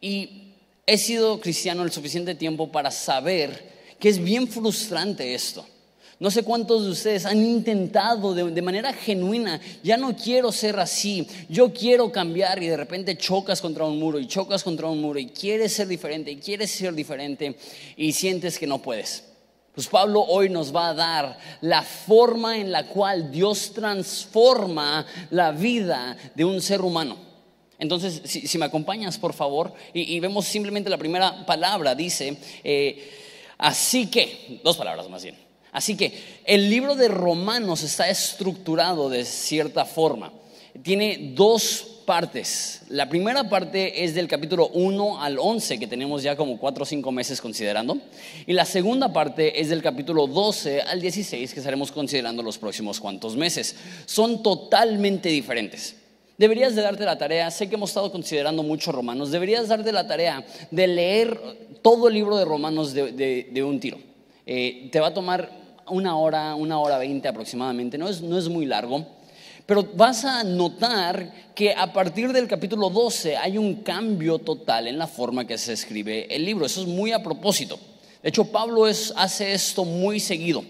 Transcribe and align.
Y 0.00 0.54
he 0.86 0.98
sido 0.98 1.40
cristiano 1.40 1.82
el 1.82 1.92
suficiente 1.92 2.34
tiempo 2.34 2.70
para 2.70 2.90
saber 2.90 3.70
que 3.98 4.08
es 4.08 4.18
bien 4.18 4.48
frustrante 4.48 5.34
esto. 5.34 5.64
No 6.20 6.30
sé 6.30 6.42
cuántos 6.42 6.84
de 6.84 6.90
ustedes 6.90 7.24
han 7.24 7.42
intentado 7.42 8.34
de, 8.34 8.60
manera 8.60 8.92
genuina, 8.92 9.58
ya 9.82 9.96
no 9.96 10.14
quiero 10.14 10.52
ser 10.52 10.78
así, 10.78 11.26
yo 11.48 11.72
quiero 11.72 12.12
cambiar 12.12 12.62
y 12.62 12.66
de 12.66 12.76
repente 12.76 13.16
chocas 13.16 13.62
contra 13.62 13.86
un 13.86 13.98
muro 13.98 14.18
y 14.18 14.26
chocas 14.26 14.62
contra 14.62 14.86
un 14.88 15.00
muro 15.00 15.18
y 15.18 15.28
quieres 15.28 15.72
ser 15.72 15.88
diferente 15.88 16.30
y 16.30 16.36
quieres 16.36 16.72
ser 16.72 16.92
diferente 16.92 17.56
y 17.96 18.12
sientes 18.12 18.58
que 18.58 18.66
no 18.66 18.82
puedes. 18.82 19.24
Pues 19.74 19.86
Pablo 19.86 20.20
hoy 20.20 20.50
nos 20.50 20.76
va 20.76 20.88
a 20.88 20.94
dar 20.94 21.38
la 21.62 21.80
forma 21.80 22.58
en 22.58 22.70
la 22.70 22.86
cual 22.86 23.30
Dios 23.30 23.72
transforma 23.72 25.06
la 25.30 25.52
vida 25.52 26.18
de 26.34 26.44
un 26.44 26.60
ser 26.60 26.82
humano. 26.82 27.29
Entonces, 27.80 28.22
si, 28.24 28.58
me 28.58 28.66
acompañas, 28.66 29.18
por 29.18 29.32
favor, 29.32 29.72
y, 29.92 30.20
vemos 30.20 30.46
simplemente 30.46 30.88
la 30.90 30.98
primera 30.98 31.44
palabra, 31.46 31.94
dice, 31.94 32.36
eh, 32.62 33.10
así 33.58 34.06
que, 34.06 34.60
dos 34.62 34.76
palabras 34.76 35.08
más 35.08 35.22
bien 35.22 35.50
Así 35.72 35.96
que 35.96 36.12
el 36.44 36.68
libro 36.68 36.96
de 36.96 37.08
Romanos 37.08 37.82
está 37.82 38.08
estructurado 38.08 39.08
de 39.08 39.24
cierta 39.24 39.84
forma. 39.84 40.32
Tiene 40.82 41.32
dos 41.34 41.86
partes. 42.04 42.82
La 42.88 43.08
primera 43.08 43.48
parte 43.48 44.02
es 44.04 44.14
del 44.14 44.26
capítulo 44.26 44.68
1 44.68 45.22
al 45.22 45.38
11, 45.38 45.78
que 45.78 45.86
tenemos 45.86 46.22
ya 46.24 46.34
como 46.34 46.58
4 46.58 46.82
o 46.82 46.86
5 46.86 47.12
meses 47.12 47.40
considerando. 47.40 47.98
Y 48.46 48.52
la 48.52 48.64
segunda 48.64 49.12
parte 49.12 49.60
es 49.60 49.68
del 49.68 49.82
capítulo 49.82 50.26
12 50.26 50.82
al 50.82 51.00
16, 51.00 51.52
que 51.52 51.60
estaremos 51.60 51.92
considerando 51.92 52.42
los 52.42 52.58
próximos 52.58 52.98
cuantos 52.98 53.36
meses. 53.36 53.76
Son 54.06 54.42
totalmente 54.42 55.28
diferentes. 55.28 55.99
Deberías 56.40 56.74
de 56.74 56.80
darte 56.80 57.04
la 57.04 57.18
tarea, 57.18 57.50
sé 57.50 57.68
que 57.68 57.74
hemos 57.74 57.90
estado 57.90 58.10
considerando 58.10 58.62
mucho 58.62 58.92
Romanos, 58.92 59.30
deberías 59.30 59.68
darte 59.68 59.92
la 59.92 60.06
tarea 60.06 60.42
de 60.70 60.86
leer 60.86 61.38
todo 61.82 62.08
el 62.08 62.14
libro 62.14 62.38
de 62.38 62.46
Romanos 62.46 62.94
de, 62.94 63.62
un 63.62 63.78
tiro. 63.78 63.98
Eh, 64.46 64.88
te 64.90 65.00
va 65.00 65.08
a 65.08 65.12
tomar 65.12 65.50
una 65.90 66.16
hora, 66.16 66.54
una 66.54 66.78
hora 66.80 66.96
veinte 66.96 67.28
aproximadamente, 67.28 67.98
no 67.98 68.08
es, 68.08 68.22
no 68.22 68.38
es 68.38 68.48
muy 68.48 68.64
largo. 68.64 69.04
Pero 69.66 69.86
vas 69.94 70.24
a 70.24 70.42
notar 70.42 71.30
que 71.54 71.74
a 71.74 71.92
partir 71.92 72.32
del 72.32 72.48
capítulo 72.48 72.88
12 72.88 73.36
hay 73.36 73.58
un 73.58 73.82
cambio 73.82 74.38
total 74.38 74.88
en 74.88 74.96
la 74.96 75.06
forma 75.06 75.46
que 75.46 75.58
se 75.58 75.74
escribe 75.74 76.26
el 76.34 76.46
libro. 76.46 76.64
Eso 76.64 76.80
es 76.80 76.86
muy 76.86 77.12
a 77.12 77.22
propósito. 77.22 77.78
De 78.22 78.30
hecho, 78.30 78.46
Pablo 78.46 78.88
es, 78.88 79.12
hace 79.14 79.52
esto 79.52 79.84
muy 79.84 80.18
seguido. 80.18 80.64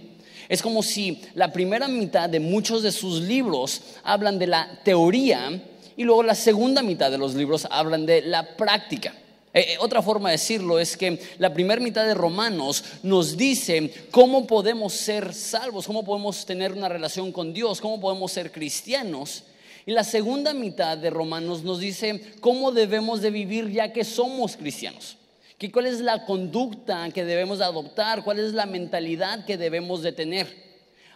Es 0.50 0.62
como 0.62 0.82
si 0.82 1.22
la 1.34 1.52
primera 1.52 1.86
mitad 1.86 2.28
de 2.28 2.40
muchos 2.40 2.82
de 2.82 2.90
sus 2.90 3.22
libros 3.22 3.82
hablan 4.02 4.36
de 4.36 4.48
la 4.48 4.80
teoría 4.82 5.62
y 5.96 6.02
luego 6.02 6.24
la 6.24 6.34
segunda 6.34 6.82
mitad 6.82 7.08
de 7.08 7.18
los 7.18 7.36
libros 7.36 7.68
hablan 7.70 8.04
de 8.04 8.22
la 8.22 8.56
práctica. 8.56 9.14
Eh, 9.54 9.74
eh, 9.74 9.76
otra 9.78 10.02
forma 10.02 10.28
de 10.28 10.32
decirlo 10.34 10.80
es 10.80 10.96
que 10.96 11.20
la 11.38 11.54
primera 11.54 11.80
mitad 11.80 12.04
de 12.04 12.14
Romanos 12.14 12.82
nos 13.04 13.36
dice 13.36 13.94
cómo 14.10 14.44
podemos 14.48 14.92
ser 14.92 15.34
salvos, 15.34 15.86
cómo 15.86 16.04
podemos 16.04 16.44
tener 16.44 16.72
una 16.72 16.88
relación 16.88 17.30
con 17.30 17.54
Dios, 17.54 17.80
cómo 17.80 18.00
podemos 18.00 18.32
ser 18.32 18.50
cristianos. 18.50 19.44
Y 19.86 19.92
la 19.92 20.02
segunda 20.02 20.52
mitad 20.52 20.98
de 20.98 21.10
Romanos 21.10 21.62
nos 21.62 21.78
dice 21.78 22.20
cómo 22.40 22.72
debemos 22.72 23.20
de 23.20 23.30
vivir 23.30 23.70
ya 23.70 23.92
que 23.92 24.02
somos 24.02 24.56
cristianos. 24.56 25.16
Que 25.60 25.70
cuál 25.70 25.84
es 25.84 26.00
la 26.00 26.24
conducta 26.24 27.10
que 27.10 27.26
debemos 27.26 27.58
de 27.58 27.66
adoptar, 27.66 28.24
cuál 28.24 28.38
es 28.38 28.54
la 28.54 28.64
mentalidad 28.64 29.44
que 29.44 29.58
debemos 29.58 30.00
de 30.00 30.12
tener. 30.12 30.48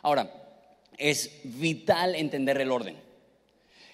Ahora, 0.02 0.30
es 0.98 1.30
vital 1.44 2.14
entender 2.14 2.60
el 2.60 2.70
orden. 2.70 2.94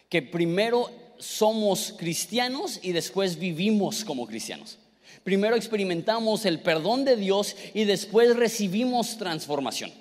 Que 0.09 0.23
primero 0.23 0.91
somos 1.19 1.95
cristianos 1.97 2.81
y 2.83 2.91
después 2.91 3.39
vivimos 3.39 4.05
como 4.05 4.27
cristianos. 4.27 4.79
Primero 5.23 5.55
experimentamos 5.55 6.45
el 6.45 6.59
perdón 6.59 7.05
de 7.05 7.15
Dios 7.15 7.55
y 7.73 7.85
después 7.85 8.35
recibimos 8.35 9.19
transformación. 9.19 9.93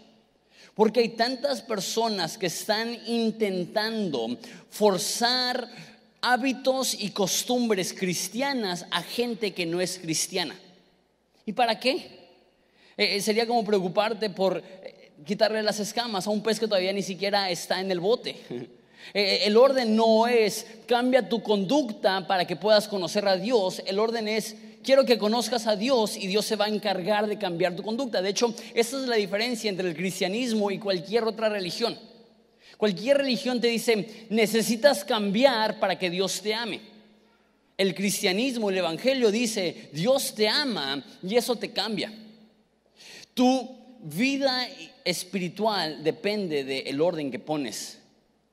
Porque 0.74 1.02
hay 1.02 1.10
tantas 1.10 1.62
personas 1.62 2.40
que 2.40 2.48
están 2.48 2.98
intentando 3.06 4.36
forzar 4.72 5.70
hábitos 6.22 6.94
y 6.94 7.12
costumbres 7.12 7.94
cristianas 7.94 8.86
a 8.92 9.02
gente 9.02 9.54
que 9.54 9.66
no 9.66 9.82
es 9.82 10.00
cristiana. 10.00 10.56
¿Y 11.46 11.54
para 11.54 11.80
qué? 11.80 11.96
Eh, 12.98 13.16
eh, 13.16 13.22
sería 13.22 13.48
como 13.48 13.64
preocuparte 13.64 14.30
por 14.30 14.58
eh, 14.58 15.12
quitarle 15.26 15.64
las 15.64 15.80
escamas 15.80 16.28
a 16.28 16.30
un 16.30 16.44
pez 16.44 16.60
que 16.60 16.68
todavía 16.68 16.94
ni 16.94 17.02
siquiera 17.02 17.50
está 17.50 17.80
en 17.80 17.92
el 17.92 18.00
bote. 18.00 18.36
El 19.14 19.56
orden 19.56 19.96
no 19.96 20.28
es 20.28 20.68
cambia 20.86 21.28
tu 21.28 21.42
conducta 21.42 22.28
para 22.28 22.46
que 22.46 22.58
puedas 22.58 22.88
conocer 22.88 23.28
a 23.28 23.38
Dios. 23.38 23.82
El 23.88 23.98
orden 23.98 24.28
es 24.28 24.58
quiero 24.84 25.06
que 25.06 25.18
conozcas 25.18 25.68
a 25.68 25.78
Dios 25.78 26.18
y 26.18 26.28
Dios 26.28 26.46
se 26.46 26.58
va 26.58 26.66
a 26.66 26.70
encargar 26.70 27.26
de 27.26 27.40
cambiar 27.40 27.76
tu 27.76 27.82
conducta. 27.82 28.22
De 28.22 28.30
hecho, 28.30 28.54
esa 28.74 29.02
es 29.02 29.08
la 29.08 29.16
diferencia 29.16 29.70
entre 29.70 29.88
el 29.88 29.96
cristianismo 29.96 30.70
y 30.70 30.80
cualquier 30.80 31.24
otra 31.24 31.48
religión. 31.48 31.98
Cualquier 32.80 33.18
religión 33.18 33.60
te 33.60 33.68
dice, 33.68 34.28
necesitas 34.30 35.04
cambiar 35.04 35.82
para 35.82 36.00
que 36.00 36.10
Dios 36.10 36.40
te 36.42 36.54
ame. 36.54 36.80
El 37.78 37.94
cristianismo, 37.94 38.70
el 38.70 38.78
evangelio 38.78 39.32
dice, 39.32 39.90
Dios 39.92 40.34
te 40.34 40.48
ama 40.48 41.04
y 41.22 41.36
eso 41.36 41.58
te 41.58 41.74
cambia. 41.74 42.10
Tu 43.34 43.70
vida 44.02 44.66
espiritual 45.04 46.06
depende 46.06 46.64
del 46.64 47.02
orden 47.02 47.30
que 47.30 47.40
pones 47.40 48.00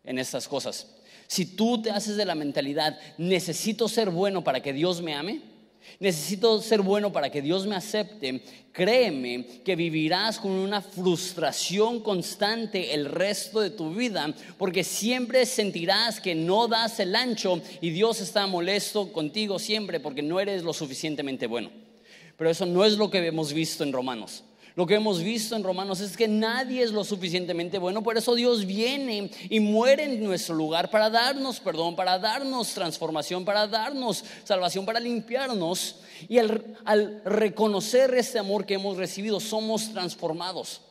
en 0.03 0.19
estas 0.19 0.48
cosas. 0.48 0.88
Si 1.28 1.47
tú 1.47 1.81
te 1.81 1.92
haces 1.92 2.16
de 2.16 2.25
la 2.25 2.34
mentalidad, 2.34 2.98
necesito 3.19 3.86
ser 3.86 4.10
bueno 4.10 4.42
para 4.42 4.60
que 4.60 4.72
Dios 4.72 5.03
me 5.03 5.15
ame, 5.15 5.41
necesito 6.00 6.60
ser 6.60 6.82
bueno 6.82 7.12
para 7.12 7.30
que 7.30 7.42
Dios 7.42 7.66
me 7.66 7.76
acepte, 7.76 8.42
créeme 8.72 9.47
que 9.64 9.76
vivirás 9.76 10.38
con 10.38 10.50
una 10.50 10.82
frustración 10.82 12.00
constante 12.00 12.94
el 12.94 13.06
resto 13.06 13.60
de 13.60 13.70
tu 13.70 13.94
vida, 13.94 14.34
porque 14.58 14.84
siempre 14.84 15.47
sentirás 15.47 16.20
que 16.20 16.34
no 16.34 16.69
das 16.69 17.00
el 17.00 17.16
ancho 17.16 17.60
y 17.80 17.91
Dios 17.91 18.20
está 18.20 18.47
molesto 18.47 19.12
contigo 19.12 19.58
siempre 19.58 20.00
porque 20.00 20.22
no 20.22 20.41
eres 20.41 20.62
lo 20.62 20.72
suficientemente 20.72 21.47
bueno. 21.47 21.70
Pero 22.36 22.50
eso 22.50 22.66
no 22.66 22.84
es 22.84 22.98
lo 22.98 23.10
que 23.10 23.26
hemos 23.26 23.53
visto 23.53 23.82
en 23.82 23.92
Romanos. 23.92 24.44
Lo 24.76 24.87
que 24.87 24.94
hemos 24.94 25.22
visto 25.22 25.56
en 25.56 25.64
Romanos 25.64 26.00
es 26.00 26.19
que 26.19 26.28
nadie 26.28 26.82
es 26.82 26.92
lo 26.92 27.03
suficientemente 27.03 27.78
bueno, 27.78 28.03
por 28.03 28.19
eso 28.19 28.34
Dios 28.34 28.66
viene 28.66 29.31
y 29.48 29.59
muere 29.59 30.04
en 30.04 30.22
nuestro 30.22 30.54
lugar 30.54 30.91
para 30.91 31.09
darnos 31.09 31.60
perdón, 31.60 31.97
para 31.97 32.19
darnos 32.19 32.75
transformación, 32.75 33.47
para 33.47 33.66
darnos 33.66 34.22
salvación, 34.44 34.84
para 34.84 35.00
limpiarnos. 35.00 35.97
Y 36.28 36.36
al, 36.36 37.22
reconocer 37.25 38.15
este 38.15 38.38
amor 38.38 38.66
que 38.66 38.75
hemos 38.75 38.98
recibido, 38.98 39.41
somos 39.41 39.92
transformados. 39.92 40.82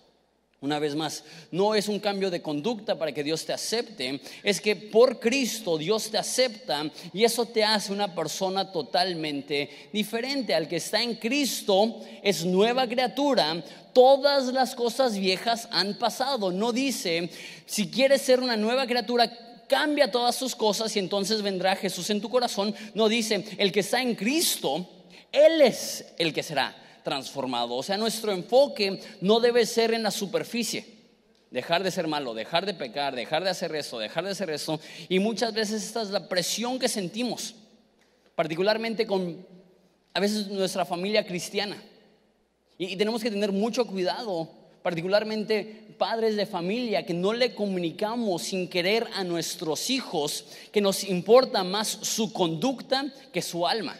Una 0.65 0.79
vez 0.79 0.95
más, 0.95 1.23
no 1.51 1.75
es 1.75 1.87
un 1.87 1.99
cambio 1.99 2.31
de 2.31 2.41
conducta 2.41 2.97
para 2.97 3.11
que 3.11 3.23
Dios 3.23 3.45
te 3.45 3.53
acepte, 3.53 4.19
es 4.41 4.59
que 4.59 4.75
por 4.75 5.19
Cristo 5.19 5.77
Dios 5.77 6.09
te 6.09 6.17
acepta 6.17 6.89
y 7.13 7.23
eso 7.23 7.45
te 7.45 7.63
hace 7.63 7.93
una 7.93 8.15
persona 8.15 8.71
totalmente 8.71 9.69
diferente. 9.93 10.55
Al 10.55 10.67
que 10.67 10.77
está 10.77 11.03
en 11.03 11.17
Cristo 11.17 11.99
es 12.23 12.43
nueva 12.45 12.87
criatura, 12.87 13.63
todas 13.93 14.45
las 14.47 14.73
cosas 14.73 15.15
viejas 15.15 15.67
han 15.69 15.99
pasado. 15.99 16.51
No 16.51 16.73
dice, 16.73 17.29
si 17.67 17.91
quieres 17.91 18.23
ser 18.23 18.39
una 18.39 18.57
nueva 18.57 18.87
criatura, 18.87 19.31
cambia 19.69 20.09
todas 20.09 20.35
sus 20.35 20.55
cosas 20.55 20.95
y 20.95 20.99
entonces 20.99 21.43
vendrá 21.43 21.75
Jesús 21.75 22.09
en 22.09 22.21
tu 22.21 22.29
corazón. 22.29 22.73
No 22.95 23.07
dice, 23.07 23.45
el 23.59 23.71
que 23.71 23.81
está 23.81 24.01
en 24.01 24.15
Cristo, 24.15 24.89
Él 25.31 25.61
es 25.61 26.05
el 26.17 26.33
que 26.33 26.41
será 26.41 26.75
transformado. 27.05 27.75
O 27.75 27.83
sea, 27.83 27.95
nuestro 27.95 28.33
enfoque 28.33 28.99
no 29.21 29.39
debe 29.39 29.65
ser 29.65 29.93
en 29.93 30.03
la 30.03 30.11
superficie. 30.11 30.93
Dejar 31.51 31.83
de 31.83 31.91
ser 31.91 32.07
malo, 32.07 32.33
dejar 32.33 32.65
de 32.65 32.73
pecar, 32.73 33.15
dejar 33.15 33.45
de 33.45 33.51
hacer 33.51 33.73
esto, 33.75 33.99
dejar 33.99 34.25
de 34.25 34.31
hacer 34.31 34.49
esto. 34.49 34.77
Y 35.07 35.19
muchas 35.19 35.53
veces 35.53 35.83
esta 35.83 36.01
es 36.01 36.09
la 36.09 36.27
presión 36.27 36.77
que 36.79 36.89
sentimos, 36.89 37.55
particularmente 38.35 39.07
con 39.07 39.45
a 40.13 40.19
veces 40.19 40.47
nuestra 40.47 40.83
familia 40.83 41.25
cristiana. 41.25 41.77
Y, 42.77 42.97
tenemos 42.97 43.21
que 43.21 43.31
tener 43.31 43.53
mucho 43.53 43.85
cuidado, 43.85 44.49
particularmente 44.81 45.95
padres 45.97 46.35
de 46.35 46.45
familia, 46.45 47.05
que 47.05 47.13
no 47.13 47.31
le 47.31 47.53
comunicamos 47.53 48.41
sin 48.41 48.67
querer 48.67 49.07
a 49.13 49.23
nuestros 49.23 49.89
hijos 49.89 50.45
que 50.73 50.81
nos 50.81 51.05
importa 51.05 51.63
más 51.63 51.87
su 51.87 52.33
conducta 52.33 53.05
que 53.31 53.41
su 53.41 53.65
alma 53.65 53.95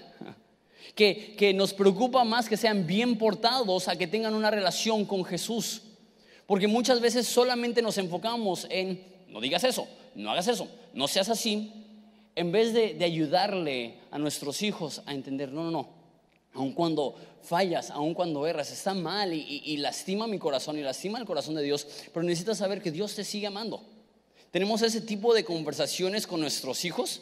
que, 0.96 1.54
nos 1.54 1.74
preocupa 1.74 2.24
más 2.24 2.48
que 2.48 2.58
sean 2.58 2.88
bien 2.88 3.18
portados 3.18 3.88
a 3.88 3.98
que 3.98 4.08
tengan 4.08 4.34
una 4.34 4.50
relación 4.50 5.06
con 5.06 5.26
Jesús. 5.26 5.82
Porque 6.48 6.68
muchas 6.68 7.02
veces 7.02 7.28
solamente 7.28 7.82
nos 7.82 7.98
enfocamos 7.98 8.66
en, 8.70 9.04
no 9.30 9.42
digas 9.42 9.64
eso, 9.64 9.88
no 10.16 10.32
hagas 10.32 10.48
eso, 10.48 10.68
no 10.94 11.08
seas 11.08 11.30
así, 11.30 11.72
en 12.36 12.52
vez 12.52 12.74
de, 12.74 13.04
ayudarle 13.04 13.96
a 14.12 14.18
nuestros 14.18 14.62
hijos 14.62 15.02
a 15.06 15.14
entender, 15.14 15.52
no, 15.52 15.64
no, 15.64 15.72
no, 15.72 15.90
aun 16.54 16.72
cuando 16.72 17.16
fallas, 17.42 17.92
aun 17.92 18.14
cuando 18.14 18.48
erras, 18.48 18.72
está 18.72 18.94
mal 18.94 19.34
y, 19.34 19.62
y, 19.66 19.78
lastima 19.78 20.28
mi 20.28 20.40
corazón 20.40 20.78
y 20.78 20.82
lastima 20.82 21.20
el 21.20 21.26
corazón 21.26 21.56
de 21.56 21.64
Dios, 21.64 21.88
pero 22.14 22.24
necesitas 22.24 22.60
saber 22.60 22.82
que 22.82 22.92
Dios 22.92 23.16
te 23.16 23.24
sigue 23.24 23.48
amando. 23.48 23.84
Tenemos 24.52 24.82
ese 24.82 25.02
tipo 25.02 25.34
de 25.34 25.44
conversaciones 25.44 26.28
con 26.28 26.40
nuestros 26.40 26.86
hijos 26.86 27.22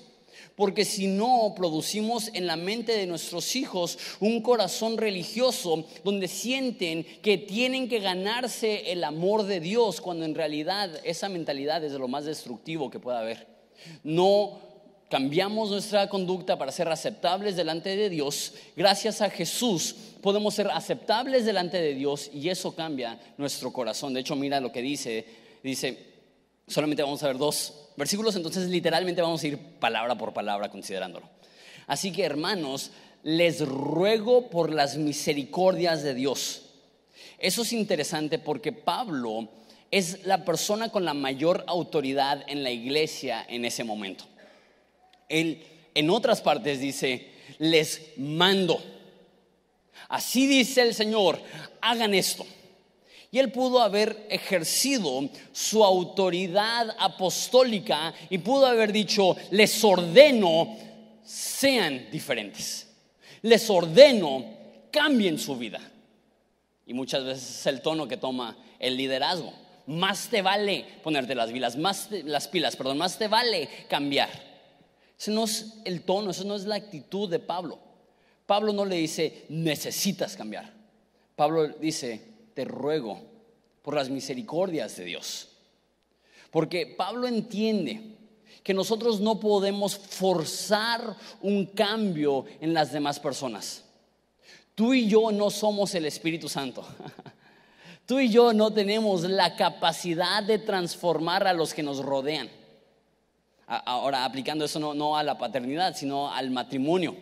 Porque 0.56 0.86
si 0.86 1.08
no, 1.08 1.54
producimos 1.56 2.30
en 2.34 2.46
la 2.46 2.56
mente 2.56 2.96
de 2.96 3.08
nuestros 3.08 3.56
hijos 3.56 3.98
un 4.20 4.42
corazón 4.42 4.98
religioso 4.98 5.86
donde 6.04 6.28
sienten 6.28 7.04
que 7.22 7.38
tienen 7.38 7.90
que 7.90 8.00
ganarse 8.00 8.92
el 8.92 9.04
amor 9.04 9.44
de 9.44 9.60
Dios, 9.60 10.00
cuando 10.00 10.26
en 10.26 10.36
realidad 10.36 10.92
esa 11.04 11.28
mentalidad 11.30 11.84
es 11.84 11.92
de 11.92 12.00
lo 12.00 12.08
más 12.08 12.26
destructivo 12.26 12.92
que 12.92 13.00
pueda 13.00 13.20
haber. 13.20 13.48
No 14.04 14.60
cambiamos 15.10 15.70
nuestra 15.70 16.08
conducta 16.10 16.58
para 16.58 16.72
ser 16.72 16.88
aceptables 16.88 17.56
delante 17.56 17.96
de 17.96 18.10
Dios. 18.10 18.54
Gracias 18.76 19.22
a 19.22 19.30
Jesús 19.30 19.96
podemos 20.22 20.54
ser 20.54 20.70
aceptables 20.72 21.46
delante 21.46 21.80
de 21.80 21.94
Dios 21.94 22.32
y 22.34 22.50
eso 22.50 22.74
cambia 22.74 23.20
nuestro 23.38 23.72
corazón. 23.74 24.14
De 24.14 24.22
hecho, 24.22 24.36
mira 24.36 24.60
lo 24.60 24.72
que 24.72 24.82
dice. 24.82 25.26
Dice, 25.62 25.98
solamente 26.68 27.04
vamos 27.04 27.22
a 27.24 27.28
ver 27.28 27.38
dos 27.38 27.83
versículos, 27.96 28.36
entonces 28.36 28.70
literalmente 28.70 29.22
vamos 29.22 29.44
a 29.44 29.48
ir 29.48 29.58
palabra 29.80 30.16
por 30.16 30.34
palabra 30.34 30.70
considerándolo. 30.70 31.30
Así 31.88 32.12
que 32.12 32.24
hermanos, 32.24 32.92
les 33.24 33.66
ruego 33.66 34.50
por 34.50 34.72
las 34.72 34.98
misericordias 34.98 36.04
de 36.04 36.14
Dios. 36.14 36.64
Eso 37.40 37.62
es 37.62 37.74
interesante 37.74 38.40
porque 38.40 38.72
Pablo 38.72 39.50
es 39.92 40.26
la 40.26 40.44
persona 40.44 40.90
con 40.90 41.06
la 41.06 41.14
mayor 41.14 41.64
autoridad 41.68 42.44
en 42.48 42.64
la 42.64 42.72
iglesia 42.72 43.46
en 43.48 43.66
ese 43.66 43.84
momento. 43.84 44.26
Él 45.30 45.64
en 45.96 46.10
otras 46.10 46.42
partes 46.42 46.80
dice, 46.80 47.32
les 47.60 48.14
mando. 48.18 48.82
Así 50.10 50.48
dice 50.48 50.82
el 50.82 50.94
Señor, 50.94 51.40
hagan 51.82 52.14
esto. 52.14 52.46
Y 53.34 53.40
él 53.40 53.52
pudo 53.52 53.82
haber 53.82 54.28
ejercido 54.30 55.28
su 55.52 55.84
autoridad 55.84 56.96
apostólica 57.00 58.14
y 58.30 58.38
pudo 58.38 58.68
haber 58.68 58.94
dicho, 58.94 59.36
les 59.50 59.84
ordeno, 59.84 60.78
sean 61.26 62.12
diferentes. 62.12 62.88
Les 63.42 63.68
ordeno, 63.72 64.46
cambien 64.92 65.40
su 65.40 65.58
vida. 65.58 65.82
Y 66.86 66.94
muchas 66.94 67.26
veces 67.26 67.62
es 67.62 67.66
el 67.66 67.82
tono 67.82 68.08
que 68.08 68.18
toma 68.18 68.56
el 68.78 68.96
liderazgo. 68.98 69.52
Más 69.88 70.28
te 70.28 70.44
vale 70.44 70.86
ponerte 71.02 71.34
las 71.34 71.52
pilas, 71.52 71.76
más 71.76 72.10
las 72.12 72.48
pilas, 72.48 72.76
perdón, 72.76 73.00
más 73.00 73.18
te 73.18 73.28
vale 73.28 73.68
cambiar. 73.90 74.30
Ese 75.20 75.32
no 75.32 75.46
es 75.46 75.80
el 75.86 76.04
tono, 76.04 76.30
eso 76.30 76.44
no 76.44 76.56
es 76.56 76.66
la 76.66 76.76
actitud 76.76 77.28
de 77.28 77.40
Pablo. 77.40 77.80
Pablo 78.46 78.74
no 78.74 78.86
le 78.86 78.98
dice, 78.98 79.46
necesitas 79.50 80.38
cambiar. 80.38 80.72
Pablo 81.36 81.70
dice, 81.70 82.33
te 82.54 82.66
ruego 82.66 83.22
por 83.82 83.96
las 83.96 84.10
misericordias 84.10 84.96
de 84.98 85.06
Dios. 85.06 85.50
Porque 86.52 86.86
Pablo 86.86 87.28
entiende 87.28 88.14
que 88.64 88.74
nosotros 88.74 89.20
no 89.20 89.40
podemos 89.40 89.98
forzar 89.98 91.16
un 91.42 91.66
cambio 91.68 92.46
en 92.62 92.74
las 92.74 92.92
demás 92.92 93.20
personas. 93.20 93.84
Tú 94.76 94.94
y 94.94 95.08
yo 95.08 95.32
no 95.32 95.50
somos 95.50 95.94
el 95.96 96.06
Espíritu 96.06 96.50
Santo. 96.50 96.86
Tú 98.06 98.20
y 98.20 98.30
yo 98.30 98.54
no 98.54 98.72
tenemos 98.72 99.22
la 99.24 99.56
capacidad 99.56 100.44
de 100.44 100.60
transformar 100.60 101.48
a 101.48 101.54
los 101.54 101.74
que 101.74 101.84
nos 101.84 102.04
rodean. 102.04 102.50
Ahora, 103.66 104.26
aplicando 104.26 104.66
eso 104.66 104.80
no, 104.94 105.18
a 105.18 105.24
la 105.24 105.38
paternidad, 105.38 105.96
sino 105.96 106.32
al 106.32 106.52
matrimonio. 106.52 107.16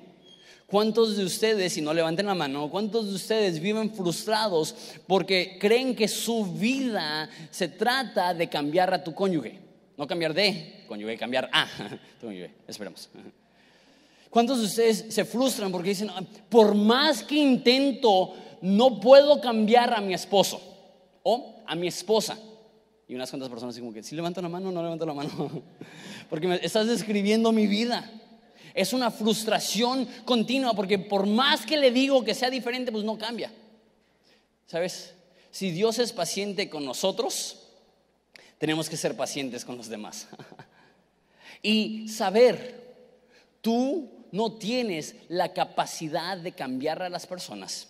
¿Cuántos 0.71 1.17
de 1.17 1.25
ustedes, 1.25 1.73
si 1.73 1.81
no 1.81 1.93
levanten 1.93 2.25
la 2.25 2.33
mano, 2.33 2.69
cuántos 2.69 3.09
de 3.09 3.15
ustedes 3.15 3.59
viven 3.59 3.93
frustrados 3.93 4.73
porque 5.05 5.57
creen 5.59 5.93
que 5.93 6.07
su 6.07 6.45
vida 6.45 7.29
se 7.49 7.67
trata 7.67 8.33
de 8.33 8.47
cambiar 8.47 8.93
a 8.93 9.03
tu 9.03 9.13
cónyuge? 9.13 9.59
No 9.97 10.07
cambiar 10.07 10.33
de 10.33 10.85
cónyuge, 10.87 11.17
cambiar 11.17 11.49
a 11.51 11.67
tu 12.21 12.27
cónyuge. 12.27 12.51
Esperemos. 12.65 13.09
¿Cuántos 14.29 14.59
de 14.59 14.65
ustedes 14.67 15.05
se 15.09 15.25
frustran 15.25 15.73
porque 15.73 15.89
dicen, 15.89 16.09
por 16.47 16.73
más 16.73 17.21
que 17.21 17.35
intento, 17.35 18.33
no 18.61 18.97
puedo 19.01 19.41
cambiar 19.41 19.93
a 19.93 19.99
mi 19.99 20.13
esposo 20.13 20.61
o 21.23 21.63
a 21.67 21.75
mi 21.75 21.87
esposa? 21.87 22.39
Y 23.09 23.15
unas 23.15 23.29
cuantas 23.29 23.49
personas 23.49 23.75
dicen 23.75 23.89
como 23.89 23.93
que, 23.93 24.03
si 24.03 24.15
levanto 24.15 24.41
la 24.41 24.47
mano, 24.47 24.71
no 24.71 24.81
levanto 24.81 25.05
la 25.05 25.13
mano. 25.13 25.51
Porque 26.29 26.47
me 26.47 26.55
estás 26.63 26.87
describiendo 26.87 27.51
mi 27.51 27.67
vida. 27.67 28.09
Es 28.73 28.93
una 28.93 29.11
frustración 29.11 30.07
continua 30.25 30.73
porque 30.73 30.99
por 30.99 31.25
más 31.25 31.65
que 31.65 31.77
le 31.77 31.91
digo 31.91 32.23
que 32.23 32.33
sea 32.33 32.49
diferente, 32.49 32.91
pues 32.91 33.03
no 33.03 33.17
cambia. 33.17 33.51
¿Sabes? 34.67 35.13
Si 35.51 35.71
Dios 35.71 35.99
es 35.99 36.13
paciente 36.13 36.69
con 36.69 36.85
nosotros, 36.85 37.67
tenemos 38.57 38.89
que 38.89 38.97
ser 38.97 39.15
pacientes 39.17 39.65
con 39.65 39.77
los 39.77 39.89
demás. 39.89 40.27
y 41.61 42.07
saber, 42.07 42.95
tú 43.59 44.09
no 44.31 44.53
tienes 44.53 45.15
la 45.27 45.53
capacidad 45.53 46.37
de 46.37 46.53
cambiar 46.53 47.01
a 47.01 47.09
las 47.09 47.27
personas. 47.27 47.89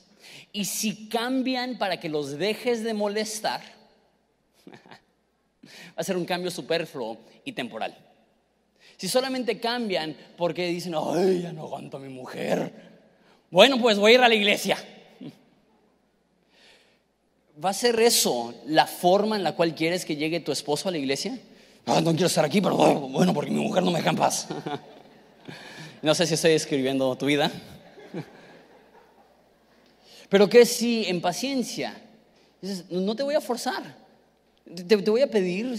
Y 0.52 0.66
si 0.66 1.08
cambian 1.08 1.78
para 1.78 2.00
que 2.00 2.10
los 2.10 2.38
dejes 2.38 2.84
de 2.84 2.94
molestar, 2.94 3.62
va 4.68 5.96
a 5.96 6.04
ser 6.04 6.18
un 6.18 6.26
cambio 6.26 6.50
superfluo 6.50 7.18
y 7.46 7.52
temporal. 7.52 7.96
Si 9.02 9.08
solamente 9.08 9.60
cambian 9.60 10.16
porque 10.38 10.68
dicen, 10.68 10.94
ay, 10.96 11.42
ya 11.42 11.52
no 11.52 11.64
aguanto 11.64 11.98
a 11.98 12.00
mi 12.00 12.10
mujer. 12.10 12.72
Bueno, 13.50 13.82
pues 13.82 13.98
voy 13.98 14.12
a 14.12 14.14
ir 14.14 14.22
a 14.22 14.30
la 14.30 14.36
iglesia. 14.36 14.78
¿Va 17.66 17.72
a 17.72 17.74
ser 17.74 18.00
eso 18.00 18.54
la 18.68 18.86
forma 18.86 19.38
en 19.38 19.44
la 19.44 19.56
cual 19.56 19.74
quieres 19.74 20.06
que 20.06 20.18
llegue 20.18 20.40
tu 20.40 20.52
esposo 20.52 20.88
a 20.88 20.92
la 20.92 21.00
iglesia? 21.00 21.36
Ah, 21.88 22.00
no 22.00 22.12
quiero 22.12 22.28
estar 22.28 22.46
aquí, 22.46 22.62
pero 22.62 22.76
bueno, 22.76 23.34
porque 23.34 23.50
mi 23.50 23.64
mujer 23.64 23.82
no 23.82 23.90
me 23.90 23.98
deja 23.98 24.12
en 24.12 24.18
paz. 24.18 24.48
No 26.04 26.14
sé 26.14 26.28
si 26.28 26.36
estoy 26.36 26.52
escribiendo 26.52 27.16
tu 27.16 27.26
vida. 27.26 27.52
Pero 30.30 30.48
que 30.48 30.64
si 30.66 31.06
en 31.08 31.22
paciencia, 31.22 32.00
dices, 32.62 32.86
no 32.92 33.16
te 33.16 33.24
voy 33.24 33.34
a 33.34 33.42
forzar. 33.42 34.01
Te, 34.76 34.96
voy 34.96 35.22
a 35.22 35.30
pedir, 35.30 35.78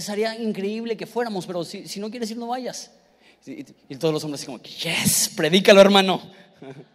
sería 0.00 0.38
increíble 0.38 0.96
que 0.96 1.06
fuéramos, 1.06 1.46
pero 1.46 1.64
si, 1.64 1.98
no 1.98 2.10
quieres 2.10 2.30
ir, 2.30 2.36
no 2.36 2.48
vayas. 2.48 2.90
Y, 3.46 3.64
todos 3.96 4.14
los 4.14 4.24
hombres 4.24 4.40
así 4.40 4.46
como, 4.46 4.62
yes, 4.62 5.30
predícalo 5.36 5.80
hermano. 5.80 6.20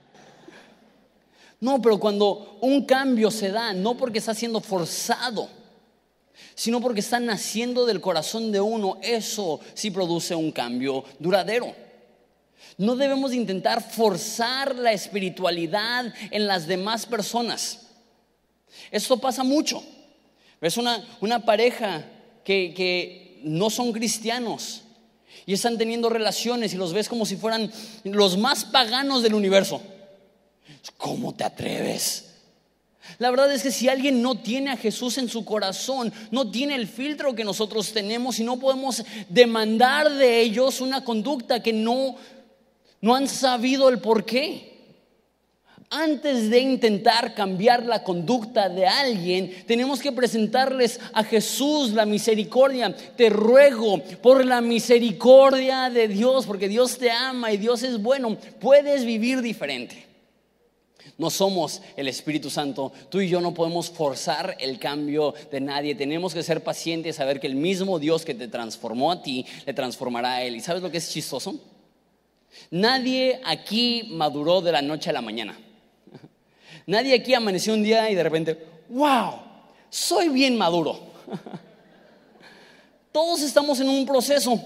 No, 1.62 1.82
pero 1.82 2.00
cuando 2.00 2.58
un 2.62 2.86
cambio 2.86 3.30
se 3.30 3.52
da, 3.52 3.74
no 3.74 3.98
porque 3.98 4.20
está 4.20 4.34
siendo 4.34 4.62
forzado, 4.62 5.50
sino 6.56 6.80
porque 6.80 7.02
está 7.02 7.20
naciendo 7.20 7.86
del 7.86 8.00
corazón 8.00 8.54
de 8.54 8.62
uno, 8.62 8.98
eso 9.02 9.60
sí 9.74 9.92
produce 9.92 10.36
un 10.36 10.54
cambio 10.54 11.04
duradero. 11.20 11.76
No 12.78 12.96
debemos 12.96 13.34
intentar 13.34 13.84
forzar 13.84 14.76
la 14.76 14.94
espiritualidad 14.94 16.14
en 16.32 16.48
las 16.48 16.66
demás 16.66 17.06
personas. 17.06 17.88
Esto 18.90 19.18
pasa 19.18 19.44
mucho. 19.44 19.84
Ves 20.62 20.78
una, 20.78 21.06
una 21.22 21.46
pareja 21.46 22.06
que, 22.44 22.74
que 22.76 23.40
no 23.44 23.70
son 23.70 23.94
cristianos 23.94 24.82
y 25.46 25.54
están 25.54 25.78
teniendo 25.78 26.10
relaciones 26.10 26.74
y 26.74 26.78
los 26.78 26.94
ves 26.94 27.08
como 27.08 27.26
si 27.26 27.36
fueran 27.38 27.72
los 28.04 28.38
más 28.38 28.66
paganos 28.66 29.24
del 29.24 29.34
universo. 29.34 29.82
¿Cómo 30.98 31.34
te 31.34 31.44
atreves? 31.44 32.26
La 33.18 33.32
verdad 33.32 33.52
es 33.52 33.64
que 33.64 33.72
si 33.72 33.90
alguien 33.90 34.22
no 34.22 34.36
tiene 34.36 34.72
a 34.72 34.78
Jesús 34.78 35.18
en 35.18 35.30
su 35.30 35.44
corazón, 35.44 36.14
no 36.32 36.52
tiene 36.52 36.76
el 36.76 36.88
filtro 36.88 37.36
que 37.36 37.44
nosotros 37.44 37.92
tenemos 37.92 38.40
y 38.40 38.44
no 38.44 38.60
podemos 38.60 39.04
demandar 39.30 40.12
de 40.14 40.42
ellos 40.42 40.82
una 40.82 41.04
conducta 41.04 41.64
que 41.64 41.74
no, 41.74 42.16
no 43.02 43.16
han 43.16 43.28
sabido 43.28 43.90
el 43.90 44.00
por 44.00 44.26
qué 44.26 44.79
antes 45.90 46.52
de 46.52 46.60
intentar 46.60 47.34
cambiar 47.34 47.84
la 47.84 48.04
conducta 48.04 48.70
de 48.70 48.86
alguien, 48.86 49.64
tenemos 49.66 50.00
que 50.00 50.12
presentarles 50.12 51.00
a 51.14 51.24
Jesús 51.24 51.94
la 51.94 52.06
misericordia. 52.06 52.96
Te 53.16 53.30
ruego 53.30 54.00
por 54.22 54.46
la 54.46 54.62
misericordia 54.62 55.90
de 55.90 56.08
Dios, 56.08 56.46
porque 56.46 56.68
Dios 56.68 56.98
te 56.98 57.10
ama 57.10 57.52
y 57.52 57.58
Dios 57.58 57.82
es 57.82 58.02
bueno. 58.02 58.38
Puedes 58.60 59.04
vivir 59.04 59.42
diferente. 59.42 60.06
No 61.18 61.32
somos 61.32 61.82
el 61.98 62.08
Espíritu 62.08 62.50
Santo. 62.52 62.94
Tú 63.10 63.20
y 63.20 63.28
yo 63.28 63.42
no 63.42 63.54
podemos 63.54 63.90
forzar 63.90 64.56
el 64.60 64.78
cambio 64.78 65.34
de 65.52 65.60
nadie. 65.60 65.96
Tenemos 65.96 66.34
que 66.34 66.44
ser 66.44 66.64
pacientes 66.64 67.16
saber 67.16 67.40
que 67.40 67.48
el 67.48 67.56
mismo 67.56 68.00
Dios 68.00 68.24
que 68.24 68.36
te 68.36 68.48
transformó 68.48 69.12
a 69.12 69.24
ti, 69.24 69.46
le 69.66 69.74
transformará 69.74 70.36
a 70.36 70.44
Él. 70.44 70.56
¿Y 70.56 70.62
sabes 70.62 70.84
lo 70.84 70.92
que 70.92 70.98
es 70.98 71.10
chistoso? 71.10 71.60
Nadie 72.72 73.42
aquí 73.44 74.08
maduró 74.12 74.62
de 74.62 74.72
la 74.72 74.82
noche 74.82 75.10
a 75.10 75.14
la 75.14 75.22
mañana. 75.22 75.58
Nadie 76.90 77.14
aquí 77.14 77.36
amaneció 77.36 77.76
un 77.76 77.84
día 77.84 78.10
y 78.10 78.16
de 78.16 78.24
repente, 78.24 78.66
wow, 78.90 79.36
soy 79.92 80.28
bien 80.30 80.58
maduro. 80.58 81.00
Todos 83.12 83.44
estamos 83.44 83.80
en 83.80 83.90
un 83.90 84.08
proceso. 84.08 84.60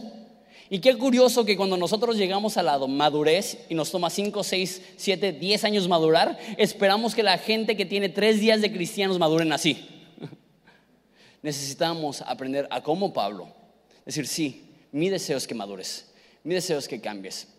Y 0.70 0.80
qué 0.80 0.98
curioso 0.98 1.44
que 1.44 1.58
cuando 1.58 1.76
nosotros 1.76 2.16
llegamos 2.16 2.56
a 2.56 2.64
la 2.64 2.78
madurez 2.80 3.66
y 3.68 3.76
nos 3.76 3.92
toma 3.92 4.10
5, 4.10 4.42
6, 4.42 4.82
7, 4.96 5.34
10 5.34 5.64
años 5.66 5.90
madurar, 5.90 6.40
esperamos 6.58 7.14
que 7.14 7.24
la 7.24 7.38
gente 7.38 7.76
que 7.76 7.86
tiene 7.86 8.08
3 8.08 8.40
días 8.40 8.62
de 8.62 8.72
cristianos 8.72 9.20
maduren 9.20 9.52
así. 9.52 9.86
Necesitamos 11.42 12.22
aprender 12.22 12.70
a 12.72 12.82
como 12.82 13.12
Pablo, 13.12 13.50
decir, 14.06 14.28
sí, 14.28 14.64
mi 14.94 15.10
deseo 15.10 15.38
es 15.38 15.46
que 15.46 15.56
madures, 15.56 16.10
Mi 16.46 16.54
deseo 16.54 16.80
es 16.80 16.88
que 16.88 17.02
cambies, 17.02 17.50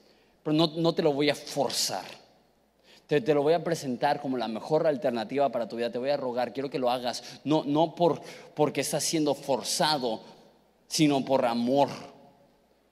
pero 0.43 0.55
no, 0.55 0.95
te 0.95 1.03
lo 1.03 1.13
voy 1.13 1.29
a 1.29 1.35
forzar. 1.35 2.24
Te, 3.07 3.21
te, 3.21 3.35
lo 3.35 3.43
voy 3.43 3.53
a 3.53 3.63
presentar 3.63 4.21
como 4.21 4.39
la 4.39 4.49
mejor 4.49 4.87
alternativa 4.87 5.51
para 5.51 5.69
tu 5.69 5.77
vida. 5.77 5.91
Te 5.91 5.99
voy 5.99 6.11
a 6.11 6.17
rogar, 6.17 6.53
quiero 6.53 6.71
que 6.71 6.79
lo 6.79 6.91
hagas, 6.91 7.41
no, 7.45 7.65
no 7.65 7.95
por, 7.95 8.23
porque 8.55 8.81
estás 8.81 9.05
siendo 9.05 9.35
forzado, 9.35 10.23
sino 10.89 11.25
por 11.25 11.45
amor. 11.45 11.89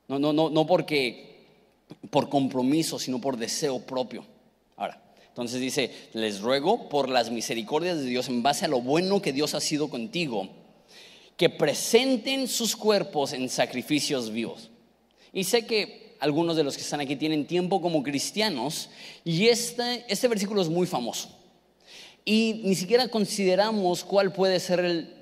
No, 0.09 0.19
no, 0.19 0.33
no, 0.33 0.50
no 0.50 0.66
porque 0.66 1.33
por 2.11 2.28
compromiso, 2.28 2.99
sino 2.99 3.21
por 3.21 3.37
deseo 3.37 3.81
propio. 3.81 4.25
Ahora, 4.76 5.00
entonces 5.28 5.61
dice, 5.61 5.90
les 6.12 6.40
ruego 6.40 6.88
por 6.88 7.09
las 7.09 7.31
misericordias 7.31 7.99
de 7.99 8.07
Dios 8.07 8.28
en 8.28 8.42
base 8.42 8.64
a 8.66 8.69
lo 8.69 8.81
bueno 8.81 9.23
que 9.23 9.33
Dios 9.33 9.54
ha 9.54 9.61
sido 9.61 9.88
contigo, 9.88 10.49
que 11.37 11.49
presenten 11.49 12.49
sus 12.49 12.76
cuerpos 12.76 13.33
en 13.33 13.49
sacrificios 13.49 14.31
vivos. 14.31 14.71
Y 15.33 15.45
sé 15.45 15.66
que 15.66 16.01
algunos 16.23 16.57
de 16.57 16.62
los 16.62 16.76
que 16.76 16.83
están 16.83 17.00
aquí 17.00 17.17
tienen 17.17 17.47
tiempo 17.49 17.83
como 17.83 18.05
cristianos 18.05 18.91
y 19.25 19.49
este, 19.49 20.05
este 20.07 20.29
versículo 20.29 20.62
es 20.62 20.69
muy 20.69 20.87
famoso. 20.87 21.29
Y 22.25 22.61
ni 22.62 22.76
siquiera 22.76 23.09
consideramos 23.09 24.05
cuál 24.05 24.33
puede 24.33 24.61
ser 24.61 24.79
el 24.79 25.12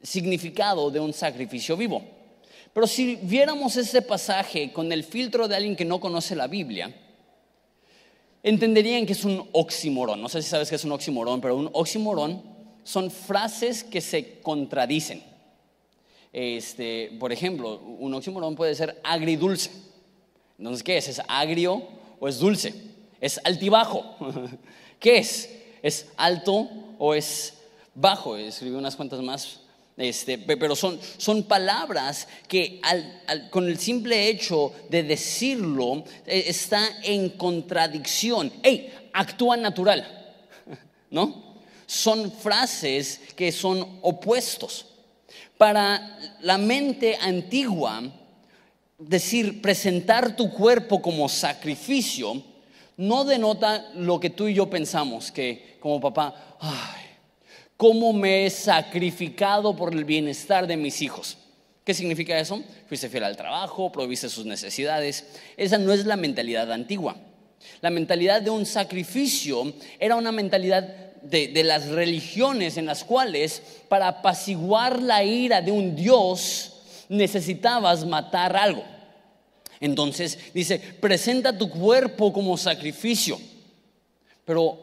significado 0.00 0.88
de 0.92 1.00
un 1.00 1.12
sacrificio 1.12 1.76
vivo. 1.76 2.04
Pero 2.72 2.86
si 2.86 3.16
viéramos 3.16 3.76
ese 3.76 4.02
pasaje 4.02 4.72
con 4.72 4.92
el 4.92 5.02
filtro 5.02 5.48
de 5.48 5.56
alguien 5.56 5.74
que 5.74 5.84
no 5.84 5.98
conoce 5.98 6.36
la 6.36 6.46
Biblia, 6.46 6.94
entenderían 8.44 9.06
que 9.06 9.14
es 9.14 9.24
un 9.24 9.48
oxímoron. 9.50 10.22
No 10.22 10.28
sé 10.28 10.42
si 10.42 10.48
sabes 10.48 10.70
qué 10.70 10.76
es 10.76 10.84
un 10.84 10.92
oxímoron, 10.92 11.40
pero 11.40 11.56
un 11.56 11.70
oxímoron 11.72 12.40
son 12.84 13.10
frases 13.10 13.82
que 13.82 14.00
se 14.00 14.38
contradicen. 14.38 15.24
Este, 16.32 17.16
por 17.18 17.32
ejemplo, 17.32 17.80
un 17.80 18.14
oxímoron 18.14 18.54
puede 18.54 18.76
ser 18.76 19.00
agridulce. 19.02 19.89
Entonces, 20.60 20.82
¿qué 20.82 20.98
es? 20.98 21.08
¿Es 21.08 21.22
agrio 21.26 21.82
o 22.20 22.28
es 22.28 22.38
dulce? 22.38 22.74
¿Es 23.18 23.40
altibajo? 23.44 24.04
¿Qué 25.00 25.16
es? 25.16 25.48
¿Es 25.82 26.08
alto 26.18 26.68
o 26.98 27.14
es 27.14 27.54
bajo? 27.94 28.36
Escribí 28.36 28.76
unas 28.76 28.94
cuantas 28.94 29.22
más 29.22 29.60
este, 29.96 30.36
pero 30.38 30.76
son, 30.76 31.00
son 31.16 31.44
palabras 31.44 32.28
que 32.46 32.78
con 33.48 33.68
el 33.68 33.78
simple 33.78 34.28
hecho 34.28 34.72
de 34.90 35.02
decirlo 35.02 36.04
eh, 36.26 36.44
está 36.46 37.02
en 37.04 37.30
contradicción. 37.30 38.52
¡Ey! 38.62 38.92
Actúa 39.14 39.56
natural, 39.56 40.06
¿no? 41.10 41.56
Son 41.86 42.30
frases 42.32 43.20
que 43.34 43.50
son 43.50 43.98
opuestos. 44.02 44.86
Para 45.56 46.18
la 46.40 46.58
mente 46.58 47.16
antigua, 47.16 48.02
decir 49.00 49.62
presentar 49.62 50.36
tu 50.36 50.50
cuerpo 50.50 51.00
como 51.00 51.28
sacrificio 51.28 52.42
no 52.98 53.24
denota 53.24 53.90
lo 53.94 54.20
que 54.20 54.28
tú 54.28 54.46
y 54.46 54.54
yo 54.54 54.68
pensamos, 54.68 55.32
que 55.32 55.78
como 55.80 56.00
papá, 56.00 56.56
ay, 56.60 57.06
cómo 57.78 58.12
me 58.12 58.44
he 58.44 58.50
sacrificado 58.50 59.74
por 59.74 59.94
el 59.94 60.04
bienestar 60.04 60.66
de 60.66 60.76
mis 60.76 61.00
hijos. 61.00 61.38
¿Qué 61.82 61.94
significa 61.94 62.38
eso? 62.38 62.62
Fuiste 62.88 63.08
fiel 63.08 63.24
al 63.24 63.38
trabajo, 63.38 63.90
proviste 63.90 64.28
sus 64.28 64.44
necesidades. 64.44 65.24
Esa 65.56 65.78
no 65.78 65.94
es 65.94 66.04
la 66.04 66.16
mentalidad 66.16 66.70
antigua. 66.70 67.16
La 67.80 67.88
mentalidad 67.88 68.42
de 68.42 68.50
un 68.50 68.66
sacrificio 68.66 69.72
era 69.98 70.16
una 70.16 70.30
mentalidad 70.30 70.82
de, 71.22 71.48
de, 71.48 71.64
las 71.64 71.88
religiones 71.88 72.76
en 72.76 72.84
las 72.84 73.02
cuales 73.02 73.62
para 73.88 74.08
apaciguar 74.08 75.00
la 75.00 75.24
ira 75.24 75.62
de 75.62 75.72
un 75.72 75.96
Dios 75.96 76.69
necesitabas 77.10 78.06
matar 78.06 78.56
algo. 78.56 78.84
Entonces 79.80 80.38
dice, 80.54 80.78
presenta 80.78 81.56
tu 81.56 81.68
cuerpo 81.68 82.32
como 82.32 82.56
sacrificio, 82.56 83.38
pero 84.44 84.78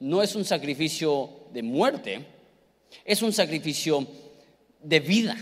no 0.00 0.22
es 0.22 0.34
un 0.34 0.44
sacrificio 0.44 1.30
de 1.52 1.62
muerte, 1.62 2.24
es 3.04 3.20
un 3.22 3.32
sacrificio 3.32 4.06
de 4.82 5.00
vida. 5.00 5.36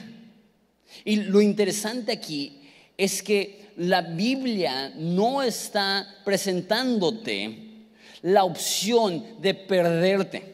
Y 1.04 1.16
lo 1.16 1.40
interesante 1.40 2.12
aquí 2.12 2.62
es 2.96 3.22
que 3.22 3.72
la 3.76 4.02
Biblia 4.02 4.92
no 4.96 5.42
está 5.42 6.06
presentándote 6.24 7.58
la 8.22 8.44
opción 8.44 9.40
de 9.40 9.54
perderte. 9.54 10.52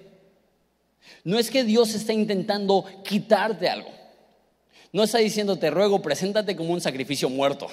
No 1.25 1.39
es 1.39 1.51
que 1.51 1.65
Dios 1.65 1.95
está 1.95 2.13
intentando 2.13 2.85
quitarte 3.05 3.69
algo. 3.69 3.98
No 4.93 5.03
está 5.03 5.19
diciendo, 5.19 5.59
te 5.59 5.71
ruego, 5.71 6.01
preséntate 6.01 6.57
como 6.57 6.73
un 6.73 6.81
sacrificio 6.81 7.29
muerto, 7.29 7.69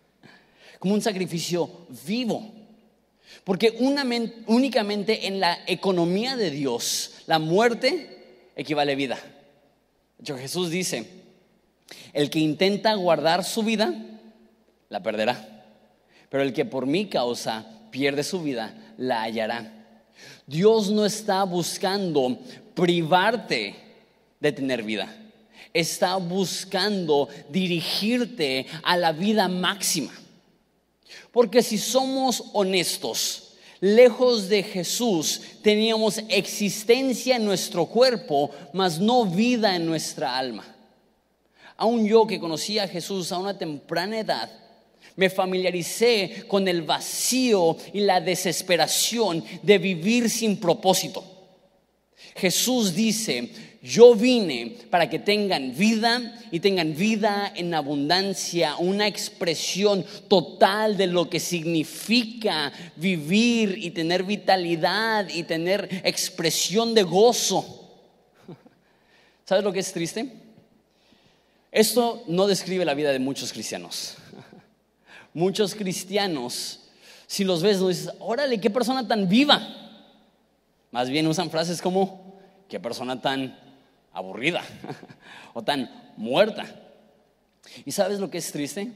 como 0.78 0.94
un 0.94 1.02
sacrificio 1.02 1.86
vivo. 2.06 2.52
Porque 3.44 3.76
únicamente 4.46 5.26
en 5.26 5.40
la 5.40 5.58
economía 5.66 6.36
de 6.36 6.50
Dios, 6.50 7.14
la 7.26 7.38
muerte 7.38 8.50
equivale 8.54 8.94
vida. 8.94 9.16
De 10.18 10.22
hecho, 10.22 10.36
Jesús 10.36 10.70
dice, 10.70 11.06
el 12.12 12.30
que 12.30 12.38
intenta 12.38 12.94
guardar 12.94 13.44
su 13.44 13.62
vida, 13.62 13.94
la 14.88 15.02
perderá. 15.02 15.64
Pero 16.28 16.42
el 16.42 16.52
que 16.52 16.64
por 16.64 16.86
mi 16.86 17.06
causa 17.06 17.66
pierde 17.90 18.22
su 18.22 18.42
vida, 18.42 18.74
la 18.96 19.22
hallará. 19.22 19.72
Dios 20.46 20.90
no 20.90 21.04
está 21.04 21.42
buscando 21.44 22.38
privarte 22.74 23.74
de 24.38 24.52
tener 24.52 24.82
vida. 24.82 25.14
Está 25.72 26.16
buscando 26.16 27.28
dirigirte 27.48 28.66
a 28.82 28.96
la 28.96 29.12
vida 29.12 29.48
máxima. 29.48 30.12
Porque 31.30 31.62
si 31.62 31.78
somos 31.78 32.44
honestos, 32.52 33.54
lejos 33.80 34.48
de 34.48 34.62
Jesús 34.62 35.40
teníamos 35.62 36.20
existencia 36.28 37.36
en 37.36 37.44
nuestro 37.44 37.86
cuerpo, 37.86 38.50
mas 38.72 39.00
no 39.00 39.24
vida 39.24 39.74
en 39.74 39.86
nuestra 39.86 40.36
alma. 40.36 40.64
Aún 41.76 42.06
yo 42.06 42.26
que 42.26 42.38
conocía 42.38 42.84
a 42.84 42.88
Jesús 42.88 43.32
a 43.32 43.38
una 43.38 43.56
temprana 43.58 44.20
edad, 44.20 44.50
me 45.16 45.30
familiaricé 45.30 46.44
con 46.46 46.68
el 46.68 46.82
vacío 46.82 47.76
y 47.92 48.00
la 48.00 48.20
desesperación 48.20 49.44
de 49.62 49.78
vivir 49.78 50.30
sin 50.30 50.58
propósito. 50.58 51.24
Jesús 52.36 52.94
dice, 52.94 53.50
yo 53.82 54.14
vine 54.14 54.78
para 54.90 55.10
que 55.10 55.18
tengan 55.18 55.76
vida 55.76 56.38
y 56.52 56.60
tengan 56.60 56.94
vida 56.94 57.52
en 57.56 57.74
abundancia, 57.74 58.76
una 58.76 59.08
expresión 59.08 60.06
total 60.28 60.96
de 60.96 61.08
lo 61.08 61.28
que 61.28 61.40
significa 61.40 62.72
vivir 62.94 63.76
y 63.76 63.90
tener 63.90 64.22
vitalidad 64.22 65.28
y 65.28 65.42
tener 65.42 65.88
expresión 66.04 66.94
de 66.94 67.02
gozo. 67.02 67.90
¿Sabes 69.44 69.64
lo 69.64 69.72
que 69.72 69.80
es 69.80 69.92
triste? 69.92 70.32
Esto 71.72 72.22
no 72.28 72.46
describe 72.46 72.84
la 72.84 72.94
vida 72.94 73.10
de 73.10 73.18
muchos 73.18 73.52
cristianos. 73.52 74.14
Muchos 75.34 75.74
cristianos, 75.74 76.80
si 77.26 77.42
los 77.42 77.62
ves, 77.62 77.80
no 77.80 77.88
dices, 77.88 78.12
órale, 78.20 78.60
qué 78.60 78.68
persona 78.68 79.08
tan 79.08 79.28
viva. 79.28 79.66
Más 80.90 81.08
bien 81.08 81.26
usan 81.26 81.50
frases 81.50 81.80
como, 81.80 82.38
qué 82.68 82.78
persona 82.78 83.20
tan 83.20 83.61
aburrida 84.12 84.62
o 85.54 85.62
tan 85.62 86.12
muerta. 86.16 86.66
¿Y 87.84 87.92
sabes 87.92 88.18
lo 88.18 88.30
que 88.30 88.38
es 88.38 88.52
triste? 88.52 88.92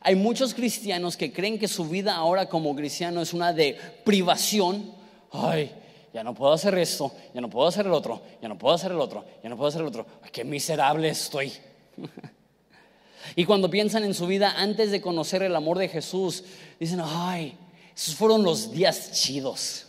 Hay 0.00 0.14
muchos 0.14 0.54
cristianos 0.54 1.16
que 1.16 1.32
creen 1.32 1.58
que 1.58 1.68
su 1.68 1.88
vida 1.88 2.14
ahora 2.14 2.48
como 2.48 2.74
cristiano 2.74 3.20
es 3.20 3.32
una 3.32 3.52
de 3.52 3.78
privación. 4.04 4.92
Ay, 5.30 5.72
ya 6.12 6.22
no 6.22 6.34
puedo 6.34 6.52
hacer 6.52 6.76
esto, 6.78 7.12
ya 7.34 7.40
no 7.40 7.48
puedo 7.48 7.68
hacer 7.68 7.86
el 7.86 7.92
otro, 7.92 8.20
ya 8.40 8.48
no 8.48 8.58
puedo 8.58 8.74
hacer 8.74 8.92
el 8.92 9.00
otro, 9.00 9.24
ya 9.42 9.48
no 9.48 9.56
puedo 9.56 9.68
hacer 9.68 9.80
el 9.80 9.86
otro. 9.86 10.06
qué 10.30 10.44
miserable 10.44 11.08
estoy. 11.08 11.52
y 13.36 13.44
cuando 13.44 13.70
piensan 13.70 14.04
en 14.04 14.14
su 14.14 14.26
vida 14.26 14.54
antes 14.56 14.90
de 14.90 15.00
conocer 15.00 15.42
el 15.42 15.56
amor 15.56 15.78
de 15.78 15.88
Jesús, 15.88 16.44
dicen, 16.78 17.00
ay, 17.02 17.56
esos 17.94 18.14
fueron 18.14 18.42
los 18.42 18.70
días 18.72 19.12
chidos. 19.12 19.86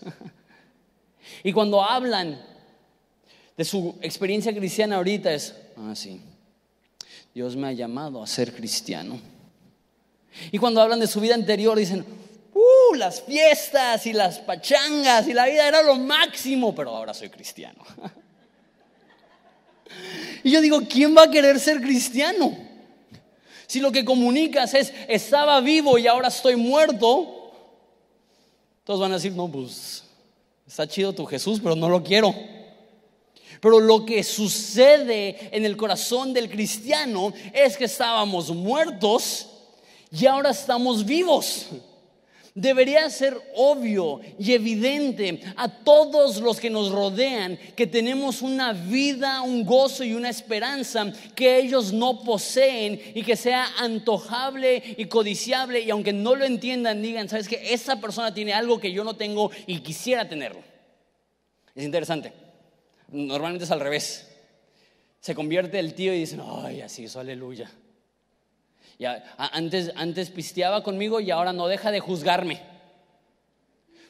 y 1.44 1.52
cuando 1.52 1.84
hablan 1.84 2.40
de 3.58 3.66
su 3.66 3.96
experiencia 4.02 4.54
cristiana 4.54 4.98
ahorita 4.98 5.32
es, 5.32 5.56
ah, 5.78 5.94
sí, 5.96 6.22
Dios 7.34 7.56
me 7.56 7.68
ha 7.68 7.72
llamado 7.72 8.22
a 8.22 8.28
ser 8.28 8.54
cristiano. 8.54 9.20
Y 10.52 10.58
cuando 10.58 10.82
hablan 10.82 11.00
de 11.00 11.08
su 11.08 11.20
vida 11.20 11.36
anterior 11.36 11.78
dicen, 11.78 12.06
uh, 12.54 12.96
las 12.96 13.22
fiestas 13.22 14.06
y 14.06 14.14
las 14.14 14.40
pachangas 14.40 15.28
y 15.28 15.34
la 15.34 15.46
vida 15.46 15.68
era 15.68 15.84
lo 15.84 15.96
máximo, 15.96 16.74
pero 16.74 16.96
ahora 16.96 17.14
soy 17.14 17.30
cristiano. 17.30 17.84
y 20.44 20.52
yo 20.52 20.62
digo, 20.62 20.82
¿quién 20.90 21.16
va 21.16 21.24
a 21.24 21.32
querer 21.32 21.60
ser 21.60 21.82
cristiano? 21.82 22.58
Si 23.68 23.80
lo 23.80 23.92
que 23.92 24.06
comunicas 24.06 24.74
es, 24.74 24.94
estaba 25.08 25.60
vivo 25.62 25.98
y 25.98 26.08
ahora 26.08 26.28
estoy 26.28 26.56
muerto, 26.56 27.52
todos 28.84 29.00
van 29.00 29.12
a 29.12 29.16
decir, 29.16 29.32
no, 29.32 29.50
pues 29.50 30.04
está 30.68 30.88
chido 30.88 31.14
tu 31.14 31.26
Jesús, 31.26 31.60
pero 31.62 31.76
no 31.76 31.90
lo 31.90 32.04
quiero. 32.04 32.34
Pero 33.64 33.80
lo 33.80 34.06
que 34.06 34.24
sucede 34.24 35.48
en 35.50 35.64
el 35.64 35.78
corazón 35.78 36.34
del 36.34 36.50
cristiano 36.50 37.32
es 37.54 37.78
que 37.78 37.86
estábamos 37.86 38.50
muertos 38.50 39.48
y 40.12 40.26
ahora 40.26 40.50
estamos 40.50 41.06
vivos. 41.06 41.68
Debería 42.54 43.10
ser 43.10 43.40
obvio 43.56 44.20
y 44.38 44.52
evidente 44.52 45.42
a 45.56 45.70
todos 45.70 46.42
los 46.42 46.60
que 46.60 46.70
nos 46.70 46.92
rodean 46.92 47.58
que 47.74 47.88
tenemos 47.88 48.42
una 48.42 48.74
vida, 48.74 49.42
un 49.44 49.64
gozo 49.64 50.04
y 50.04 50.14
una 50.14 50.30
esperanza 50.30 51.14
que 51.34 51.58
ellos 51.58 51.94
no 51.94 52.20
poseen 52.20 53.00
y 53.16 53.24
que 53.24 53.38
sea 53.38 53.66
antojable 53.78 54.84
y 54.98 55.06
codiciable 55.06 55.80
y 55.80 55.90
aunque 55.90 56.12
no 56.12 56.36
lo 56.36 56.44
entiendan 56.44 57.02
digan, 57.02 57.30
sabes 57.30 57.48
que 57.48 57.74
esa 57.74 58.02
persona 58.02 58.34
tiene 58.34 58.52
algo 58.52 58.78
que 58.78 58.92
yo 58.92 59.06
no 59.06 59.16
tengo 59.16 59.52
y 59.68 59.80
quisiera 59.80 60.28
tenerlo. 60.28 60.60
Es 61.74 61.86
interesante. 61.86 62.43
Normalmente 63.14 63.66
es 63.66 63.72
al 63.72 63.80
revés. 63.80 64.28
Se 65.20 65.36
convierte 65.36 65.78
el 65.78 65.94
tío 65.94 66.14
y 66.14 66.20
dicen, 66.20 66.42
ay, 66.44 66.82
así 66.82 67.06
es, 67.06 67.16
aleluya. 67.16 67.72
Ya, 68.98 69.24
antes, 69.38 69.92
antes 69.96 70.32
pisteaba 70.32 70.84
conmigo 70.84 71.20
y 71.20 71.30
ahora 71.30 71.54
no 71.54 71.68
deja 71.68 71.92
de 71.92 72.00
juzgarme. 72.00 72.60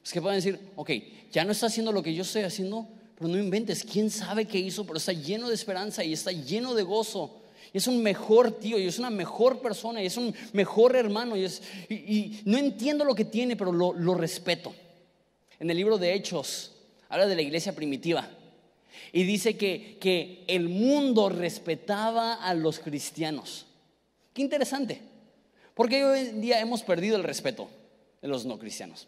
Pues 0.01 0.13
que 0.13 0.21
pueden 0.21 0.37
decir, 0.37 0.59
ok, 0.75 0.89
ya 1.31 1.43
no 1.43 1.51
está 1.51 1.65
haciendo 1.65 1.91
lo 1.91 2.01
que 2.01 2.13
yo 2.13 2.21
estoy 2.21 2.43
haciendo, 2.43 2.87
pero 3.15 3.27
no 3.27 3.37
inventes, 3.37 3.83
quién 3.83 4.09
sabe 4.09 4.45
qué 4.45 4.57
hizo, 4.57 4.85
pero 4.85 4.97
está 4.97 5.11
lleno 5.11 5.49
de 5.49 5.55
esperanza 5.55 6.03
y 6.03 6.13
está 6.13 6.31
lleno 6.31 6.73
de 6.73 6.83
gozo. 6.83 7.41
Y 7.73 7.79
es 7.79 7.87
un 7.87 8.01
mejor 8.03 8.53
tío, 8.53 8.79
y 8.79 8.87
es 8.87 8.99
una 8.99 9.09
mejor 9.09 9.61
persona, 9.61 10.01
y 10.01 10.05
es 10.05 10.15
un 10.15 10.33
mejor 10.53 10.95
hermano, 10.95 11.35
y, 11.35 11.45
y, 11.89 12.41
no 12.45 12.57
entiendo 12.57 13.03
lo 13.03 13.15
que 13.15 13.25
tiene, 13.25 13.57
pero 13.57 13.71
lo 13.71 14.13
respeto. 14.13 14.73
En 15.59 15.69
el 15.69 15.75
libro 15.75 15.97
de 15.97 16.13
Hechos 16.13 16.71
habla 17.09 17.27
de 17.27 17.35
la 17.35 17.41
iglesia 17.41 17.73
primitiva. 17.73 18.29
Y 19.11 19.23
dice 19.23 19.57
que, 19.57 19.97
que 19.99 20.43
el 20.47 20.69
mundo 20.69 21.29
respetaba 21.29 22.35
a 22.35 22.53
los 22.53 22.79
cristianos. 22.79 23.65
Qué 24.33 24.41
interesante. 24.41 25.01
Porque 25.73 26.03
hoy 26.03 26.19
en 26.19 26.41
día 26.41 26.59
hemos 26.59 26.83
perdido 26.83 27.15
el 27.15 27.23
respeto 27.23 27.67
de 28.21 28.27
los 28.27 28.45
no 28.45 28.59
cristianos. 28.59 29.07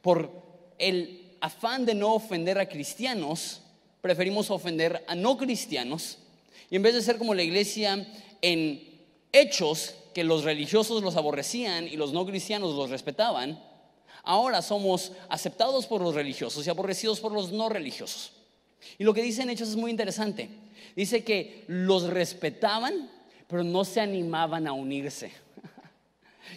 Por 0.00 0.30
el 0.78 1.36
afán 1.40 1.86
de 1.86 1.94
no 1.94 2.14
ofender 2.14 2.58
a 2.58 2.68
cristianos, 2.68 3.62
preferimos 4.00 4.50
ofender 4.50 5.04
a 5.06 5.14
no 5.14 5.36
cristianos. 5.36 6.18
Y 6.70 6.76
en 6.76 6.82
vez 6.82 6.94
de 6.94 7.02
ser 7.02 7.18
como 7.18 7.34
la 7.34 7.42
iglesia 7.42 8.06
en 8.40 8.82
hechos, 9.32 9.94
que 10.12 10.24
los 10.24 10.44
religiosos 10.44 11.02
los 11.02 11.16
aborrecían 11.16 11.88
y 11.88 11.96
los 11.96 12.12
no 12.12 12.26
cristianos 12.26 12.74
los 12.74 12.90
respetaban, 12.90 13.62
ahora 14.22 14.60
somos 14.60 15.12
aceptados 15.28 15.86
por 15.86 16.00
los 16.00 16.14
religiosos 16.14 16.66
y 16.66 16.70
aborrecidos 16.70 17.20
por 17.20 17.32
los 17.32 17.52
no 17.52 17.68
religiosos. 17.68 18.32
Y 18.98 19.04
lo 19.04 19.14
que 19.14 19.22
dice 19.22 19.42
en 19.42 19.50
hechos 19.50 19.68
es 19.68 19.76
muy 19.76 19.90
interesante. 19.90 20.48
Dice 20.94 21.24
que 21.24 21.64
los 21.68 22.04
respetaban 22.04 23.10
pero 23.52 23.64
no 23.64 23.84
se 23.84 24.00
animaban 24.00 24.66
a 24.66 24.72
unirse. 24.72 25.30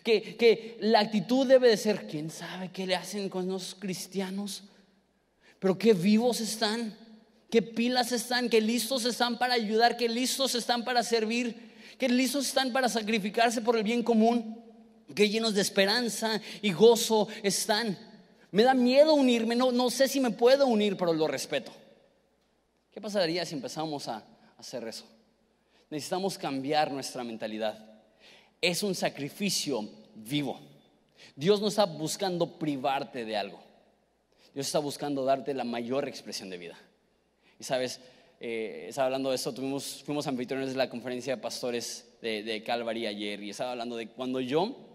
Que, 0.03 0.35
que, 0.35 0.77
la 0.81 0.99
actitud 0.99 1.47
debe 1.47 1.69
de 1.69 1.77
ser, 1.77 2.05
¿quién 2.07 2.29
sabe 2.29 2.69
qué 2.71 2.85
le 2.85 2.95
hacen 2.95 3.29
con 3.29 3.47
los 3.47 3.75
cristianos? 3.75 4.63
Pero 5.59 5.77
qué 5.77 5.93
vivos 5.93 6.41
están, 6.41 6.95
qué 7.49 7.61
pilas 7.61 8.11
están, 8.11 8.49
qué 8.49 8.59
listos 8.59 9.05
están 9.05 9.37
para 9.37 9.53
ayudar, 9.53 9.95
qué 9.95 10.09
listos 10.09 10.53
están 10.53 10.83
para 10.83 11.01
servir, 11.01 11.55
qué 11.97 12.09
listos 12.09 12.47
están 12.47 12.73
para 12.73 12.89
sacrificarse 12.89 13.61
por 13.61 13.77
el 13.77 13.83
bien 13.83 14.03
común, 14.03 14.61
qué 15.13 15.29
llenos 15.29 15.53
de 15.53 15.61
esperanza 15.61 16.41
y 16.61 16.71
gozo 16.71 17.27
están. 17.41 17.97
Me 18.51 18.63
da 18.63 18.73
miedo 18.73 19.13
unirme, 19.13 19.55
no, 19.55 19.71
no 19.71 19.89
sé 19.89 20.07
si 20.07 20.19
me 20.19 20.31
puedo 20.31 20.67
unir, 20.67 20.97
pero 20.97 21.13
lo 21.13 21.27
respeto. 21.27 21.71
¿Qué 22.95 23.01
pasaría 23.01 23.45
si 23.45 23.55
empezamos 23.55 24.07
a 24.07 24.23
hacer 24.57 24.87
eso? 24.87 25.03
Necesitamos 25.89 26.37
cambiar 26.37 26.89
nuestra 26.89 27.25
mentalidad. 27.25 27.77
Es 28.61 28.83
un 28.83 28.95
sacrificio 28.95 29.85
vivo. 30.15 30.61
Dios 31.35 31.59
no 31.59 31.67
está 31.67 31.83
buscando 31.83 32.57
privarte 32.57 33.25
de 33.25 33.35
algo. 33.35 33.59
Dios 34.53 34.67
está 34.67 34.79
buscando 34.79 35.25
darte 35.25 35.53
la 35.53 35.65
mayor 35.65 36.07
expresión 36.07 36.49
de 36.49 36.57
vida. 36.57 36.77
Y 37.59 37.65
sabes, 37.65 37.99
eh, 38.39 38.85
estaba 38.87 39.07
hablando 39.07 39.29
de 39.29 39.35
esto, 39.35 39.53
tuvimos, 39.53 40.01
fuimos 40.05 40.25
anfitriones 40.27 40.69
de 40.69 40.77
la 40.77 40.89
conferencia 40.89 41.35
de 41.35 41.41
pastores 41.41 42.13
de, 42.21 42.43
de, 42.43 42.63
Calvary 42.63 43.07
ayer 43.07 43.43
y 43.43 43.49
estaba 43.49 43.71
hablando 43.71 43.97
de 43.97 44.07
cuando 44.07 44.39
yo 44.39 44.94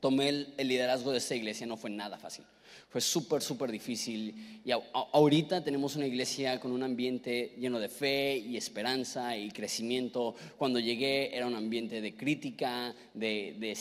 tomé 0.00 0.28
el 0.28 0.68
liderazgo 0.68 1.12
de 1.12 1.18
esta 1.18 1.34
iglesia 1.34 1.66
no 1.66 1.76
fue 1.76 1.90
nada 1.90 2.18
fácil. 2.18 2.44
Fue 2.88 3.00
súper, 3.00 3.42
súper 3.42 3.70
difícil. 3.70 4.62
Y 4.64 4.70
ahorita 4.70 5.62
tenemos 5.62 5.96
una 5.96 6.06
iglesia 6.06 6.60
con 6.60 6.72
un 6.72 6.82
ambiente 6.82 7.54
lleno 7.58 7.78
de 7.78 7.88
fe 7.88 8.36
y 8.38 8.56
esperanza 8.56 9.36
y 9.36 9.50
crecimiento. 9.50 10.34
Cuando 10.56 10.78
llegué 10.78 11.36
era 11.36 11.46
un 11.46 11.54
ambiente 11.54 12.00
de 12.00 12.14
crítica, 12.14 12.94
de, 13.12 13.56
de 13.58 13.74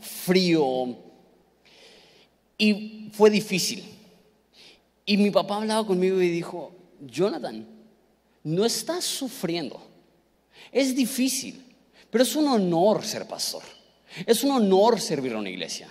frío. 0.00 0.96
Y 2.58 3.08
fue 3.12 3.30
difícil. 3.30 3.84
Y 5.06 5.16
mi 5.16 5.30
papá 5.30 5.56
hablaba 5.56 5.86
conmigo 5.86 6.20
y 6.20 6.28
dijo, 6.28 6.72
Jonathan, 7.00 7.66
no 8.42 8.64
estás 8.64 9.04
sufriendo. 9.04 9.80
Es 10.72 10.94
difícil, 10.94 11.62
pero 12.10 12.24
es 12.24 12.34
un 12.36 12.48
honor 12.48 13.04
ser 13.04 13.26
pastor. 13.26 13.62
Es 14.26 14.44
un 14.44 14.52
honor 14.52 15.00
servir 15.00 15.32
a 15.34 15.38
una 15.38 15.50
iglesia. 15.50 15.88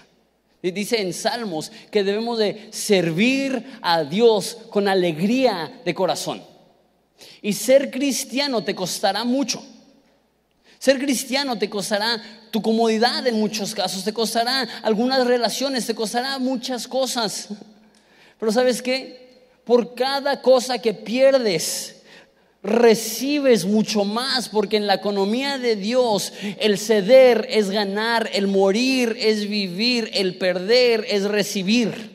Dice 0.61 1.01
en 1.01 1.11
Salmos 1.11 1.71
que 1.91 2.03
debemos 2.03 2.37
de 2.37 2.69
servir 2.71 3.79
a 3.81 4.03
Dios 4.03 4.57
con 4.69 4.87
alegría 4.87 5.81
de 5.83 5.93
corazón. 5.93 6.41
Y 7.41 7.53
ser 7.53 7.91
cristiano 7.91 8.63
te 8.63 8.73
costará 8.73 9.25
mucho. 9.25 9.61
Ser 10.79 10.99
cristiano 10.99 11.57
te 11.57 11.69
costará 11.69 12.21
tu 12.51 12.61
comodidad 12.61 13.25
en 13.27 13.39
muchos 13.39 13.73
casos, 13.73 14.03
te 14.03 14.13
costará 14.13 14.67
algunas 14.83 15.25
relaciones, 15.25 15.85
te 15.85 15.95
costará 15.95 16.39
muchas 16.39 16.87
cosas. 16.87 17.49
Pero 18.39 18.51
sabes 18.51 18.81
qué? 18.81 19.47
Por 19.63 19.95
cada 19.95 20.41
cosa 20.41 20.79
que 20.79 20.93
pierdes, 20.93 22.02
recibes 22.63 23.65
mucho 23.65 24.05
más, 24.05 24.47
porque 24.47 24.77
en 24.77 24.87
la 24.87 24.95
economía 24.95 25.57
de 25.57 25.75
Dios 25.75 26.31
el 26.59 26.77
ceder 26.77 27.45
es 27.49 27.69
ganar, 27.69 28.29
el 28.33 28.47
morir 28.47 29.17
es 29.19 29.49
vivir, 29.49 30.09
el 30.13 30.37
perder 30.37 31.05
es 31.09 31.25
recibir. 31.25 32.13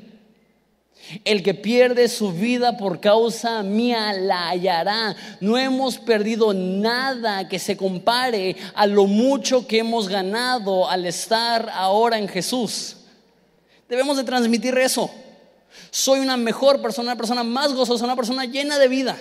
El 1.24 1.42
que 1.42 1.54
pierde 1.54 2.08
su 2.08 2.32
vida 2.32 2.76
por 2.76 3.00
causa 3.00 3.62
mía 3.62 4.12
la 4.12 4.48
hallará. 4.48 5.16
No 5.40 5.56
hemos 5.56 5.98
perdido 5.98 6.52
nada 6.52 7.48
que 7.48 7.58
se 7.58 7.78
compare 7.78 8.56
a 8.74 8.87
lo 8.87 9.06
mucho 9.06 9.66
que 9.66 9.78
hemos 9.78 10.08
ganado 10.08 10.88
al 10.88 11.06
estar 11.06 11.70
ahora 11.72 12.18
en 12.18 12.28
Jesús. 12.28 12.96
Debemos 13.88 14.18
de 14.18 14.24
transmitir 14.24 14.76
eso. 14.76 15.11
Soy 15.90 16.20
una 16.20 16.37
mejor 16.37 16.82
persona, 16.82 17.12
una 17.12 17.16
persona 17.16 17.42
más 17.42 17.72
gozosa, 17.72 18.04
una 18.04 18.16
persona 18.16 18.44
llena 18.44 18.78
de 18.78 18.88
vida. 18.88 19.16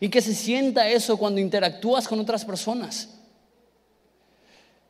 Y 0.00 0.08
que 0.08 0.20
se 0.20 0.34
sienta 0.34 0.88
eso 0.88 1.16
cuando 1.16 1.40
interactúas 1.40 2.06
con 2.06 2.20
otras 2.20 2.44
personas. 2.44 3.18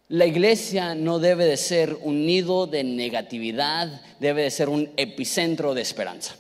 La 0.09 0.25
iglesia 0.25 0.95
no 0.95 1.19
debe 1.19 1.45
de 1.45 1.57
ser 1.57 1.95
un 2.03 2.25
nido 2.25 2.67
de 2.67 2.83
negatividad, 2.83 4.01
debe 4.21 4.43
de 4.43 4.51
ser 4.51 4.69
un 4.69 4.91
epicentro 4.97 5.75
de 5.75 5.83
esperanza. 5.83 6.37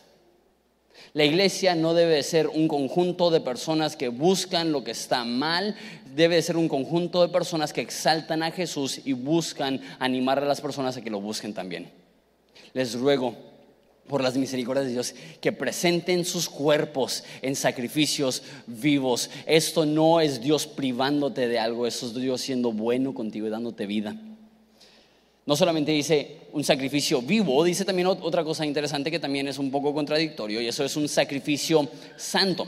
La 1.12 1.24
iglesia 1.24 1.74
no 1.74 1.94
debe 1.94 2.16
de 2.16 2.22
ser 2.22 2.48
un 2.48 2.68
conjunto 2.68 3.30
de 3.30 3.40
personas 3.40 3.96
que 3.96 4.08
buscan 4.08 4.72
lo 4.72 4.84
que 4.84 4.92
está 4.92 5.24
mal, 5.24 5.74
debe 6.14 6.36
de 6.36 6.42
ser 6.42 6.56
un 6.56 6.68
conjunto 6.68 7.22
de 7.22 7.28
personas 7.28 7.72
que 7.72 7.80
exaltan 7.80 8.42
a 8.42 8.50
Jesús 8.50 9.00
y 9.04 9.12
buscan 9.12 9.80
animar 9.98 10.38
a 10.38 10.46
las 10.46 10.60
personas 10.60 10.96
a 10.96 11.02
que 11.02 11.10
lo 11.10 11.20
busquen 11.20 11.54
también. 11.54 11.90
Les 12.72 12.94
ruego 12.94 13.34
por 14.08 14.22
las 14.22 14.36
misericordias 14.36 14.86
de 14.86 14.92
Dios, 14.92 15.14
que 15.40 15.52
presenten 15.52 16.24
sus 16.24 16.48
cuerpos 16.48 17.24
en 17.42 17.54
sacrificios 17.54 18.42
vivos. 18.66 19.30
Esto 19.46 19.86
no 19.86 20.20
es 20.20 20.40
Dios 20.40 20.66
privándote 20.66 21.46
de 21.46 21.58
algo, 21.58 21.86
eso 21.86 22.06
es 22.06 22.14
Dios 22.14 22.40
siendo 22.40 22.72
bueno 22.72 23.14
contigo 23.14 23.46
y 23.46 23.50
dándote 23.50 23.86
vida. 23.86 24.16
No 25.48 25.56
solamente 25.56 25.92
dice 25.92 26.40
un 26.52 26.62
sacrificio 26.62 27.22
vivo, 27.22 27.64
dice 27.64 27.86
también 27.86 28.06
otra 28.08 28.44
cosa 28.44 28.66
interesante 28.66 29.10
que 29.10 29.18
también 29.18 29.48
es 29.48 29.58
un 29.58 29.70
poco 29.70 29.94
contradictorio, 29.94 30.60
y 30.60 30.66
eso 30.66 30.84
es 30.84 30.94
un 30.94 31.08
sacrificio 31.08 31.88
santo, 32.18 32.66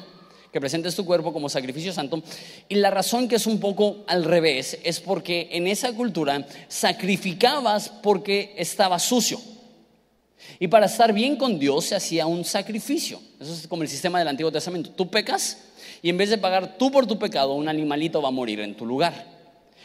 que 0.50 0.60
presentes 0.60 0.96
tu 0.96 1.04
cuerpo 1.04 1.30
como 1.30 1.50
sacrificio 1.50 1.92
santo. 1.92 2.22
Y 2.70 2.76
la 2.76 2.90
razón 2.90 3.28
que 3.28 3.36
es 3.36 3.46
un 3.46 3.60
poco 3.60 3.98
al 4.06 4.24
revés 4.24 4.78
es 4.82 4.98
porque 4.98 5.48
en 5.52 5.66
esa 5.66 5.92
cultura 5.92 6.46
sacrificabas 6.68 7.90
porque 8.02 8.54
estaba 8.56 8.98
sucio. 8.98 9.38
Y 10.58 10.68
para 10.68 10.86
estar 10.86 11.12
bien 11.12 11.36
con 11.36 11.58
Dios 11.58 11.86
se 11.86 11.94
hacía 11.94 12.26
un 12.26 12.44
sacrificio. 12.44 13.20
Eso 13.38 13.52
es 13.52 13.66
como 13.66 13.82
el 13.82 13.88
sistema 13.88 14.18
del 14.18 14.28
Antiguo 14.28 14.52
Testamento. 14.52 14.90
Tú 14.90 15.10
pecas 15.10 15.58
y 16.02 16.10
en 16.10 16.16
vez 16.16 16.30
de 16.30 16.38
pagar 16.38 16.76
tú 16.78 16.90
por 16.90 17.06
tu 17.06 17.18
pecado, 17.18 17.54
un 17.54 17.68
animalito 17.68 18.20
va 18.20 18.28
a 18.28 18.32
morir 18.32 18.60
en 18.60 18.76
tu 18.76 18.86
lugar. 18.86 19.26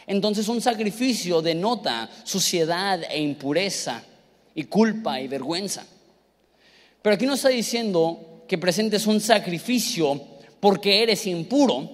Entonces 0.07 0.47
un 0.47 0.61
sacrificio 0.61 1.41
denota 1.41 2.09
suciedad 2.23 3.01
e 3.09 3.19
impureza 3.21 4.03
y 4.53 4.65
culpa 4.65 5.19
y 5.19 5.27
vergüenza. 5.27 5.85
Pero 7.01 7.15
aquí 7.15 7.25
no 7.25 7.33
está 7.33 7.49
diciendo 7.49 8.43
que 8.47 8.57
presentes 8.57 9.07
un 9.07 9.19
sacrificio 9.19 10.21
porque 10.59 11.03
eres 11.03 11.27
impuro, 11.27 11.89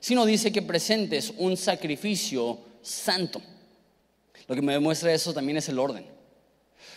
sino 0.00 0.24
dice 0.26 0.52
que 0.52 0.62
presentes 0.62 1.32
un 1.38 1.56
sacrificio 1.56 2.58
santo. 2.82 3.40
Lo 4.46 4.54
que 4.54 4.62
me 4.62 4.72
demuestra 4.72 5.12
eso 5.12 5.32
también 5.32 5.58
es 5.58 5.68
el 5.68 5.78
orden. 5.78 6.13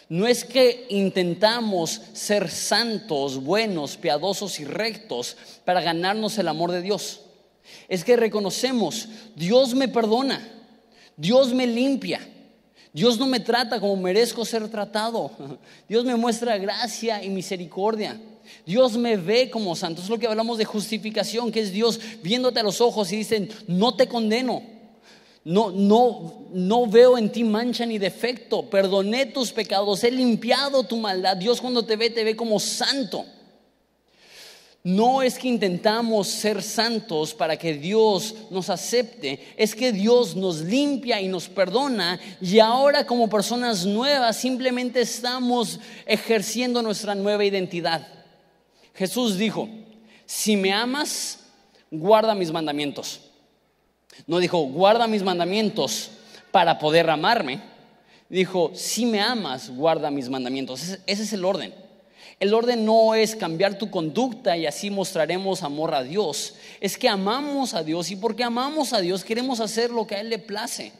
No 0.09 0.25
es 0.25 0.45
que 0.45 0.85
intentamos 0.89 2.01
ser 2.13 2.49
santos, 2.49 3.43
buenos, 3.43 3.97
piadosos 3.97 4.59
y 4.59 4.65
rectos 4.65 5.35
para 5.65 5.81
ganarnos 5.81 6.37
el 6.37 6.47
amor 6.47 6.71
de 6.71 6.81
Dios. 6.81 7.21
Es 7.89 8.03
que 8.03 8.15
reconocemos, 8.15 9.09
Dios 9.35 9.75
me 9.75 9.89
perdona, 9.89 10.49
Dios 11.17 11.53
me 11.53 11.67
limpia, 11.67 12.21
Dios 12.93 13.19
no 13.19 13.27
me 13.27 13.41
trata 13.41 13.81
como 13.81 13.97
merezco 13.97 14.45
ser 14.45 14.69
tratado, 14.69 15.31
Dios 15.89 16.05
me 16.05 16.15
muestra 16.15 16.57
gracia 16.57 17.23
y 17.23 17.29
misericordia. 17.29 18.19
Dios 18.65 18.97
me 18.97 19.17
ve 19.17 19.49
como 19.49 19.75
santo. 19.75 20.01
Es 20.01 20.09
lo 20.09 20.17
que 20.17 20.27
hablamos 20.27 20.57
de 20.57 20.63
justificación, 20.63 21.51
que 21.51 21.59
es 21.59 21.73
Dios 21.73 21.99
viéndote 22.23 22.61
a 22.61 22.63
los 22.63 22.79
ojos 22.79 23.11
y 23.11 23.17
dicen, 23.17 23.49
no 23.67 23.95
te 23.95 24.07
condeno, 24.07 24.63
no, 25.47 25.71
no, 25.71 26.49
no 26.51 26.87
veo 26.87 27.17
en 27.17 27.31
ti 27.31 27.45
mancha 27.45 27.85
ni 27.85 27.97
defecto. 27.97 28.69
Perdoné 28.69 29.27
tus 29.27 29.53
pecados, 29.53 30.03
he 30.03 30.11
limpiado 30.11 30.83
tu 30.83 30.97
maldad. 30.97 31.37
Dios 31.37 31.61
cuando 31.61 31.85
te 31.85 31.95
ve, 31.95 32.09
te 32.09 32.25
ve 32.25 32.35
como 32.35 32.59
santo. 32.59 33.25
No 34.83 35.21
es 35.21 35.39
que 35.39 35.47
intentamos 35.47 36.27
ser 36.27 36.61
santos 36.61 37.33
para 37.33 37.55
que 37.55 37.73
Dios 37.75 38.35
nos 38.49 38.69
acepte, 38.69 39.39
es 39.55 39.73
que 39.73 39.93
Dios 39.93 40.35
nos 40.35 40.59
limpia 40.59 41.21
y 41.21 41.29
nos 41.29 41.47
perdona 41.47 42.19
y 42.41 42.59
ahora 42.59 43.05
como 43.05 43.29
personas 43.29 43.85
nuevas 43.85 44.35
simplemente 44.35 44.99
estamos 44.99 45.79
ejerciendo 46.05 46.81
nuestra 46.81 47.15
nueva 47.15 47.45
identidad. 47.45 48.05
Jesús 48.93 49.37
dijo, 49.37 49.69
si 50.25 50.57
me 50.57 50.73
amas, 50.73 51.39
guarda 51.89 52.35
mis 52.35 52.51
mandamientos. 52.51 53.21
No 54.25 54.39
dijo, 54.39 54.59
guarda 54.59 55.07
mis 55.07 55.23
mandamientos 55.23 56.11
para 56.51 56.79
poder 56.79 57.09
amarme. 57.09 57.61
Dijo, 58.29 58.71
si 58.73 59.05
me 59.05 59.21
amas, 59.21 59.69
guarda 59.69 60.09
mis 60.11 60.29
mandamientos. 60.29 60.81
Ese, 61.05 61.23
es 61.23 61.33
el 61.33 61.45
orden. 61.45 61.73
El 62.39 62.53
orden 62.53 62.85
no 62.85 63.15
es 63.15 63.35
cambiar 63.35 63.77
tu 63.77 63.89
conducta 63.89 64.57
y 64.57 64.65
así 64.65 64.89
mostraremos 64.89 65.63
amor 65.63 65.93
a 65.93 66.03
Dios. 66.03 66.55
Es 66.79 66.97
que 66.97 67.09
amamos 67.09 67.73
a 67.73 67.83
Dios 67.83 68.11
y 68.11 68.15
porque 68.15 68.43
amamos 68.43 68.93
a 68.93 69.01
Dios 69.01 69.23
queremos 69.23 69.59
hacer 69.59 69.91
lo 69.91 70.05
que 70.05 70.15
a 70.15 70.21
Él 70.21 70.29
le 70.29 70.39
place. 70.39 70.91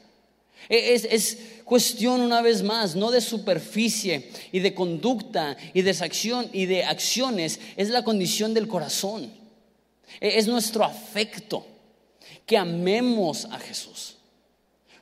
E, 0.70 0.94
es, 0.94 1.06
es, 1.06 1.38
cuestión 1.64 2.22
una 2.22 2.42
vez 2.42 2.64
más, 2.64 2.96
no 2.96 3.12
de 3.12 3.22
superficie 3.22 4.32
y 4.52 4.60
de 4.60 4.74
conducta 4.74 5.58
y 5.74 5.82
de 5.82 5.92
acción 5.92 6.50
y 6.54 6.66
de 6.66 6.86
acciones, 6.86 7.60
es 7.76 7.90
la 7.90 8.04
condición 8.04 8.54
del 8.54 8.68
corazón. 8.68 9.32
E, 10.20 10.40
es 10.40 10.48
nuestro 10.48 10.84
afecto 10.84 11.66
que 12.48 12.58
amemos 12.58 13.46
a 13.46 13.60
Jesús. 13.60 14.16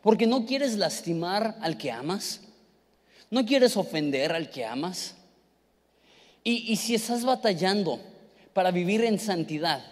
Porque 0.01 0.27
no 0.27 0.45
quieres 0.45 0.75
lastimar 0.75 1.57
al 1.61 1.77
que 1.77 1.91
amas. 1.91 2.41
No 3.29 3.45
quieres 3.45 3.77
ofender 3.77 4.33
al 4.33 4.49
que 4.49 4.65
amas. 4.65 5.15
Y, 6.43 6.71
y, 6.71 6.75
si 6.75 6.93
estás 6.93 7.23
batallando 7.23 7.99
para 8.53 8.69
vivir 8.71 9.03
en 9.03 9.17
santidad, 9.19 9.83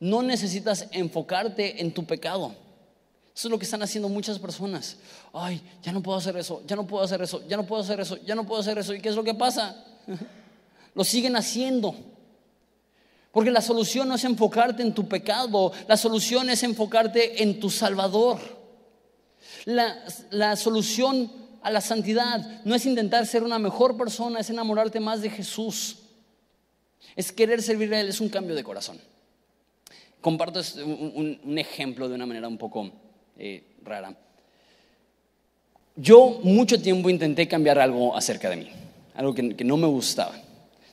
no 0.00 0.22
necesitas 0.22 0.88
enfocarte 0.90 1.80
en 1.80 1.92
tu 1.92 2.04
pecado. 2.04 2.54
Eso 3.34 3.48
es 3.48 3.50
lo 3.52 3.58
que 3.58 3.64
están 3.64 3.82
haciendo 3.82 4.08
muchas 4.08 4.38
personas. 4.38 4.96
Ay, 5.32 5.62
ya 5.82 5.92
no 5.92 6.02
puedo 6.02 6.18
hacer 6.18 6.36
eso, 6.36 6.62
ya 6.66 6.76
no 6.76 6.86
puedo 6.86 7.04
hacer 7.04 7.22
eso, 7.22 7.46
ya 7.46 7.56
no 7.56 7.66
puedo 7.66 7.82
hacer 7.82 8.00
eso, 8.00 8.16
ya 8.16 8.34
no 8.34 8.44
puedo 8.44 8.60
hacer 8.60 8.78
eso. 8.78 8.94
¿Y 8.94 9.00
qué 9.00 9.08
es 9.08 9.16
lo 9.16 9.24
que 9.24 9.34
pasa? 9.34 9.84
Lo 10.94 11.04
siguen 11.04 11.36
haciendo. 11.36 11.94
Porque 13.32 13.50
la 13.50 13.60
solución 13.60 14.08
no 14.08 14.14
es 14.14 14.24
enfocarte 14.24 14.82
en 14.82 14.94
tu 14.94 15.06
pecado, 15.06 15.72
la 15.86 15.96
solución 15.96 16.48
es 16.50 16.62
enfocarte 16.62 17.42
en 17.42 17.60
tu 17.60 17.70
Salvador. 17.70 18.38
La, 19.64 20.56
solución 20.56 21.30
a 21.62 21.70
la 21.70 21.80
santidad 21.80 22.62
no 22.64 22.74
es 22.74 22.86
intentar 22.86 23.26
ser 23.26 23.42
una 23.42 23.58
mejor 23.58 23.96
persona, 23.96 24.40
es 24.40 24.48
enamorarte 24.48 24.98
más 24.98 25.20
de 25.20 25.30
Jesús. 25.30 25.98
Es 27.16 27.32
querer 27.32 27.62
servirle 27.62 27.96
a 27.96 28.00
Él, 28.00 28.08
es 28.08 28.20
un 28.20 28.28
cambio 28.28 28.54
de 28.54 28.64
corazón. 28.64 28.98
Comparto 30.20 30.60
un, 30.84 31.58
ejemplo 31.58 32.08
de 32.08 32.14
una 32.14 32.26
manera 32.26 32.48
un 32.48 32.56
poco 32.58 32.90
eh, 33.36 33.76
rara. 33.84 34.16
Yo 35.96 36.40
mucho 36.42 36.80
tiempo 36.80 37.10
intenté 37.10 37.46
cambiar 37.46 37.78
algo 37.78 38.16
acerca 38.16 38.48
de 38.48 38.56
mí, 38.56 38.70
algo 39.14 39.34
que 39.34 39.64
no 39.64 39.76
me 39.76 39.86
gustaba. 39.86 40.34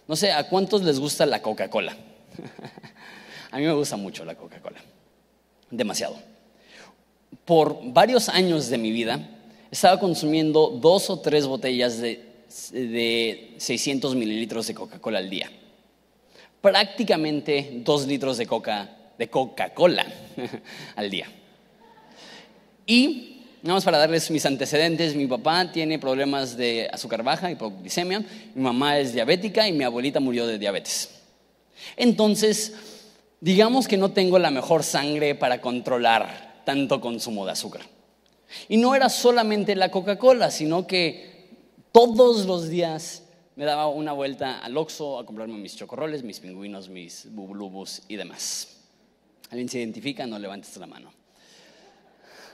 No 0.07 0.15
sé, 0.15 0.31
¿a 0.31 0.47
cuántos 0.49 0.83
les 0.83 0.99
gusta 0.99 1.25
la 1.25 1.41
Coca-Cola? 1.41 1.95
A 3.51 3.57
mí 3.57 3.63
me 3.63 3.73
gusta 3.73 3.95
mucho 3.95 4.25
la 4.25 4.35
Coca-Cola, 4.35 4.79
demasiado. 5.71 6.17
Por 7.45 7.79
varios 7.93 8.27
años 8.29 8.69
de 8.69 8.77
mi 8.77 8.91
vida 8.91 9.29
estaba 9.71 9.99
consumiendo 9.99 10.69
dos 10.69 11.09
o 11.09 11.19
tres 11.19 11.47
botellas 11.47 11.99
de, 11.99 12.21
600 13.57 14.15
mililitros 14.15 14.67
de 14.67 14.73
Coca-Cola 14.73 15.19
al 15.19 15.29
día. 15.29 15.49
Prácticamente 16.61 17.81
dos 17.83 18.07
litros 18.07 18.37
de 18.37 18.45
Coca 18.45 18.89
de 19.17 19.29
Coca-Cola 19.29 20.05
al 20.95 21.09
día. 21.09 21.27
Y, 22.85 23.41
nada 23.61 23.75
más 23.75 23.85
para 23.85 23.97
darles 23.97 24.29
mis 24.31 24.45
antecedentes, 24.45 25.15
mi 25.15 25.27
papá 25.27 25.71
tiene 25.71 25.99
problemas 25.99 26.55
de 26.55 26.89
azúcar 26.91 27.23
baja, 27.23 27.51
hipoglicemia, 27.51 28.19
mi 28.53 28.61
mamá 28.61 28.99
es 28.99 29.13
diabética 29.13 29.67
y 29.67 29.71
mi 29.71 29.83
abuelita 29.83 30.19
murió 30.19 30.45
de 30.45 30.59
diabetes. 30.59 31.14
Entonces, 31.97 32.73
digamos 33.41 33.87
que 33.87 33.97
no 33.97 34.11
tengo 34.11 34.39
la 34.39 34.51
mejor 34.51 34.83
sangre 34.83 35.35
para 35.35 35.61
controlar 35.61 36.61
tanto 36.65 37.01
consumo 37.01 37.45
de 37.45 37.51
azúcar. 37.51 37.81
Y 38.69 38.77
no 38.77 38.95
era 38.95 39.09
solamente 39.09 39.75
la 39.75 39.91
Coca-Cola, 39.91 40.51
sino 40.51 40.87
que 40.87 41.49
todos 41.91 42.45
los 42.45 42.69
días 42.69 43.23
me 43.55 43.65
daba 43.65 43.87
una 43.87 44.11
vuelta 44.11 44.59
al 44.59 44.75
Oxxo 44.77 45.19
a 45.19 45.25
comprarme 45.25 45.57
mis 45.57 45.75
chocorroles, 45.75 46.23
mis 46.23 46.39
pingüinos, 46.39 46.89
mis 46.89 47.33
bubulubus 47.33 48.01
y 48.07 48.15
demás. 48.15 48.75
¿Alguien 49.49 49.69
se 49.69 49.79
identifica? 49.79 50.25
No 50.27 50.37
levantes 50.37 50.75
la 50.77 50.87
mano. 50.87 51.11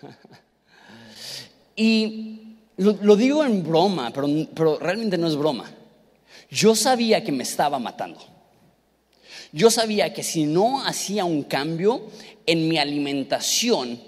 y 1.76 2.58
lo, 2.78 3.16
digo 3.16 3.44
en 3.44 3.64
broma, 3.64 4.12
pero 4.12 4.78
realmente 4.80 5.18
no 5.18 5.28
es 5.28 5.36
broma. 5.36 5.72
Yo 6.50 6.76
sabía 6.76 7.24
que 7.24 7.32
me 7.32 7.44
estaba 7.44 7.80
matando. 7.80 8.20
Yo 9.52 9.70
sabía 9.70 10.14
que 10.14 10.24
si 10.24 10.46
no 10.46 10.84
hacía 10.86 11.26
un 11.26 11.44
cambio 11.44 12.04
en 12.46 12.68
mi 12.70 12.78
alimentación, 12.78 14.00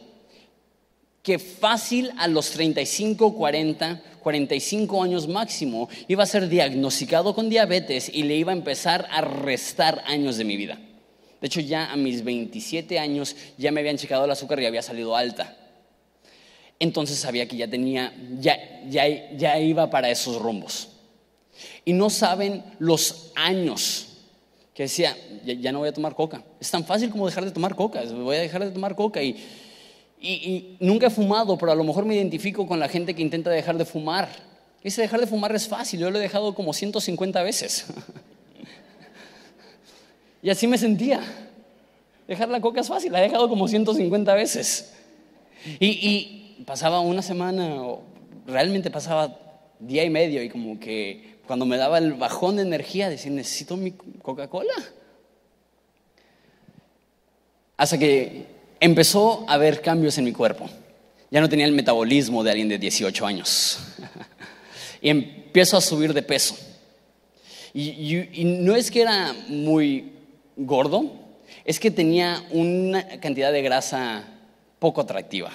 que 1.21 1.39
fácil 1.39 2.12
a 2.17 2.27
los 2.27 2.51
35, 2.51 3.34
40, 3.34 4.03
45 4.21 5.03
años 5.03 5.27
máximo 5.27 5.89
iba 6.08 6.23
a 6.23 6.27
ser 6.27 6.49
diagnosticado 6.49 7.34
con 7.34 7.49
diabetes 7.49 8.10
y 8.13 8.23
le 8.23 8.36
iba 8.36 8.51
a 8.51 8.56
empezar 8.56 9.08
a 9.10 9.21
restar 9.21 10.03
años 10.06 10.38
de 10.38 10.43
mi 10.43 10.58
vida. 10.58 10.79
De 11.39 11.47
hecho, 11.47 11.60
ya 11.60 11.91
a 11.91 11.95
mis 11.97 12.23
27 12.23 12.99
años 12.99 13.36
ya 13.58 13.71
me 13.71 13.82
habían 13.82 13.97
checado 13.97 14.25
el 14.25 14.32
azúcar 14.32 14.62
y 14.62 14.65
había 14.65 14.82
salido 14.82 15.15
alta. 15.15 15.58
Entonces 16.79 17.17
sabía 17.17 17.47
que 17.47 17.58
ya 17.58 17.67
tenía, 17.69 18.13
ya, 18.39 18.58
ya, 18.89 19.36
ya 19.36 19.60
iba 19.60 19.89
para 19.89 20.10
esos 20.10 20.41
rumbos. 20.41 20.89
Y 21.86 21.93
no 21.93 22.10
saben 22.10 22.63
los 22.79 23.32
años 23.36 24.12
que 24.73 24.83
decía, 24.83 25.15
ya, 25.45 25.71
no 25.71 25.79
voy 25.79 25.89
a 25.89 25.93
tomar 25.93 26.15
coca. 26.15 26.43
Es 26.59 26.71
tan 26.71 26.83
fácil 26.83 27.12
como 27.12 27.27
dejar 27.27 27.45
de 27.45 27.51
tomar 27.51 27.75
coca, 27.75 28.01
voy 28.03 28.38
a 28.38 28.41
dejar 28.41 28.65
de 28.65 28.71
tomar 28.71 28.95
coca 28.95 29.21
y, 29.21 29.38
y, 30.19 30.77
nunca 30.79 31.07
he 31.07 31.09
fumado, 31.09 31.57
pero 31.57 31.71
a 31.71 31.75
lo 31.75 31.83
mejor 31.83 32.05
me 32.05 32.15
identifico 32.15 32.65
con 32.65 32.79
la 32.79 32.89
gente 32.89 33.13
que 33.13 33.21
intenta 33.21 33.49
dejar 33.49 33.77
de 33.77 33.86
fumar. 33.86 34.29
Ese 34.83 35.01
dejar 35.01 35.19
de 35.19 35.27
fumar 35.27 35.53
es 35.55 35.67
fácil, 35.67 35.99
yo 35.99 36.09
lo 36.09 36.17
he 36.17 36.21
dejado 36.21 36.55
como 36.55 36.73
150 36.73 37.43
veces. 37.43 37.86
y 40.41 40.49
así 40.49 40.65
me 40.65 40.77
sentía. 40.77 41.21
Dejar 42.27 42.49
la 42.49 42.59
coca 42.59 42.81
es 42.81 42.88
fácil, 42.88 43.12
la 43.12 43.19
he 43.19 43.23
dejado 43.23 43.49
como 43.49 43.67
150 43.67 44.33
veces. 44.33 44.93
Y, 45.79 45.88
y 45.88 46.63
pasaba 46.65 46.99
una 46.99 47.21
semana, 47.21 47.83
o 47.83 48.01
realmente 48.47 48.89
pasaba 48.89 49.38
día 49.79 50.03
y 50.03 50.09
medio, 50.09 50.41
y 50.41 50.49
como 50.49 50.79
que 50.79 51.33
cuando 51.47 51.65
me 51.65 51.77
daba 51.77 51.97
el 51.97 52.13
bajón 52.13 52.56
de 52.56 52.62
energía, 52.62 53.10
decir, 53.10 53.32
necesito 53.32 53.75
mi 53.75 53.91
Coca-Cola. 53.91 54.73
Hasta 57.75 57.97
que 57.97 58.45
empezó 58.79 59.45
a 59.47 59.53
haber 59.53 59.82
cambios 59.82 60.17
en 60.17 60.25
mi 60.25 60.32
cuerpo. 60.32 60.69
Ya 61.32 61.41
no 61.41 61.49
tenía 61.49 61.65
el 61.65 61.71
metabolismo 61.71 62.43
de 62.43 62.51
alguien 62.51 62.69
de 62.69 62.77
18 62.77 63.25
años. 63.25 63.79
y 65.01 65.10
empiezo 65.10 65.77
a 65.77 65.82
subir 65.82 66.13
de 66.13 66.21
peso. 66.21 66.56
y, 67.73 68.43
no 68.45 68.75
es 68.75 68.91
que 68.91 69.01
era 69.01 69.36
muy 69.47 70.13
gordo, 70.56 71.12
es 71.65 71.79
que 71.79 71.91
tenía 71.91 72.45
una 72.51 73.19
cantidad 73.19 73.51
de 73.51 73.62
grasa 73.62 74.23
poco 74.79 75.01
atractiva. 75.01 75.51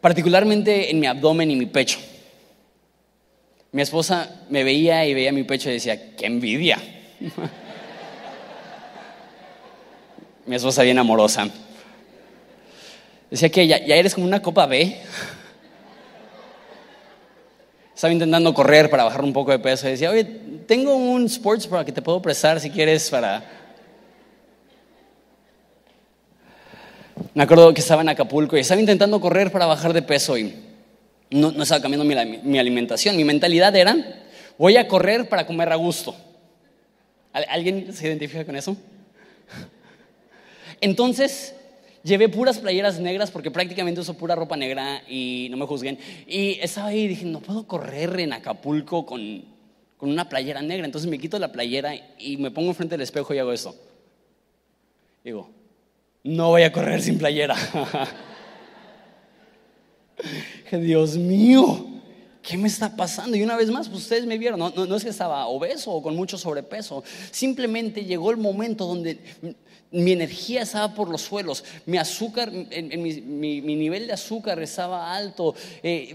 Particularmente 0.00 0.90
en 0.90 1.00
mi 1.00 1.06
abdomen 1.06 1.50
y 1.50 1.56
mi 1.56 1.66
pecho. 1.66 1.98
Mi 3.72 3.80
esposa 3.80 4.42
me 4.50 4.64
veía 4.64 5.06
y 5.06 5.14
veía 5.14 5.32
mi 5.32 5.44
pecho 5.44 5.70
y 5.70 5.74
decía, 5.74 6.14
qué 6.14 6.26
envidia. 6.26 6.78
mi 10.46 10.56
esposa 10.56 10.82
bien 10.82 10.98
amorosa. 10.98 11.48
Decía 13.30 13.48
que 13.48 13.66
ya, 13.66 13.76
eres 13.78 14.14
como 14.14 14.26
una 14.26 14.42
copa 14.42 14.66
B. 14.66 14.94
Estaba 17.94 18.12
intentando 18.12 18.52
correr 18.52 18.90
para 18.90 19.04
bajar 19.04 19.24
un 19.24 19.32
poco 19.32 19.52
de 19.52 19.58
peso 19.58 19.88
y 19.88 19.92
decía, 19.92 20.10
oye, 20.10 20.24
tengo 20.66 20.94
un 20.94 21.24
sports 21.24 21.66
para 21.66 21.82
que 21.82 21.92
te 21.92 22.02
puedo 22.02 22.20
prestar 22.20 22.60
si 22.60 22.68
quieres 22.68 23.08
para... 23.08 23.42
Me 27.32 27.44
acuerdo 27.44 27.72
que 27.72 27.80
estaba 27.80 28.02
en 28.02 28.10
Acapulco 28.10 28.58
y 28.58 28.60
estaba 28.60 28.80
intentando 28.82 29.18
correr 29.18 29.50
para 29.50 29.64
bajar 29.64 29.94
de 29.94 30.02
peso 30.02 30.36
y 30.36 30.71
no, 31.32 31.50
no 31.50 31.62
estaba 31.62 31.80
cambiando 31.80 32.04
mi, 32.04 32.38
mi, 32.42 32.58
alimentación. 32.58 33.16
Mi 33.16 33.24
mentalidad 33.24 33.74
era, 33.74 33.96
voy 34.58 34.76
a 34.76 34.86
correr 34.88 35.28
para 35.28 35.46
comer 35.46 35.72
a 35.72 35.76
gusto. 35.76 36.14
¿Alguien 37.32 37.92
se 37.92 38.06
identifica 38.06 38.44
con 38.44 38.56
eso? 38.56 38.76
Entonces, 40.80 41.54
llevé 42.02 42.28
puras 42.28 42.58
playeras 42.58 43.00
negras 43.00 43.30
porque 43.30 43.50
prácticamente 43.50 44.00
uso 44.00 44.14
pura 44.14 44.34
ropa 44.34 44.56
negra 44.56 45.02
y 45.08 45.48
no 45.50 45.56
me 45.56 45.66
juzguen. 45.66 45.98
Y 46.26 46.58
estaba 46.60 46.88
ahí 46.88 47.02
y 47.02 47.08
dije, 47.08 47.24
no 47.24 47.40
puedo 47.40 47.66
correr 47.66 48.20
en 48.20 48.32
Acapulco 48.32 49.06
con, 49.06 49.44
con 49.96 50.10
una 50.10 50.28
playera 50.28 50.60
negra. 50.60 50.84
Entonces 50.84 51.08
me 51.08 51.18
quito 51.18 51.38
la 51.38 51.52
playera 51.52 51.94
y 52.18 52.36
me 52.36 52.50
pongo 52.50 52.68
enfrente 52.68 52.94
del 52.94 53.02
espejo 53.02 53.32
y 53.32 53.38
hago 53.38 53.52
eso. 53.52 53.74
Digo, 55.24 55.48
no 56.24 56.48
voy 56.48 56.62
a 56.62 56.72
correr 56.72 57.00
sin 57.00 57.18
playera. 57.18 57.56
Dios 60.78 61.16
mío, 61.16 61.86
¿qué 62.42 62.56
me 62.58 62.68
está 62.68 62.96
pasando? 62.96 63.36
Y 63.36 63.42
una 63.42 63.56
vez 63.56 63.70
más, 63.70 63.88
pues 63.88 64.02
ustedes 64.02 64.26
me 64.26 64.38
vieron, 64.38 64.58
no, 64.58 64.70
no, 64.70 64.96
es 64.96 65.04
que 65.04 65.10
estaba 65.10 65.46
obeso 65.46 65.92
o 65.92 66.02
con 66.02 66.16
mucho 66.16 66.36
sobrepeso, 66.36 67.04
simplemente 67.30 68.04
llegó 68.04 68.30
el 68.30 68.36
momento 68.36 68.86
donde 68.86 69.18
mi 69.92 70.12
energía 70.12 70.62
estaba 70.62 70.94
por 70.94 71.08
los 71.08 71.20
suelos, 71.20 71.64
mi 71.86 71.98
azúcar, 71.98 72.50
mi, 72.50 73.60
nivel 73.60 74.06
de 74.06 74.14
azúcar 74.14 74.60
estaba 74.60 75.14
alto, 75.14 75.54
eh, 75.82 76.12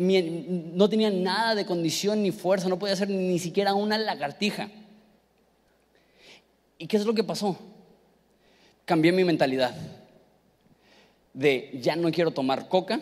no 0.74 0.90
tenía 0.90 1.12
nada 1.12 1.56
de 1.56 1.66
condición 1.66 2.24
ni 2.24 2.32
fuerza, 2.32 2.68
no 2.68 2.80
podía 2.80 2.94
hacer 2.94 3.10
ni 3.10 3.40
siquiera 3.40 3.74
una 3.74 3.98
lagartija. 3.98 4.70
¿Y 6.80 6.88
qué 6.88 6.98
es 6.98 7.06
lo 7.06 7.14
que 7.14 7.24
pasó? 7.24 7.58
Cambié 8.86 9.12
mi 9.12 9.24
mentalidad 9.24 9.76
de 11.34 11.78
ya 11.82 11.96
no 11.96 12.12
quiero 12.12 12.32
tomar 12.32 12.68
coca 12.68 13.00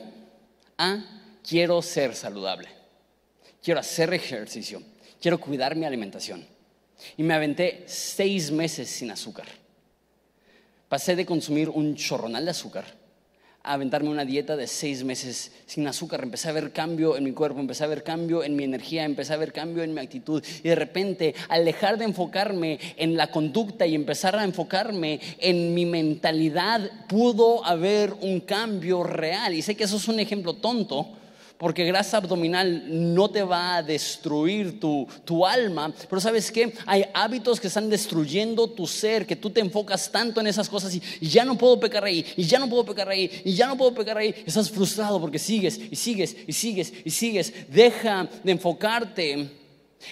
a 0.77 1.14
quiero 1.47 1.81
ser 1.81 2.15
saludable, 2.15 2.67
quiero 3.63 3.79
hacer 3.79 4.13
ejercicio, 4.13 4.81
quiero 5.21 5.39
cuidar 5.39 5.75
mi 5.75 5.85
alimentación. 5.85 6.45
Y 7.17 7.23
me 7.23 7.33
aventé 7.33 7.83
seis 7.87 8.51
meses 8.51 8.89
sin 8.89 9.11
azúcar. 9.11 9.47
Pasé 10.87 11.15
de 11.15 11.25
consumir 11.25 11.69
un 11.69 11.95
chorronal 11.95 12.45
de 12.45 12.51
azúcar 12.51 12.85
a 13.65 13.73
aventarme 13.73 14.09
una 14.09 14.23
dieta 14.23 14.55
de 14.55 14.67
seis 14.67 15.03
meses 15.03 15.51
sin 15.65 15.87
azúcar. 15.87 16.23
Empecé 16.23 16.49
a 16.49 16.53
ver 16.53 16.71
cambio 16.71 17.17
en 17.17 17.23
mi 17.23 17.31
cuerpo, 17.31 17.59
empecé 17.59 17.83
a 17.83 17.87
ver 17.87 18.03
cambio 18.03 18.43
en 18.43 18.55
mi 18.55 18.63
energía, 18.63 19.03
empecé 19.03 19.33
a 19.33 19.37
ver 19.37 19.51
cambio 19.51 19.83
en 19.83 19.93
mi 19.93 19.99
actitud. 19.99 20.43
Y 20.63 20.69
de 20.69 20.75
repente, 20.75 21.33
al 21.49 21.65
dejar 21.65 21.97
de 21.97 22.05
enfocarme 22.05 22.79
en 22.95 23.17
la 23.17 23.31
conducta 23.31 23.87
y 23.87 23.95
empezar 23.95 24.35
a 24.35 24.43
enfocarme 24.43 25.19
en 25.39 25.73
mi 25.73 25.85
mentalidad, 25.85 27.07
pudo 27.09 27.65
haber 27.65 28.13
un 28.21 28.41
cambio 28.41 29.03
real. 29.03 29.53
Y 29.55 29.63
sé 29.63 29.75
que 29.75 29.85
eso 29.85 29.97
es 29.97 30.07
un 30.07 30.19
ejemplo 30.19 30.53
tonto, 30.53 31.09
porque 31.57 31.85
grasa 31.85 32.17
abdominal 32.17 32.83
no 33.13 33.29
te 33.29 33.43
va 33.43 33.77
a 33.77 33.83
destruir 33.83 34.79
tu, 34.79 35.07
tu, 35.23 35.45
alma, 35.45 35.93
pero 36.09 36.19
sabes 36.19 36.51
qué, 36.51 36.73
hay 36.85 37.05
hábitos 37.13 37.59
que 37.59 37.67
están 37.67 37.89
destruyendo 37.89 38.69
tu 38.69 38.85
ser, 38.87 39.25
que 39.25 39.35
tú 39.35 39.49
te 39.49 39.61
enfocas 39.61 40.11
tanto 40.11 40.41
en 40.41 40.47
esas 40.47 40.69
cosas 40.69 40.95
y, 40.95 41.01
ya 41.27 41.45
no 41.45 41.57
puedo 41.57 41.79
pecar 41.79 42.03
ahí, 42.03 42.25
y 42.35 42.43
ya 42.43 42.59
no 42.59 42.69
puedo 42.69 42.85
pecar 42.85 43.09
ahí, 43.09 43.29
y 43.43 43.53
ya 43.53 43.67
no 43.67 43.77
puedo 43.77 43.93
pecar 43.93 44.17
ahí, 44.17 44.33
estás 44.45 44.69
frustrado 44.69 45.19
porque 45.19 45.39
sigues 45.39 45.79
y 45.91 45.95
sigues 45.95 46.35
y 46.47 46.53
sigues 46.53 46.93
y 47.03 47.09
sigues, 47.09 47.53
deja 47.69 48.27
de 48.43 48.51
enfocarte 48.51 49.64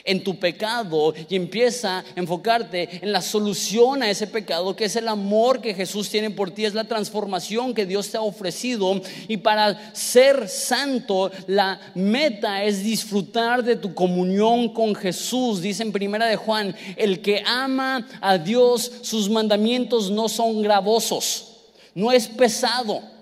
en 0.03 0.23
tu 0.23 0.39
pecado 0.39 1.13
y 1.29 1.35
empieza 1.35 1.99
a 1.99 2.03
enfocarte 2.15 2.99
en 3.01 3.11
la 3.11 3.21
solución 3.21 4.03
a 4.03 4.09
ese 4.09 4.27
pecado, 4.27 4.75
que 4.75 4.85
es 4.85 4.95
el 4.95 5.07
amor 5.07 5.61
que 5.61 5.73
Jesús 5.73 6.09
tiene 6.09 6.29
por 6.29 6.51
ti, 6.51 6.65
es 6.65 6.73
la 6.73 6.83
transformación 6.83 7.73
que 7.73 7.85
Dios 7.85 8.09
te 8.09 8.17
ha 8.17 8.21
ofrecido. 8.21 9.01
Y 9.27 9.37
para 9.37 9.93
ser 9.93 10.47
santo, 10.49 11.31
la 11.47 11.79
meta 11.95 12.63
es 12.63 12.83
disfrutar 12.83 13.63
de 13.63 13.75
tu 13.75 13.93
comunión 13.93 14.73
con 14.73 14.95
Jesús. 14.95 15.61
Dice 15.61 15.83
en 15.83 15.91
primera 15.91 16.25
de 16.25 16.35
Juan, 16.35 16.75
el 16.95 17.21
que 17.21 17.43
ama 17.45 18.07
a 18.21 18.37
Dios, 18.37 18.91
sus 19.01 19.29
mandamientos 19.29 20.11
no 20.11 20.29
son 20.29 20.61
gravosos, 20.61 21.47
no 21.95 22.11
es 22.11 22.27
pesado 22.27 23.12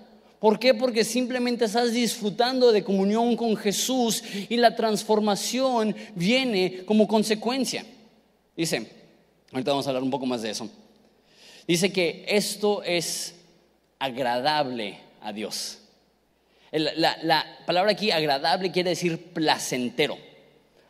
¿Por 0.42 0.58
qué? 0.58 0.74
Porque 0.74 1.04
simplemente 1.04 1.66
estás 1.66 1.92
disfrutando 1.92 2.72
de 2.72 2.82
comunión 2.82 3.36
con 3.36 3.56
Jesús 3.56 4.24
y 4.48 4.56
la 4.56 4.74
transformación 4.74 5.94
viene 6.16 6.84
como 6.84 7.06
consecuencia. 7.06 7.86
Dice, 8.56 8.90
ahorita 9.52 9.70
vamos 9.70 9.86
a 9.86 9.90
hablar 9.90 10.02
un 10.02 10.10
poco 10.10 10.26
más 10.26 10.42
de 10.42 10.50
eso. 10.50 10.68
Dice 11.64 11.92
que 11.92 12.24
esto 12.26 12.82
es 12.82 13.36
agradable 14.00 14.98
a 15.20 15.32
Dios. 15.32 15.78
La, 16.72 17.16
la, 17.22 17.46
palabra 17.64 17.92
aquí 17.92 18.10
agradable 18.10 18.72
quiere 18.72 18.90
decir 18.90 19.32
placentero, 19.32 20.18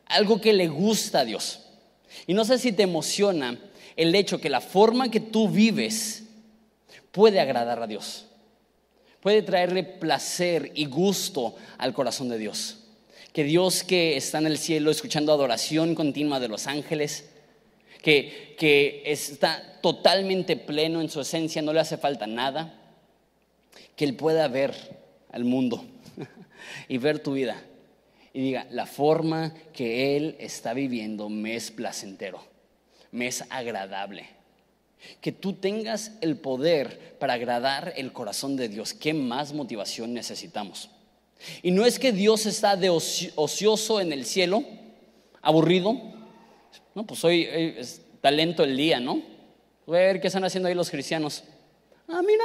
algo 0.07 0.41
que 0.41 0.55
le 0.55 0.69
gusta 0.69 1.21
a 1.21 1.25
Dios. 1.27 1.61
Y 2.27 2.33
no 2.33 2.47
sé 2.47 2.59
si 2.59 2.73
te 2.73 2.85
emociona 2.85 3.59
el 3.97 4.15
hecho 4.15 4.41
que 4.41 4.49
la 4.49 4.63
forma 4.63 5.11
que 5.11 5.21
tú 5.21 5.47
vives 5.51 6.23
puede 7.11 7.39
agradar 7.39 7.83
a 7.83 7.87
Dios 7.87 8.29
puede 9.23 9.43
traerle 9.43 9.85
placer 9.85 10.73
y 10.75 10.85
gusto 10.85 11.55
al 11.79 11.95
corazón 11.95 12.29
de 12.29 12.39
Dios. 12.39 12.81
Que 13.33 13.45
Dios 13.45 13.85
que 13.85 14.17
está 14.17 14.39
en 14.39 14.47
el 14.47 14.59
cielo 14.59 14.91
escuchando 14.91 15.33
adoración 15.33 15.95
continua 15.95 16.39
de 16.41 16.49
los 16.49 16.67
ángeles, 16.67 17.31
que, 18.03 18.55
que 18.59 19.03
está 19.07 19.79
totalmente 19.81 20.57
pleno 20.57 21.01
en 21.01 21.09
su 21.09 21.21
esencia, 21.21 21.63
no 21.63 21.73
le 21.73 21.81
hace 21.81 21.97
falta 21.97 22.27
nada, 22.27 22.79
que 23.97 24.05
Él 24.05 24.17
pueda 24.17 24.49
ver 24.49 24.75
al 25.31 25.45
mundo 25.45 25.85
y 26.89 26.99
ver 26.99 27.21
tu 27.21 27.33
vida 27.33 27.63
y 28.35 28.41
diga, 28.41 28.67
la 28.71 28.87
forma 28.87 29.55
que 29.73 30.17
Él 30.17 30.37
está 30.39 30.75
viviendo 30.75 31.29
me 31.29 31.55
es 31.55 31.71
placentero, 31.71 32.43
me 33.13 33.29
es 33.29 33.45
agradable 33.51 34.42
que 35.21 35.33
tú 35.33 35.55
tengas 35.55 36.13
el 36.21 36.37
poder 36.37 37.17
para 37.19 37.35
agradar 37.35 37.93
el 37.97 38.13
corazón 38.13 38.57
de 38.57 38.69
Dios. 38.69 38.95
¿Qué 38.95 39.15
más 39.15 39.53
motivación 39.53 40.13
necesitamos? 40.15 40.91
Y 41.63 41.71
no 41.71 41.85
es 41.85 41.99
que 41.99 42.13
Dios 42.13 42.47
está 42.47 42.77
de 42.77 42.91
ocioso 42.91 44.01
en 44.01 44.13
el 44.13 44.25
cielo, 44.25 44.65
aburrido. 45.41 46.01
No, 46.95 47.07
pues 47.07 47.25
hoy 47.25 47.49
es 47.51 48.03
talento 48.21 48.65
el 48.65 48.77
día, 48.77 49.01
¿no? 49.01 49.23
Voy 49.87 49.99
a 49.99 50.01
ver 50.01 50.21
qué 50.21 50.29
están 50.29 50.45
haciendo 50.45 50.69
ahí 50.69 50.75
los 50.75 50.91
cristianos. 50.91 51.43
Ah, 52.09 52.23
mira, 52.25 52.45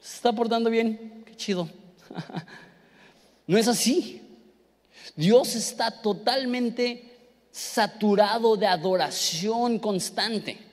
se 0.00 0.16
está 0.16 0.32
portando 0.32 0.70
bien, 0.70 1.22
qué 1.26 1.34
chido. 1.36 1.68
no 3.46 3.58
es 3.58 3.68
así. 3.68 4.22
Dios 5.14 5.54
está 5.54 5.90
totalmente 6.02 7.12
saturado 7.50 8.56
de 8.56 8.66
adoración 8.66 9.78
constante. 9.78 10.71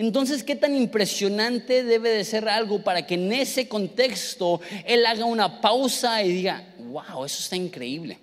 Entonces, 0.00 0.42
¿qué 0.42 0.56
tan 0.56 0.74
impresionante 0.74 1.84
debe 1.84 2.08
de 2.08 2.24
ser 2.24 2.48
algo 2.48 2.82
para 2.82 3.06
que 3.06 3.16
en 3.16 3.30
ese 3.34 3.68
contexto 3.68 4.58
Él 4.86 5.04
haga 5.04 5.26
una 5.26 5.60
pausa 5.60 6.22
y 6.22 6.32
diga, 6.32 6.72
wow, 6.78 7.26
eso 7.26 7.42
está 7.42 7.54
increíble? 7.54 8.18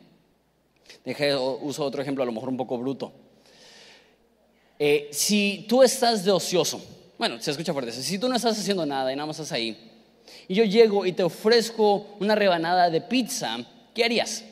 Deje, 1.05 1.35
uso 1.35 1.83
otro 1.83 2.01
ejemplo, 2.01 2.23
a 2.23 2.25
lo 2.25 2.31
mejor 2.31 2.49
un 2.49 2.57
poco 2.57 2.79
bruto. 2.79 3.13
Eh, 4.79 5.09
si 5.11 5.67
tú 5.69 5.83
estás 5.83 6.25
de 6.25 6.31
ocioso, 6.31 6.83
bueno, 7.15 7.39
se 7.39 7.51
escucha 7.51 7.73
fuerte, 7.73 7.91
si 7.91 8.17
tú 8.17 8.27
no 8.27 8.37
estás 8.37 8.57
haciendo 8.57 8.83
nada 8.83 9.13
y 9.13 9.15
nada 9.15 9.27
más 9.27 9.37
estás 9.37 9.51
ahí, 9.51 9.77
y 10.47 10.55
yo 10.55 10.63
llego 10.63 11.05
y 11.05 11.11
te 11.11 11.21
ofrezco 11.21 12.17
una 12.19 12.33
rebanada 12.33 12.89
de 12.89 13.01
pizza, 13.01 13.55
¿qué 13.93 14.03
harías? 14.03 14.43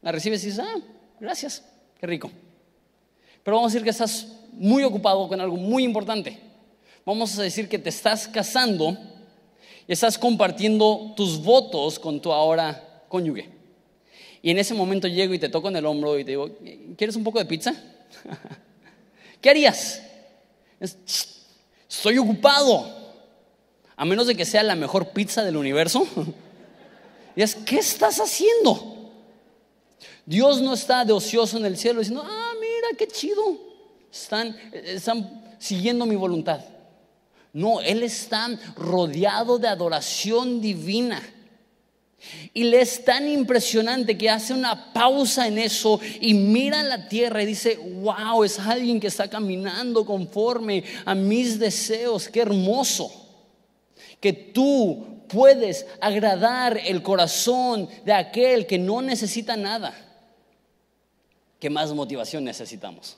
La 0.00 0.10
recibes 0.10 0.42
y 0.44 0.46
dices, 0.46 0.64
ah, 0.64 0.80
gracias, 1.20 1.62
qué 2.00 2.06
rico. 2.06 2.30
Pero 3.42 3.58
vamos 3.58 3.72
a 3.72 3.74
decir 3.74 3.84
que 3.84 3.90
estás 3.90 4.39
muy 4.60 4.84
ocupado 4.84 5.26
con 5.26 5.40
algo 5.40 5.56
muy 5.56 5.84
importante. 5.84 6.38
Vamos 7.06 7.38
a 7.38 7.42
decir 7.42 7.66
que 7.66 7.78
te 7.78 7.88
estás 7.88 8.28
casando 8.28 8.94
y 9.88 9.92
estás 9.92 10.18
compartiendo 10.18 11.14
tus 11.16 11.42
votos 11.42 11.98
con 11.98 12.20
tu 12.20 12.30
ahora 12.30 13.02
cónyuge. 13.08 13.48
Y 14.42 14.50
en 14.50 14.58
ese 14.58 14.74
momento 14.74 15.08
llego 15.08 15.32
y 15.32 15.38
te 15.38 15.48
toco 15.48 15.68
en 15.68 15.76
el 15.76 15.86
hombro 15.86 16.18
y 16.18 16.24
te 16.24 16.32
digo, 16.32 16.50
¿quieres 16.98 17.16
un 17.16 17.24
poco 17.24 17.38
de 17.38 17.46
pizza? 17.46 17.74
¿Qué 19.40 19.48
harías? 19.48 20.02
Estoy 21.88 22.18
ocupado. 22.18 22.98
A 23.96 24.04
menos 24.04 24.26
de 24.26 24.34
que 24.34 24.44
sea 24.44 24.62
la 24.62 24.76
mejor 24.76 25.08
pizza 25.08 25.42
del 25.42 25.56
universo. 25.56 26.06
Y 27.36 27.42
es, 27.42 27.54
¿qué 27.54 27.78
estás 27.78 28.18
haciendo? 28.18 29.12
Dios 30.26 30.60
no 30.60 30.74
está 30.74 31.04
de 31.04 31.12
ocioso 31.12 31.56
en 31.58 31.64
el 31.64 31.78
cielo 31.78 32.00
diciendo, 32.00 32.24
ah, 32.26 32.52
mira, 32.60 32.98
qué 32.98 33.06
chido 33.06 33.69
están, 34.12 34.56
siguiendo 35.58 36.06
mi 36.06 36.16
voluntad. 36.16 36.60
No, 37.52 37.80
Él 37.80 38.02
está 38.02 38.48
rodeado 38.76 39.58
de 39.58 39.68
adoración 39.68 40.60
divina. 40.60 41.22
Y 42.52 42.64
le 42.64 42.82
es 42.82 43.04
tan 43.04 43.28
impresionante 43.28 44.18
que 44.18 44.28
hace 44.28 44.52
una 44.52 44.92
pausa 44.92 45.46
en 45.48 45.58
eso 45.58 45.98
y 46.20 46.34
mira 46.34 46.82
la 46.82 47.08
tierra 47.08 47.42
y 47.42 47.46
dice, 47.46 47.76
wow, 47.76 48.44
es 48.44 48.58
alguien 48.58 49.00
que 49.00 49.06
está 49.06 49.28
caminando 49.28 50.04
conforme 50.04 50.84
a 51.06 51.14
mis 51.14 51.58
deseos, 51.58 52.28
qué 52.28 52.40
hermoso. 52.40 53.10
Que 54.20 54.34
tú 54.34 55.22
puedes 55.28 55.86
agradar 56.00 56.78
el 56.84 57.02
corazón 57.02 57.88
de 58.04 58.12
aquel 58.12 58.66
que 58.66 58.78
no 58.78 59.00
necesita 59.00 59.56
nada. 59.56 59.94
¿Qué 61.58 61.70
más 61.70 61.92
motivación 61.92 62.44
necesitamos? 62.44 63.16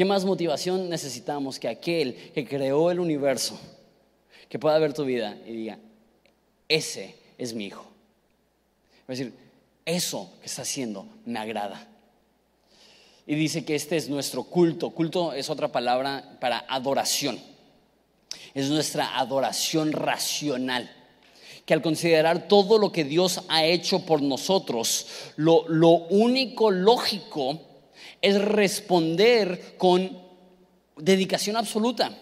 ¿Qué 0.00 0.06
más 0.06 0.24
motivación 0.24 0.88
necesitamos 0.88 1.58
que 1.58 1.68
aquel 1.68 2.14
que 2.32 2.48
creó 2.48 2.90
el 2.90 3.00
universo, 3.00 3.60
que 4.48 4.58
pueda 4.58 4.78
ver 4.78 4.94
tu 4.94 5.04
vida 5.04 5.36
y 5.46 5.52
diga, 5.52 5.78
ese 6.70 7.16
es 7.36 7.52
mi 7.52 7.66
hijo? 7.66 7.84
Es 9.00 9.18
decir, 9.18 9.34
eso 9.84 10.32
que 10.40 10.46
está 10.46 10.62
haciendo 10.62 11.06
me 11.26 11.38
agrada. 11.38 11.86
Y 13.26 13.34
dice 13.34 13.62
que 13.66 13.74
este 13.74 13.98
es 13.98 14.08
nuestro 14.08 14.44
culto. 14.44 14.88
Culto 14.88 15.34
es 15.34 15.50
otra 15.50 15.68
palabra 15.68 16.38
para 16.40 16.64
adoración. 16.66 17.38
Es 18.54 18.70
nuestra 18.70 19.18
adoración 19.18 19.92
racional. 19.92 20.90
Que 21.66 21.74
al 21.74 21.82
considerar 21.82 22.48
todo 22.48 22.78
lo 22.78 22.90
que 22.90 23.04
Dios 23.04 23.42
ha 23.48 23.66
hecho 23.66 24.06
por 24.06 24.22
nosotros, 24.22 25.08
lo, 25.36 25.68
lo 25.68 25.90
único 25.90 26.70
lógico 26.70 27.66
es 28.20 28.40
responder 28.40 29.74
con 29.78 30.18
dedicación 30.96 31.56
absoluta, 31.56 32.16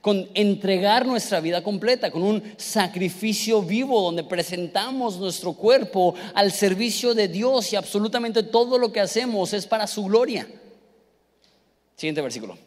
con 0.00 0.28
entregar 0.34 1.06
nuestra 1.06 1.40
vida 1.40 1.62
completa, 1.62 2.10
con 2.10 2.22
un 2.22 2.42
sacrificio 2.56 3.62
vivo 3.62 4.00
donde 4.02 4.24
presentamos 4.24 5.18
nuestro 5.18 5.52
cuerpo 5.54 6.14
al 6.34 6.52
servicio 6.52 7.14
de 7.14 7.28
Dios 7.28 7.72
y 7.72 7.76
absolutamente 7.76 8.42
todo 8.42 8.78
lo 8.78 8.92
que 8.92 9.00
hacemos 9.00 9.52
es 9.52 9.66
para 9.66 9.86
su 9.86 10.04
gloria. 10.04 10.46
Siguiente 11.96 12.20
versículo. 12.20 12.58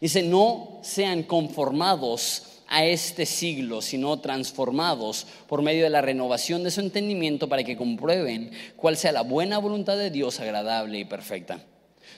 Dice, 0.00 0.22
no 0.22 0.80
sean 0.82 1.22
conformados 1.22 2.53
a 2.74 2.84
este 2.84 3.24
siglo, 3.24 3.80
sino 3.80 4.18
transformados 4.18 5.28
por 5.46 5.62
medio 5.62 5.84
de 5.84 5.90
la 5.90 6.02
renovación 6.02 6.64
de 6.64 6.72
su 6.72 6.80
entendimiento 6.80 7.48
para 7.48 7.62
que 7.62 7.76
comprueben 7.76 8.50
cuál 8.74 8.96
sea 8.96 9.12
la 9.12 9.20
buena 9.20 9.58
voluntad 9.58 9.96
de 9.96 10.10
Dios 10.10 10.40
agradable 10.40 10.98
y 10.98 11.04
perfecta. 11.04 11.60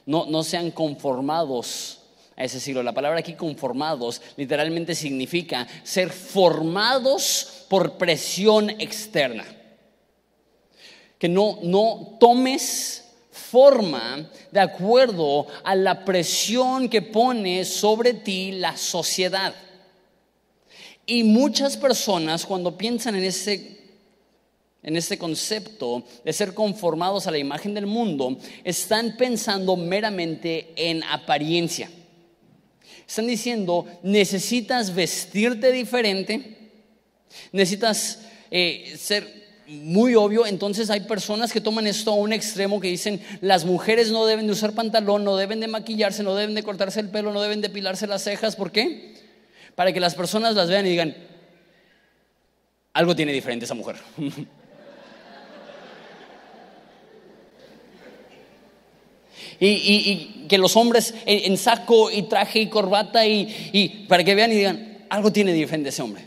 No, 0.06 0.24
no 0.24 0.42
sean 0.42 0.70
conformados 0.70 1.98
a 2.36 2.44
ese 2.44 2.58
siglo. 2.58 2.82
La 2.82 2.94
palabra 2.94 3.18
aquí 3.18 3.34
conformados 3.34 4.22
literalmente 4.38 4.94
significa 4.94 5.68
ser 5.82 6.08
formados 6.08 7.66
por 7.68 7.98
presión 7.98 8.70
externa. 8.70 9.44
Que 11.18 11.28
no, 11.28 11.58
no 11.62 12.16
tomes 12.18 13.04
forma 13.30 14.26
de 14.50 14.60
acuerdo 14.60 15.48
a 15.64 15.74
la 15.74 16.02
presión 16.02 16.88
que 16.88 17.02
pone 17.02 17.66
sobre 17.66 18.14
ti 18.14 18.52
la 18.52 18.74
sociedad. 18.78 19.54
Y 21.06 21.22
muchas 21.22 21.76
personas 21.76 22.44
cuando 22.44 22.76
piensan 22.76 23.14
en 23.14 23.24
ese, 23.24 23.78
en 24.82 24.96
ese 24.96 25.16
concepto 25.16 26.02
de 26.24 26.32
ser 26.32 26.52
conformados 26.52 27.28
a 27.28 27.30
la 27.30 27.38
imagen 27.38 27.74
del 27.74 27.86
mundo, 27.86 28.36
están 28.64 29.16
pensando 29.16 29.76
meramente 29.76 30.72
en 30.74 31.04
apariencia. 31.04 31.88
Están 33.06 33.28
diciendo, 33.28 33.86
necesitas 34.02 34.92
vestirte 34.92 35.70
diferente, 35.70 36.72
necesitas 37.52 38.18
eh, 38.50 38.96
ser 38.98 39.46
muy 39.68 40.16
obvio, 40.16 40.44
entonces 40.44 40.90
hay 40.90 41.00
personas 41.00 41.52
que 41.52 41.60
toman 41.60 41.86
esto 41.86 42.10
a 42.10 42.14
un 42.14 42.32
extremo 42.32 42.80
que 42.80 42.88
dicen, 42.88 43.20
las 43.40 43.64
mujeres 43.64 44.10
no 44.10 44.26
deben 44.26 44.46
de 44.46 44.52
usar 44.52 44.72
pantalón, 44.72 45.24
no 45.24 45.36
deben 45.36 45.60
de 45.60 45.68
maquillarse, 45.68 46.24
no 46.24 46.34
deben 46.34 46.56
de 46.56 46.64
cortarse 46.64 46.98
el 46.98 47.10
pelo, 47.10 47.32
no 47.32 47.40
deben 47.40 47.60
de 47.60 47.68
pilarse 47.68 48.08
las 48.08 48.24
cejas, 48.24 48.56
¿por 48.56 48.72
qué? 48.72 49.25
Para 49.76 49.92
que 49.92 50.00
las 50.00 50.16
personas 50.16 50.56
las 50.56 50.68
vean 50.68 50.84
y 50.86 50.90
digan, 50.90 51.14
algo 52.94 53.14
tiene 53.14 53.32
diferente 53.32 53.66
esa 53.66 53.74
mujer. 53.74 53.96
y, 59.60 60.46
que 60.48 60.58
los 60.58 60.76
hombres 60.76 61.14
en, 61.26 61.56
saco 61.58 62.10
y 62.10 62.22
traje 62.22 62.60
y 62.60 62.68
corbata 62.68 63.26
y, 63.26 63.70
y 63.72 64.06
para 64.06 64.24
que 64.24 64.34
vean 64.34 64.50
y 64.52 64.56
digan, 64.56 65.04
algo 65.10 65.30
tiene 65.30 65.52
diferente 65.52 65.90
ese 65.90 66.02
hombre. 66.02 66.26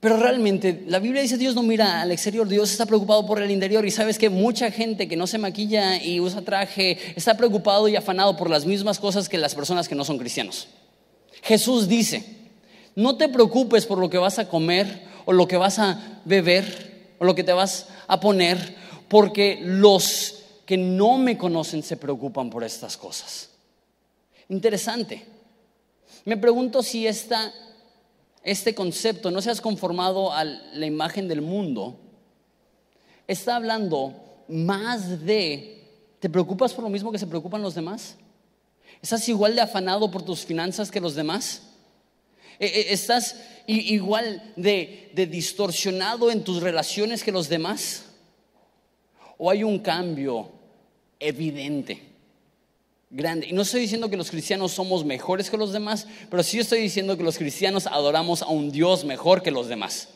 Pero 0.00 0.16
realmente 0.18 0.84
la 0.86 0.98
Biblia 0.98 1.20
dice 1.20 1.36
Dios 1.36 1.54
no 1.54 1.62
mira 1.62 2.00
al 2.00 2.12
exterior, 2.12 2.48
Dios 2.48 2.70
está 2.70 2.86
preocupado 2.86 3.26
por 3.26 3.42
el 3.42 3.50
interior 3.50 3.84
y 3.84 3.90
sabes 3.90 4.18
que 4.18 4.30
mucha 4.30 4.70
gente 4.70 5.08
que 5.08 5.16
no 5.16 5.26
se 5.26 5.36
maquilla 5.36 6.02
y 6.02 6.20
usa 6.20 6.42
traje 6.42 6.96
está 7.16 7.36
preocupado 7.36 7.88
y 7.88 7.96
afanado 7.96 8.36
por 8.36 8.48
las 8.48 8.64
mismas 8.64 8.98
cosas 8.98 9.28
que 9.28 9.36
las 9.36 9.54
personas 9.54 9.88
que 9.88 9.94
no 9.94 10.04
son 10.04 10.16
cristianos. 10.16 10.68
Jesús 11.42 11.88
dice, 11.88 12.24
no 12.94 13.16
te 13.16 13.28
preocupes 13.28 13.86
por 13.86 13.98
lo 13.98 14.08
que 14.10 14.18
vas 14.18 14.38
a 14.38 14.48
comer 14.48 15.06
o 15.24 15.32
lo 15.32 15.46
que 15.46 15.56
vas 15.56 15.78
a 15.78 16.20
beber 16.24 17.14
o 17.18 17.24
lo 17.24 17.34
que 17.34 17.44
te 17.44 17.52
vas 17.52 17.88
a 18.08 18.20
poner, 18.20 18.76
porque 19.08 19.60
los 19.62 20.42
que 20.64 20.76
no 20.76 21.18
me 21.18 21.38
conocen 21.38 21.82
se 21.82 21.96
preocupan 21.96 22.50
por 22.50 22.64
estas 22.64 22.96
cosas. 22.96 23.50
Interesante. 24.48 25.24
Me 26.24 26.36
pregunto 26.36 26.82
si 26.82 27.06
esta, 27.06 27.52
este 28.42 28.74
concepto, 28.74 29.30
no 29.30 29.40
seas 29.40 29.60
conformado 29.60 30.32
a 30.32 30.44
la 30.44 30.86
imagen 30.86 31.28
del 31.28 31.40
mundo, 31.40 31.98
está 33.28 33.56
hablando 33.56 34.14
más 34.48 35.24
de, 35.24 35.84
¿te 36.18 36.28
preocupas 36.28 36.72
por 36.72 36.84
lo 36.84 36.90
mismo 36.90 37.12
que 37.12 37.18
se 37.18 37.26
preocupan 37.26 37.62
los 37.62 37.74
demás? 37.74 38.16
¿Estás 39.02 39.28
igual 39.28 39.54
de 39.54 39.60
afanado 39.60 40.10
por 40.10 40.22
tus 40.22 40.44
finanzas 40.44 40.90
que 40.90 41.00
los 41.00 41.14
demás? 41.14 41.62
E, 42.58 42.66
e, 42.66 42.92
¿Estás 42.92 43.36
igual 43.66 44.52
de, 44.56 45.10
distorsionado 45.30 46.30
en 46.30 46.42
tus 46.44 46.62
relaciones 46.62 47.22
que 47.22 47.32
los 47.32 47.48
demás? 47.48 48.04
¿O 49.38 49.50
hay 49.50 49.64
un 49.64 49.78
cambio 49.78 50.50
evidente? 51.18 52.02
grande. 53.08 53.46
Y 53.46 53.52
no 53.52 53.62
estoy 53.62 53.82
diciendo 53.82 54.10
que 54.10 54.16
los 54.16 54.30
cristianos 54.30 54.72
somos 54.72 55.04
mejores 55.04 55.48
que 55.48 55.56
los 55.56 55.72
demás, 55.72 56.06
pero 56.28 56.42
sí 56.42 56.58
estoy 56.58 56.80
diciendo 56.80 57.16
que 57.16 57.22
los 57.22 57.38
cristianos 57.38 57.86
adoramos 57.86 58.42
a 58.42 58.48
un 58.48 58.70
Dios 58.70 59.04
mejor 59.04 59.42
que 59.42 59.50
los 59.50 59.68
demás. 59.68 60.08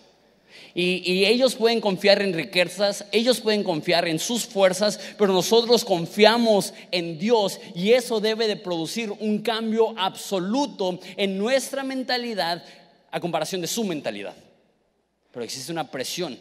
Y, 0.75 1.25
ellos 1.25 1.55
pueden 1.55 1.81
confiar 1.81 2.23
en 2.23 2.33
riquezas, 2.33 3.05
ellos 3.13 3.41
pueden 3.41 3.65
confiar 3.65 4.07
en 4.07 4.19
sus 4.19 4.45
fuerzas, 4.47 5.01
pero 5.19 5.33
nosotros 5.33 5.85
confiamos 5.85 6.73
en 6.91 7.19
Dios 7.19 7.61
y 7.75 7.93
eso 7.93 8.21
debe 8.21 8.47
de 8.47 8.57
producir 8.57 9.11
un 9.11 9.41
cambio 9.41 9.95
absoluto 9.99 10.99
en 11.17 11.39
nuestra 11.39 11.83
mentalidad 11.83 12.65
a 13.11 13.21
comparación 13.21 13.61
de 13.61 13.67
su 13.67 13.85
mentalidad. 13.85 14.35
Pero 15.33 15.45
existe 15.45 15.73
una 15.73 15.91
presión 15.91 16.39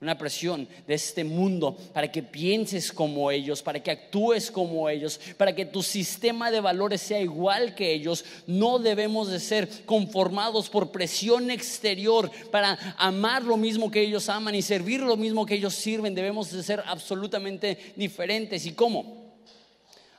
una 0.00 0.16
presión 0.16 0.68
de 0.86 0.94
este 0.94 1.24
mundo 1.24 1.76
para 1.92 2.10
que 2.10 2.22
pienses 2.22 2.92
como 2.92 3.32
ellos, 3.32 3.62
para 3.62 3.82
que 3.82 3.90
actúes 3.90 4.48
como 4.48 4.88
ellos, 4.88 5.18
para 5.36 5.52
que 5.54 5.66
tu 5.66 5.82
sistema 5.82 6.52
de 6.52 6.60
valores 6.60 7.00
sea 7.00 7.20
igual 7.20 7.74
que 7.74 7.92
ellos. 7.92 8.24
No 8.46 8.78
debemos 8.78 9.28
de 9.28 9.40
ser 9.40 9.68
conformados 9.86 10.68
por 10.68 10.92
presión 10.92 11.50
exterior 11.50 12.30
para 12.52 12.78
amar 12.96 13.42
lo 13.42 13.56
mismo 13.56 13.90
que 13.90 14.02
ellos 14.02 14.28
aman 14.28 14.54
y 14.54 14.62
servir 14.62 15.00
lo 15.00 15.16
mismo 15.16 15.44
que 15.44 15.54
ellos 15.54 15.74
sirven. 15.74 16.14
Debemos 16.14 16.52
de 16.52 16.62
ser 16.62 16.84
absolutamente 16.86 17.92
diferentes. 17.96 18.66
¿Y 18.66 18.74
cómo? 18.74 19.32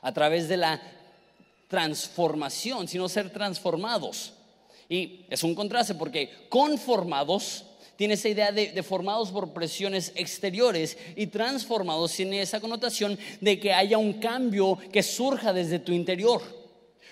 A 0.01 0.13
través 0.13 0.49
de 0.49 0.57
la 0.57 0.81
transformación, 1.69 2.89
sino 2.89 3.07
ser 3.07 3.29
transformados. 3.29 4.33
Y 4.89 5.25
es 5.29 5.41
un 5.43 5.55
contraste 5.55 5.95
porque 5.95 6.47
conformados 6.49 7.63
tiene 7.99 8.13
esa 8.13 8.29
idea 8.29 8.53
de, 8.53 8.81
formados 8.81 9.29
por 9.29 9.51
presiones 9.51 10.13
exteriores 10.15 10.97
y 11.17 11.27
transformados 11.27 12.13
tiene 12.13 12.41
esa 12.41 12.61
connotación 12.61 13.19
de 13.41 13.59
que 13.59 13.73
haya 13.73 13.97
un 13.97 14.13
cambio 14.21 14.77
que 14.89 15.03
surja 15.03 15.51
desde 15.51 15.79
tu 15.79 15.91
interior. 15.91 16.41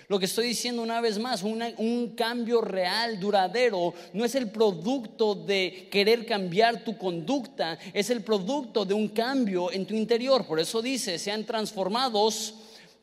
Lo 0.07 0.17
que 0.17 0.23
estoy 0.23 0.47
diciendo 0.47 0.81
una 0.81 1.01
vez 1.01 1.19
más, 1.19 1.43
un 1.43 2.13
cambio 2.15 2.61
real, 2.61 3.19
duradero, 3.19 3.93
no 4.13 4.23
es 4.23 4.35
el 4.35 4.49
producto 4.49 5.35
de 5.35 5.89
querer 5.91 6.25
cambiar 6.25 6.85
tu 6.85 6.97
conducta, 6.97 7.77
es 7.91 8.09
el 8.09 8.23
producto 8.23 8.85
de 8.85 8.93
un 8.93 9.09
cambio 9.09 9.69
en 9.69 9.85
tu 9.85 9.93
interior. 9.93 10.47
Por 10.47 10.57
eso 10.57 10.81
dice, 10.81 11.19
sean 11.19 11.43
transformados 11.43 12.53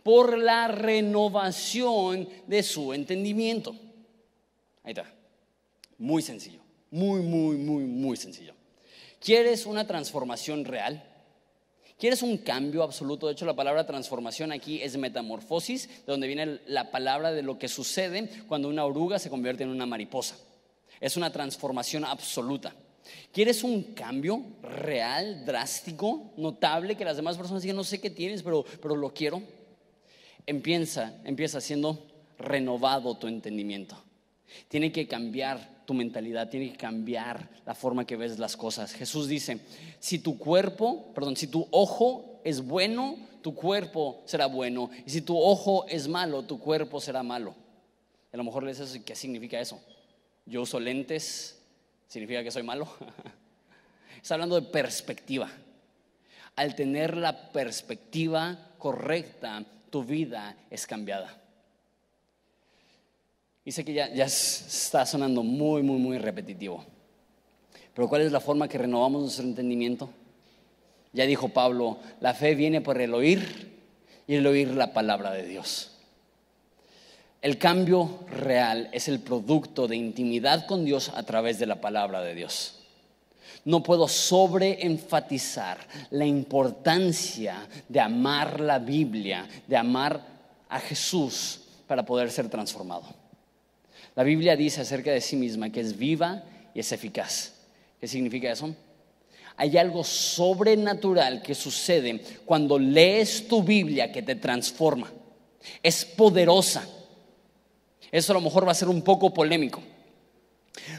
por 0.03 0.39
la 0.39 0.69
renovación 0.69 2.31
de 2.47 2.63
su 2.63 2.95
entendimiento. 2.95 3.77
Ahí 4.83 4.93
está, 4.93 5.05
muy 5.99 6.23
sencillo. 6.23 6.64
Muy, 6.95 7.23
muy, 7.23 7.57
muy, 7.57 7.83
muy 7.83 8.17
sencillo. 8.17 8.55
¿Quieres 9.19 9.67
una 9.67 9.85
transformación 9.85 10.65
real? 10.65 11.03
¿Quieres 11.99 12.23
un 12.23 12.39
cambio 12.39 12.85
absoluto? 12.85 13.27
De 13.27 13.33
hecho, 13.33 13.45
la 13.45 13.57
palabra 13.57 13.85
transformación 13.85 14.53
aquí 14.53 14.81
es 14.81 14.97
metamorfosis, 14.97 15.89
de 15.89 16.05
donde 16.07 16.29
viene 16.29 16.61
la 16.69 16.93
palabra 16.93 17.33
de 17.33 17.43
lo 17.43 17.59
que 17.59 17.67
sucede 17.67 18.31
cuando 18.47 18.69
una 18.69 18.85
oruga 18.85 19.19
se 19.19 19.29
convierte 19.29 19.65
en 19.65 19.71
una 19.71 19.87
mariposa. 19.87 20.37
Es 21.01 21.17
una 21.17 21.33
transformación 21.33 22.05
absoluta. 22.05 22.77
¿Quieres 23.33 23.65
un 23.65 23.95
cambio 23.95 24.45
real, 24.63 25.45
drástico, 25.45 26.31
notable, 26.37 26.97
que 26.97 27.05
las 27.05 27.17
demás 27.17 27.37
personas 27.37 27.65
digan, 27.65 27.75
no 27.75 27.83
sé 27.83 28.01
qué 28.01 28.11
tienes, 28.11 28.45
pero, 28.45 28.65
pero 28.81 28.95
lo 28.95 29.13
quiero? 29.13 29.43
Empieza, 30.47 31.13
empieza 31.25 31.61
siendo 31.61 32.07
renovado 32.39 33.17
tu 33.17 33.27
entendimiento. 33.27 34.01
Tiene 34.69 34.93
que 34.93 35.09
cambiar 35.09 35.74
tu 35.85 35.95
mentalidad, 35.95 36.49
tiene 36.49 36.71
que 36.71 36.77
cambiar 36.77 37.49
la 37.67 37.75
forma 37.75 38.07
que 38.07 38.17
ves 38.17 38.39
las 38.39 38.57
cosas. 38.57 38.93
Jesús 38.93 39.29
dice, 39.29 39.61
si 39.99 40.19
tu 40.19 40.39
cuerpo, 40.39 41.13
perdón, 41.15 41.37
si 41.37 41.47
tu 41.47 41.67
ojo 41.71 42.41
es 42.45 42.65
bueno, 42.65 43.17
tu 43.43 43.55
cuerpo 43.55 44.23
será 44.25 44.47
bueno. 44.47 44.91
Y 45.07 45.11
si 45.11 45.21
tu 45.21 45.39
ojo 45.39 45.87
es 45.89 46.09
malo, 46.09 46.43
tu 46.43 46.59
cuerpo 46.59 47.01
será 47.01 47.23
malo. 47.23 47.55
A 48.33 48.37
lo 48.37 48.45
mejor 48.45 48.65
le 48.65 48.71
dices, 48.71 49.01
¿qué 49.05 49.15
significa 49.15 49.61
eso? 49.61 49.81
Yo 50.47 50.63
uso 50.63 50.81
lentes, 50.81 51.61
¿significa 52.09 52.43
que 52.43 52.51
soy 52.51 52.63
malo? 52.63 52.89
Está 54.23 54.35
hablando 54.35 54.61
de 54.61 54.67
perspectiva. 54.67 55.51
Al 56.57 56.75
tener 56.75 57.17
la 57.17 57.53
perspectiva 57.53 58.73
correcta, 58.79 59.65
tu 59.91 60.05
vida 60.05 60.57
es 60.71 60.87
cambiada. 60.87 61.44
Sé 63.73 63.85
que 63.85 63.95
ya, 63.95 64.13
ya 64.13 64.27
está 64.27 65.07
sonando 65.07 65.43
muy, 65.43 65.83
muy, 65.83 65.99
muy 65.99 66.19
repetitivo. 66.19 66.85
Pero 67.95 68.09
¿cuál 68.09 68.23
es 68.23 68.33
la 68.33 68.41
forma 68.41 68.69
que 68.69 68.79
renovamos 68.79 69.23
nuestro 69.23 69.45
entendimiento? 69.45 70.11
Ya 71.13 71.25
dijo 71.27 71.49
Pablo, 71.49 71.99
la 72.21 72.35
fe 72.35 72.55
viene 72.55 72.81
por 72.81 73.01
el 73.01 73.15
oír 73.15 73.73
y 74.27 74.35
el 74.35 74.47
oír 74.47 74.69
la 74.71 74.93
palabra 74.93 75.31
de 75.31 75.47
Dios. 75.47 75.93
El 77.41 77.59
cambio 77.59 78.21
real 78.31 78.89
es 78.93 79.07
el 79.07 79.21
producto 79.21 79.87
de 79.87 79.97
intimidad 79.97 80.67
con 80.67 80.85
Dios 80.85 81.11
a 81.15 81.23
través 81.23 81.59
de 81.59 81.67
la 81.67 81.81
palabra 81.81 82.21
de 82.23 82.35
Dios. 82.35 82.81
No 83.65 83.83
puedo 83.83 84.09
sobreenfatizar 84.09 85.79
la 86.11 86.27
importancia 86.27 87.69
de 87.89 88.01
amar 88.01 88.61
la 88.61 88.79
Biblia, 88.79 89.47
de 89.67 89.77
amar 89.77 90.21
a 90.69 90.81
Jesús 90.81 91.61
para 91.87 92.05
poder 92.05 92.31
ser 92.31 92.49
transformado. 92.49 93.24
La 94.17 94.23
Biblia 94.23 94.57
dice 94.57 94.81
acerca 94.81 95.11
de 95.11 95.21
sí 95.21 95.37
misma 95.37 95.71
que 95.71 95.81
es 95.81 95.97
viva 95.97 96.45
y 96.75 96.81
es 96.81 96.93
eficaz. 96.93 97.53
¿Qué 98.01 98.07
significa 98.07 98.53
eso? 98.53 98.75
Hay 99.57 99.77
algo 99.77 100.03
sobrenatural 100.05 101.43
que 101.43 101.55
sucede 101.55 102.21
cuando 102.45 102.79
lees 102.79 103.47
tu 103.49 103.63
Biblia 103.63 104.11
que 104.11 104.23
te 104.23 104.37
transforma. 104.37 105.13
Es 105.83 106.05
poderosa. 106.05 106.87
Eso 108.11 108.33
a 108.33 108.35
lo 108.35 108.41
mejor 108.41 108.67
va 108.67 108.73
a 108.73 108.77
ser 108.77 108.89
un 108.89 109.03
poco 109.03 109.33
polémico. 109.33 109.83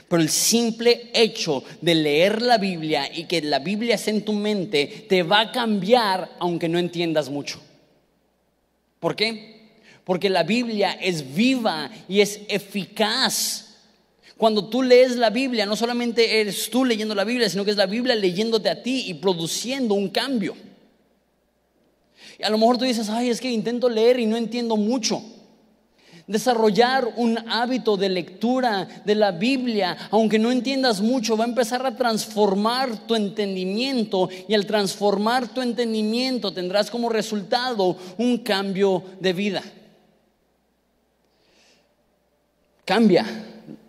Pero 0.08 0.22
el 0.22 0.30
simple 0.30 1.12
hecho 1.14 1.64
de 1.82 1.96
leer 1.96 2.42
la 2.42 2.58
Biblia 2.58 3.10
y 3.14 3.26
que 3.26 3.42
la 3.42 3.60
Biblia 3.60 3.96
esté 3.96 4.12
en 4.12 4.24
tu 4.24 4.34
mente 4.34 5.06
te 5.08 5.24
va 5.24 5.42
a 5.42 5.52
cambiar 5.52 6.36
aunque 6.40 6.70
no 6.70 6.80
entiendas 6.80 7.30
mucho. 7.30 7.62
¿Por 9.00 9.16
qué? 9.16 9.55
Porque 10.06 10.30
la 10.30 10.44
Biblia 10.44 10.92
es 11.02 11.36
viva 11.36 11.90
y 12.08 12.22
es 12.22 12.42
eficaz. 12.48 13.64
Cuando 14.38 14.70
tú 14.70 14.84
lees 14.84 15.16
la 15.16 15.32
Biblia, 15.32 15.66
no 15.66 15.76
solamente 15.76 16.40
eres 16.42 16.70
tú 16.70 16.86
leyendo 16.86 17.16
la 17.16 17.24
Biblia, 17.24 17.50
sino 17.50 17.66
que 17.66 17.72
es 17.72 17.78
la 17.78 17.88
Biblia 17.88 18.16
leyéndote 18.16 18.70
a 18.70 18.84
ti 18.84 19.06
y 19.08 19.16
produciendo 19.16 19.96
un 19.96 20.10
cambio. 20.10 20.56
Y 22.38 22.44
a 22.44 22.50
lo 22.50 22.58
mejor 22.58 22.78
tú 22.78 22.86
dices, 22.86 23.10
ay, 23.10 23.30
es 23.30 23.42
que 23.42 23.50
intento 23.50 23.90
leer 23.90 24.20
y 24.20 24.26
no 24.26 24.38
entiendo 24.38 24.78
mucho. 24.78 25.24
Desarrollar 26.28 27.08
un 27.18 27.38
hábito 27.50 27.98
de 27.98 28.10
lectura 28.10 28.88
de 29.06 29.16
la 29.16 29.32
Biblia, 29.32 29.96
aunque 30.12 30.40
no 30.40 30.52
entiendas 30.52 31.00
mucho, 31.00 31.38
va 31.38 31.46
a 31.46 31.48
empezar 31.48 31.86
a 31.86 31.96
transformar 31.96 33.08
tu 33.08 33.16
entendimiento 33.16 34.28
y 34.48 34.54
al 34.54 34.66
transformar 34.66 35.48
tu 35.48 35.62
entendimiento 35.62 36.52
tendrás 36.52 36.92
como 36.92 37.10
resultado 37.10 37.96
un 38.18 38.40
cambio 38.40 39.04
de 39.20 39.34
vida. 39.34 39.64
Cambia 42.86 43.26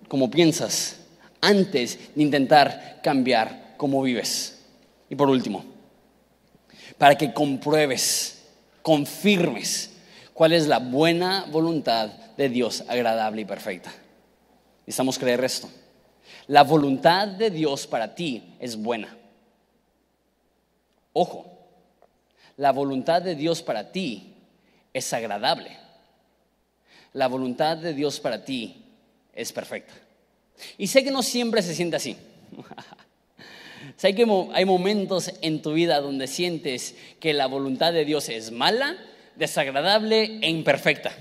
como 0.09 0.30
piensas 0.30 0.97
antes 1.42 2.14
de 2.14 2.22
intentar 2.22 3.01
cambiar 3.03 3.74
cómo 3.76 4.03
vives. 4.03 4.64
Y 5.11 5.14
por 5.14 5.28
último, 5.28 5.64
para 6.99 7.16
que 7.16 7.32
compruebes, 7.32 8.42
confirmes 8.82 9.92
cuál 10.32 10.53
es 10.53 10.66
la 10.66 10.78
buena 10.78 11.47
voluntad 11.51 12.09
de 12.36 12.49
Dios 12.49 12.84
agradable 12.88 13.42
y 13.42 13.44
perfecta. 13.44 13.92
Necesitamos 14.86 15.18
creer 15.18 15.44
esto. 15.44 15.68
La 16.47 16.62
voluntad 16.62 17.28
de 17.28 17.51
Dios 17.51 17.86
para 17.86 18.14
ti 18.14 18.55
es 18.61 18.76
buena. 18.76 19.16
Ojo, 21.12 21.47
la 22.57 22.72
voluntad 22.72 23.20
de 23.20 23.34
Dios 23.34 23.62
para 23.62 23.92
ti 23.92 24.34
es 24.92 25.12
agradable. 25.12 25.76
La 27.12 27.26
voluntad 27.26 27.76
de 27.76 27.92
Dios 27.92 28.20
para 28.20 28.44
ti 28.44 28.86
es 29.37 29.53
perfecta. 29.53 29.93
Y 30.78 30.89
sé 30.89 31.05
que 31.05 31.11
no 31.11 31.22
siempre 31.22 31.62
se 31.62 31.74
siente 31.74 31.97
así. 31.97 32.16
sé 33.97 34.14
que 34.14 34.26
hay 34.53 34.64
momentos 34.64 35.30
en 35.43 35.62
tu 35.62 35.74
vida 35.74 36.01
donde 36.01 36.26
sientes 36.26 36.95
que 37.20 37.34
la 37.34 37.47
voluntad 37.47 37.93
de 37.93 38.05
Dios 38.05 38.28
es 38.28 38.51
mala, 38.51 38.97
desagradable 39.37 40.39
e 40.43 40.51
imperfecta. 40.51 41.14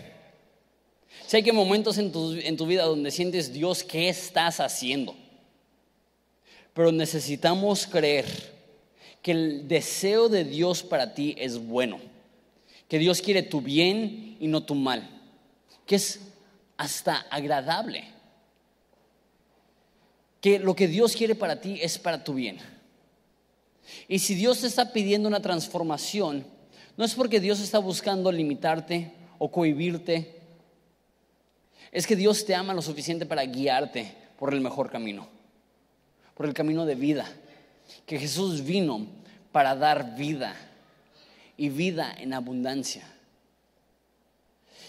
Sé 1.28 1.43
que 1.43 1.49
hay 1.49 1.55
momentos 1.55 1.97
en 1.97 2.11
tu, 2.11 2.34
en 2.34 2.55
tu 2.55 2.66
vida 2.66 2.84
donde 2.84 3.11
sientes, 3.11 3.51
Dios, 3.51 3.84
¿qué 3.84 4.09
estás 4.09 4.59
haciendo? 4.59 5.16
Pero 6.74 6.91
necesitamos 6.91 7.88
creer 7.88 8.26
que 9.22 9.32
el 9.32 9.68
deseo 9.68 10.30
de 10.30 10.43
Dios 10.43 10.84
para 10.84 11.13
ti 11.16 11.36
es 11.38 11.57
bueno, 11.57 11.99
que 12.88 12.99
Dios 12.99 13.22
quiere 13.22 13.41
tu 13.41 13.59
bien 13.59 14.38
y 14.39 14.47
no 14.47 14.63
tu 14.63 14.76
mal, 14.76 15.09
que 15.88 15.95
es 15.95 16.20
hasta 16.78 17.17
agradable. 17.30 18.05
Que 20.41 20.59
lo 20.59 20.76
que 20.76 20.88
Dios 20.88 21.15
quiere 21.15 21.36
para 21.36 21.59
ti 21.59 21.80
es 21.82 21.97
para 21.97 22.23
tu 22.23 22.34
bien. 22.34 22.57
Y 24.07 24.19
si 24.19 24.36
Dios 24.36 24.61
te 24.61 24.67
está 24.67 24.91
pidiendo 24.91 25.28
una 25.28 25.41
transformación, 25.41 26.45
no 26.97 27.05
es 27.05 27.13
porque 27.13 27.39
Dios 27.39 27.59
está 27.59 27.80
buscando 27.80 28.32
limitarte 28.32 29.11
o 29.38 29.51
cohibirte. 29.51 30.39
Es 31.91 32.07
que 32.07 32.15
Dios 32.15 32.45
te 32.45 32.55
ama 32.55 32.73
lo 32.73 32.82
suficiente 32.82 33.26
para 33.26 33.45
guiarte 33.45 34.13
por 34.38 34.53
el 34.53 34.61
mejor 34.61 34.89
camino, 34.89 35.28
por 36.36 36.45
el 36.45 36.53
camino 36.53 36.86
de 36.86 36.95
vida. 36.95 37.28
Que 38.05 38.19
Jesús 38.19 38.63
vino 38.63 39.07
para 39.51 39.76
dar 39.76 40.15
vida 40.15 40.55
y 41.57 41.69
vida 41.69 42.13
en 42.17 42.34
abundancia. 42.34 43.03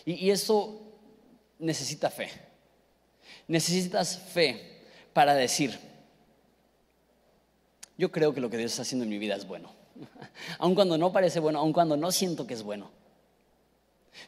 Y, 0.05 0.15
y 0.15 0.31
eso 0.31 0.86
necesita 1.59 2.11
fe. 2.11 2.29
Necesitas 3.49 4.19
fe 4.19 4.83
para 5.13 5.35
decir, 5.35 5.79
yo 7.97 8.11
creo 8.13 8.35
que 8.35 8.41
lo 8.41 8.51
que 8.51 8.59
Dios 8.59 8.73
está 8.73 8.83
haciendo 8.83 9.05
en 9.05 9.11
mi 9.11 9.19
vida 9.19 9.37
es 9.37 9.47
bueno. 9.47 9.73
Aun 10.59 10.75
cuando 10.75 10.99
no 10.99 11.13
parece 11.13 11.41
bueno, 11.41 11.59
aun 11.61 11.73
cuando 11.73 11.97
no 11.97 12.13
siento 12.13 12.47
que 12.47 12.55
es 12.55 12.63
bueno. 12.63 12.91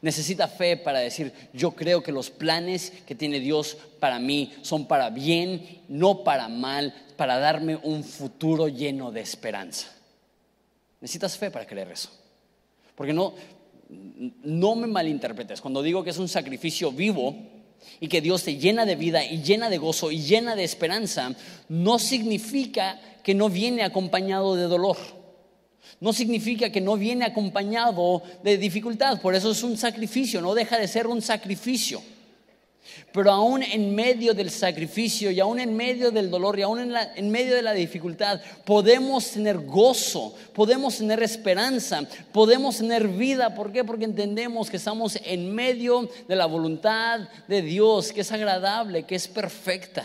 Necesita 0.03 0.49
fe 0.49 0.76
para 0.76 0.99
decir, 0.99 1.33
yo 1.53 1.72
creo 1.72 2.03
que 2.03 2.12
los 2.12 2.31
planes 2.31 2.93
que 3.07 3.14
tiene 3.14 3.41
Dios 3.41 3.76
para 3.99 4.18
mí 4.18 4.55
son 4.62 4.87
para 4.87 5.11
bien, 5.11 5.83
no 5.89 6.24
para 6.24 6.49
mal, 6.49 6.95
para 7.16 7.39
darme 7.39 7.76
un 7.76 8.05
futuro 8.05 8.68
lleno 8.68 9.11
de 9.11 9.20
esperanza. 9.20 9.89
Necesitas 11.01 11.37
fe 11.39 11.51
para 11.51 11.66
creer 11.66 11.91
eso. 11.91 12.11
Porque 12.95 13.12
no, 13.12 13.35
no 13.89 14.76
me 14.76 14.86
malinterpretes, 14.86 15.61
cuando 15.61 15.82
digo 15.82 16.05
que 16.05 16.11
es 16.11 16.18
un 16.18 16.28
sacrificio 16.28 16.93
vivo 16.93 17.36
y 18.01 18.09
que 18.09 18.20
Dios 18.20 18.45
te 18.45 18.57
llena 18.57 18.84
de 18.84 18.97
vida 18.97 19.24
y 19.24 19.43
llena 19.43 19.70
de 19.70 19.78
gozo 19.78 20.11
y 20.11 20.20
llena 20.20 20.57
de 20.57 20.64
esperanza, 20.64 21.34
no 21.68 21.99
significa 21.99 23.01
que 23.22 23.34
no 23.34 23.49
viene 23.49 23.82
acompañado 23.82 24.57
de 24.57 24.64
dolor. 24.64 24.97
No 26.01 26.12
significa 26.12 26.70
que 26.70 26.80
no 26.80 26.97
viene 26.97 27.24
acompañado 27.24 28.22
de 28.45 28.57
dificultad. 28.57 29.20
Por 29.20 29.34
eso 29.34 29.51
es 29.51 29.62
un 29.62 29.76
sacrificio, 29.76 30.41
no 30.41 30.55
deja 30.55 30.78
de 30.78 30.86
ser 30.86 31.07
un 31.07 31.22
sacrificio. 31.22 32.01
Pero 33.12 33.30
aún 33.30 33.62
en 33.62 33.95
medio 33.95 34.34
del 34.34 34.51
sacrificio 34.51 35.30
y 35.30 35.41
aún 35.41 35.61
en 35.61 35.74
medio 35.74 36.11
del 36.11 36.30
dolor 36.30 36.59
y 36.59 36.62
aún 36.62 36.80
en, 36.80 36.95
en, 37.16 37.30
medio 37.30 37.55
de 37.55 37.62
la 37.62 37.72
dificultad, 37.72 38.41
podemos 38.64 39.30
tener 39.30 39.59
gozo, 39.59 40.34
podemos 40.55 40.99
tener 40.99 41.22
esperanza, 41.22 42.03
podemos 42.32 42.78
tener 42.78 43.09
vida. 43.09 43.55
¿Por 43.55 43.72
qué? 43.72 43.84
Porque 43.84 44.05
entendemos 44.05 44.70
que 44.70 44.76
estamos 44.76 45.18
en 45.24 45.55
medio 45.55 46.09
de 46.28 46.36
la 46.36 46.47
voluntad 46.47 47.28
de 47.47 47.62
Dios, 47.62 48.12
que 48.12 48.20
es 48.20 48.32
agradable, 48.32 49.05
que 49.05 49.14
es 49.14 49.28
perfecta. 49.28 50.05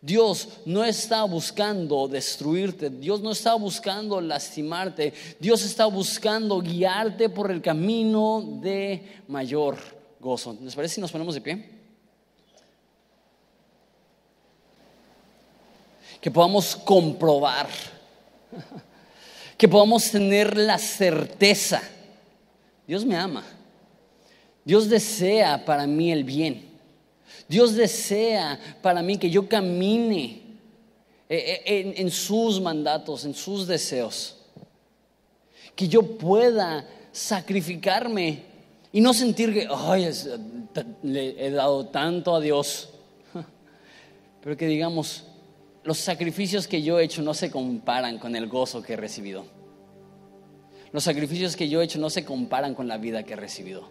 Dios 0.00 0.48
no 0.66 0.84
está 0.84 1.24
buscando 1.24 2.06
destruirte, 2.06 2.90
Dios 2.90 3.20
no 3.22 3.32
está 3.32 3.54
buscando 3.54 4.20
lastimarte, 4.20 5.12
Dios 5.40 5.64
está 5.64 5.86
buscando 5.86 6.60
guiarte 6.60 7.28
por 7.28 7.50
el 7.50 7.60
camino 7.60 8.60
de 8.62 9.22
mayor 9.26 9.76
gozo. 10.20 10.56
¿Les 10.62 10.74
parece 10.74 10.96
si 10.96 11.00
nos 11.00 11.10
ponemos 11.10 11.34
de 11.34 11.40
pie? 11.40 11.75
Que 16.26 16.30
podamos 16.32 16.74
comprobar, 16.74 17.68
que 19.56 19.68
podamos 19.68 20.10
tener 20.10 20.56
la 20.56 20.76
certeza. 20.76 21.80
Dios 22.84 23.04
me 23.04 23.14
ama, 23.14 23.44
Dios 24.64 24.88
desea 24.88 25.64
para 25.64 25.86
mí 25.86 26.10
el 26.10 26.24
bien. 26.24 26.68
Dios 27.48 27.76
desea 27.76 28.58
para 28.82 29.02
mí 29.02 29.18
que 29.18 29.30
yo 29.30 29.48
camine 29.48 30.42
eh, 31.28 31.62
eh, 31.64 31.94
en, 31.96 32.10
sus 32.10 32.60
mandatos, 32.60 33.24
en 33.24 33.32
sus 33.32 33.68
deseos. 33.68 34.36
Que 35.76 35.86
yo 35.86 36.02
pueda 36.02 36.84
sacrificarme 37.12 38.42
y 38.92 39.00
no 39.00 39.14
sentir 39.14 39.54
que, 39.54 39.68
ay, 39.70 40.10
le 41.04 41.46
he 41.46 41.52
dado 41.52 41.86
tanto 41.86 42.34
a 42.34 42.40
Dios. 42.40 42.88
Pero 44.42 44.56
que 44.56 44.66
digamos, 44.66 45.22
los 45.86 45.98
sacrificios 45.98 46.66
que 46.66 46.82
yo 46.82 46.98
he 46.98 47.04
hecho 47.04 47.22
no 47.22 47.32
se 47.32 47.50
comparan 47.50 48.18
con 48.18 48.34
el 48.34 48.48
gozo 48.48 48.82
que 48.82 48.94
he 48.94 48.96
recibido. 48.96 49.44
Los 50.92 51.04
sacrificios 51.04 51.56
que 51.56 51.68
yo 51.68 51.80
he 51.80 51.84
hecho 51.84 51.98
no 51.98 52.10
se 52.10 52.24
comparan 52.24 52.74
con 52.74 52.88
la 52.88 52.98
vida 52.98 53.22
que 53.22 53.34
he 53.34 53.36
recibido 53.36 53.88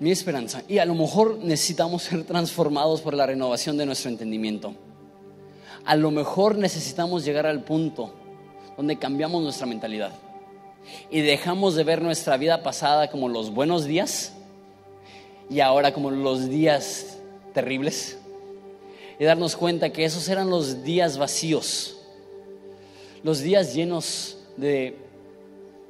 mi 0.00 0.10
esperanza. 0.10 0.62
Y 0.68 0.78
a 0.78 0.84
lo 0.84 0.94
mejor 0.94 1.38
necesitamos 1.38 2.02
ser 2.02 2.24
transformados 2.24 3.00
por 3.00 3.14
la 3.14 3.26
renovación 3.26 3.76
de 3.76 3.86
nuestro 3.86 4.10
entendimiento. 4.10 4.74
A 5.84 5.96
lo 5.96 6.10
mejor 6.10 6.56
necesitamos 6.56 7.24
llegar 7.24 7.46
al 7.46 7.62
punto 7.62 8.14
donde 8.76 8.98
cambiamos 8.98 9.42
nuestra 9.42 9.66
mentalidad 9.66 10.12
y 11.10 11.20
dejamos 11.20 11.74
de 11.74 11.84
ver 11.84 12.02
nuestra 12.02 12.36
vida 12.36 12.62
pasada 12.62 13.08
como 13.08 13.28
los 13.28 13.52
buenos 13.52 13.84
días 13.84 14.32
y 15.48 15.60
ahora 15.60 15.92
como 15.92 16.10
los 16.10 16.48
días 16.48 17.18
terribles 17.52 18.18
y 19.18 19.24
darnos 19.24 19.56
cuenta 19.56 19.90
que 19.90 20.04
esos 20.04 20.28
eran 20.28 20.50
los 20.50 20.82
días 20.82 21.18
vacíos, 21.18 21.96
los 23.22 23.40
días 23.40 23.74
llenos 23.74 24.38
de, 24.56 24.96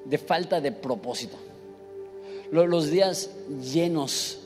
de 0.04 0.18
falta 0.18 0.60
de 0.60 0.72
propósito 0.72 1.38
los 2.62 2.90
días 2.90 3.30
llenos 3.72 4.38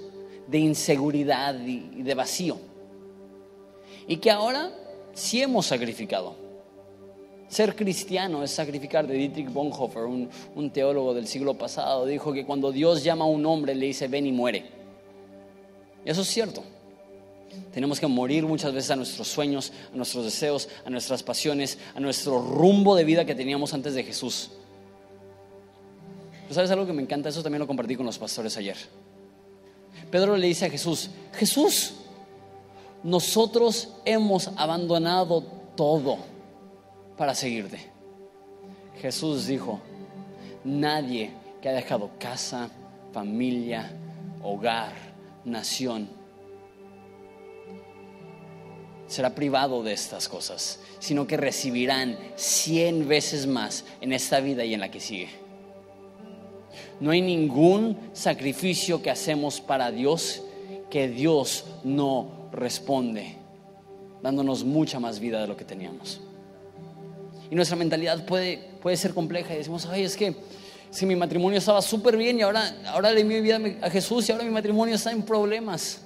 de 0.47 0.59
inseguridad 0.59 1.55
y 1.61 2.03
de 2.03 2.14
vacío. 2.14 2.59
Y 4.07 4.16
que 4.16 4.31
ahora 4.31 4.72
sí 5.12 5.43
hemos 5.43 5.66
sacrificado. 5.66 6.35
Ser 7.49 7.76
cristiano 7.76 8.43
es 8.43 8.51
sacrificar. 8.51 9.07
De 9.07 9.14
Dietrich 9.14 9.51
Bonhoeffer, 9.53 10.05
un, 10.05 10.29
un, 10.55 10.70
teólogo 10.70 11.14
del 11.14 11.26
siglo 11.26 11.55
pasado, 11.55 12.07
dijo 12.07 12.33
que 12.33 12.47
cuando 12.47 12.72
Dios 12.72 13.05
llama 13.05 13.24
a 13.24 13.29
un 13.29 13.45
hombre 13.45 13.74
le 13.74 13.87
dice 13.87 14.09
ven 14.09 14.26
y 14.26 14.33
muere. 14.33 14.64
Y 16.05 16.11
eso 16.11 16.22
es 16.22 16.29
cierto. 16.29 16.62
Tenemos 17.72 18.01
que 18.01 18.07
morir 18.07 18.44
muchas 18.44 18.72
veces 18.72 18.90
a 18.90 18.96
nuestros 18.96 19.28
sueños, 19.28 19.72
a 19.92 19.96
nuestros 19.96 20.24
deseos, 20.24 20.68
a 20.84 20.90
nuestras 20.90 21.22
pasiones, 21.22 21.78
a 21.94 22.01
nuestro 22.01 22.40
rumbo 22.40 22.94
de 22.94 23.05
vida 23.05 23.24
que 23.24 23.34
teníamos 23.34 23.74
antes 23.74 23.94
de 23.94 24.05
Jesús. 24.05 24.51
¿Sabes 26.51 26.70
algo 26.70 26.86
que 26.86 26.92
me 26.92 27.03
encanta? 27.03 27.28
Eso 27.28 27.42
también 27.42 27.61
lo 27.61 27.66
compartí 27.66 27.94
con 27.94 28.07
los 28.07 28.18
pastores 28.18 28.57
ayer. 28.57 28.76
Pedro 30.11 30.36
le 30.36 30.46
dice 30.46 30.66
a 30.66 30.70
Jesús, 30.70 31.11
Jesús, 31.34 31.94
nosotros 33.03 33.90
hemos 34.05 34.49
abandonado 34.57 35.42
todo 35.76 36.18
para 37.16 37.34
seguirte. 37.34 37.78
Jesús 39.01 39.46
dijo, 39.46 39.80
nadie 40.64 41.32
que 41.61 41.68
ha 41.68 41.72
dejado 41.72 42.11
casa, 42.18 42.70
familia, 43.12 43.92
hogar, 44.42 44.94
nación, 45.44 46.09
será 49.09 49.34
privado 49.34 49.82
de 49.82 49.92
estas 49.92 50.28
cosas, 50.28 50.78
sino 51.00 51.26
que 51.26 51.36
recibirán 51.36 52.18
cien 52.36 53.09
veces 53.09 53.46
más 53.46 53.84
en 54.00 54.12
esta 54.12 54.40
vida 54.40 54.64
y 54.64 54.74
en 54.74 54.80
la 54.80 54.90
que 54.90 55.00
sigue. 55.00 55.30
No 57.00 57.11
hay 57.11 57.20
ningún 57.20 57.98
sacrificio 58.12 59.02
que 59.02 59.11
hacemos 59.11 59.61
para 59.61 59.90
Dios 59.90 60.42
que 60.90 61.09
Dios 61.09 61.64
no 61.84 62.48
responde, 62.52 63.36
dándonos 64.22 64.64
mucha 64.64 64.98
más 64.98 65.20
vida 65.20 65.40
de 65.40 65.46
lo 65.46 65.56
que 65.56 65.64
teníamos. 65.64 66.20
Y 67.50 67.54
nuestra 67.54 67.76
mentalidad 67.76 68.24
puede, 68.26 68.59
puede 68.82 68.96
ser 68.96 69.14
compleja 69.14 69.54
y 69.54 69.59
decimos, 69.59 69.86
ay, 69.86 70.04
es 70.04 70.16
que 70.16 70.34
si 70.90 71.06
mi 71.06 71.16
matrimonio 71.16 71.59
estaba 71.59 71.82
súper 71.82 72.16
bien 72.16 72.38
y 72.38 72.42
ahora, 72.42 72.74
ahora 72.86 73.11
le 73.11 73.22
di 73.22 73.28
mi 73.28 73.40
vida 73.40 73.61
a 73.82 73.90
Jesús 73.90 74.28
y 74.28 74.32
ahora 74.32 74.44
mi 74.44 74.50
matrimonio 74.50 74.94
está 74.94 75.12
en 75.12 75.22
problemas. 75.22 76.02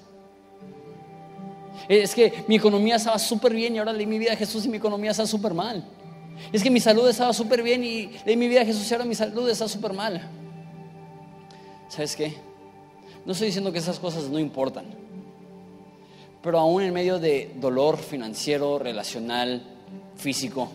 Es 2.00 2.14
que 2.14 2.44
mi 2.48 2.56
economía 2.56 2.96
estaba 2.96 3.18
súper 3.18 3.52
bien 3.52 3.74
y 3.74 3.78
ahora 3.78 3.92
le 3.92 3.98
di 4.00 4.06
mi 4.06 4.18
vida 4.18 4.32
a 4.32 4.36
Jesús 4.36 4.64
y 4.64 4.68
mi 4.68 4.78
economía 4.78 5.10
está 5.10 5.26
súper 5.26 5.52
mal. 5.52 5.84
Es 6.52 6.62
que 6.62 6.70
mi 6.70 6.80
salud 6.80 7.08
estaba 7.08 7.32
súper 7.32 7.62
bien 7.62 7.84
y 7.84 8.06
le 8.24 8.32
di 8.32 8.36
mi 8.36 8.48
vida 8.48 8.62
a 8.62 8.64
Jesús 8.64 8.90
y 8.90 8.94
ahora 8.94 9.04
mi 9.04 9.14
salud 9.14 9.48
está 9.48 9.68
súper 9.68 9.92
mal. 9.92 10.28
¿Sabes 11.88 12.16
qué? 12.16 12.34
No 13.26 13.32
estoy 13.32 13.48
diciendo 13.48 13.70
que 13.70 13.78
esas 13.78 13.98
cosas 13.98 14.24
no 14.24 14.38
importan, 14.38 14.86
pero 16.42 16.58
aún 16.58 16.82
en 16.82 16.92
medio 16.92 17.18
de 17.18 17.52
dolor 17.60 17.98
financiero, 17.98 18.78
relacional, 18.78 19.62
físico, 20.16 20.70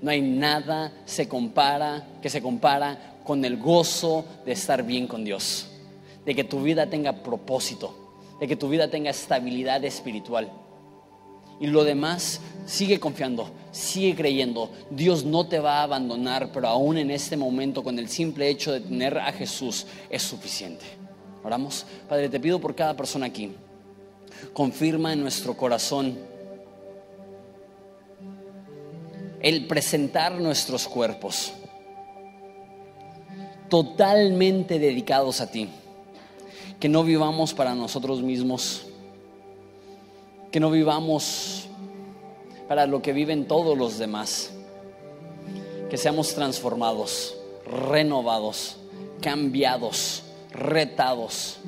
no 0.00 0.10
hay 0.10 0.20
nada 0.20 0.92
se 1.04 1.28
compara, 1.28 2.04
que 2.20 2.30
se 2.30 2.42
compara 2.42 3.20
con 3.22 3.44
el 3.44 3.58
gozo 3.58 4.24
de 4.44 4.52
estar 4.52 4.82
bien 4.82 5.06
con 5.06 5.22
Dios, 5.22 5.68
de 6.24 6.34
que 6.34 6.44
tu 6.44 6.62
vida 6.62 6.88
tenga 6.88 7.22
propósito, 7.22 8.01
de 8.42 8.48
que 8.48 8.56
tu 8.56 8.68
vida 8.68 8.88
tenga 8.88 9.08
estabilidad 9.08 9.84
espiritual. 9.84 10.50
Y 11.60 11.68
lo 11.68 11.84
demás, 11.84 12.40
sigue 12.66 12.98
confiando, 12.98 13.48
sigue 13.70 14.16
creyendo. 14.16 14.68
Dios 14.90 15.24
no 15.24 15.46
te 15.46 15.60
va 15.60 15.78
a 15.78 15.82
abandonar, 15.84 16.50
pero 16.50 16.66
aún 16.66 16.98
en 16.98 17.12
este 17.12 17.36
momento, 17.36 17.84
con 17.84 18.00
el 18.00 18.08
simple 18.08 18.48
hecho 18.48 18.72
de 18.72 18.80
tener 18.80 19.16
a 19.16 19.30
Jesús, 19.30 19.86
es 20.10 20.24
suficiente. 20.24 20.84
Oramos. 21.44 21.86
Padre, 22.08 22.28
te 22.28 22.40
pido 22.40 22.60
por 22.60 22.74
cada 22.74 22.96
persona 22.96 23.26
aquí. 23.26 23.52
Confirma 24.52 25.12
en 25.12 25.20
nuestro 25.20 25.56
corazón 25.56 26.18
el 29.40 29.68
presentar 29.68 30.32
nuestros 30.40 30.88
cuerpos 30.88 31.52
totalmente 33.68 34.80
dedicados 34.80 35.40
a 35.40 35.48
ti. 35.48 35.68
Que 36.82 36.88
no 36.88 37.04
vivamos 37.04 37.54
para 37.54 37.76
nosotros 37.76 38.22
mismos 38.22 38.86
que 40.50 40.58
no 40.58 40.68
vivamos 40.68 41.68
para 42.66 42.86
lo 42.86 43.00
que 43.00 43.12
viven 43.12 43.46
todos 43.46 43.78
los 43.78 43.98
demás, 43.98 44.50
que 45.88 45.96
seamos 45.96 46.34
transformados, 46.34 47.36
renovados, 47.64 48.78
cambiados, 49.20 50.24
retados. 50.50 51.58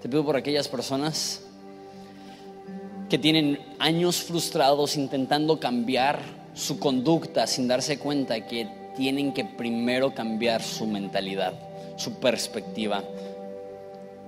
Te 0.00 0.08
pido 0.08 0.24
por 0.24 0.36
aquellas 0.36 0.68
personas 0.68 1.42
que 3.10 3.18
tienen 3.18 3.60
años 3.78 4.22
frustrados 4.22 4.96
intentando 4.96 5.60
cambiar 5.60 6.18
su 6.54 6.78
conducta 6.80 7.46
sin 7.46 7.68
darse 7.68 7.98
cuenta 7.98 8.46
que 8.46 8.77
tienen 8.98 9.32
que 9.32 9.44
primero 9.44 10.12
cambiar 10.12 10.60
su 10.60 10.84
mentalidad, 10.84 11.54
su 11.96 12.14
perspectiva, 12.14 13.04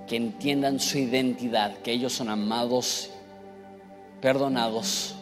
que 0.07 0.15
entiendan 0.15 0.79
su 0.79 0.97
identidad, 0.97 1.75
que 1.79 1.91
ellos 1.91 2.13
son 2.13 2.29
amados, 2.29 3.09
perdonados, 4.21 5.15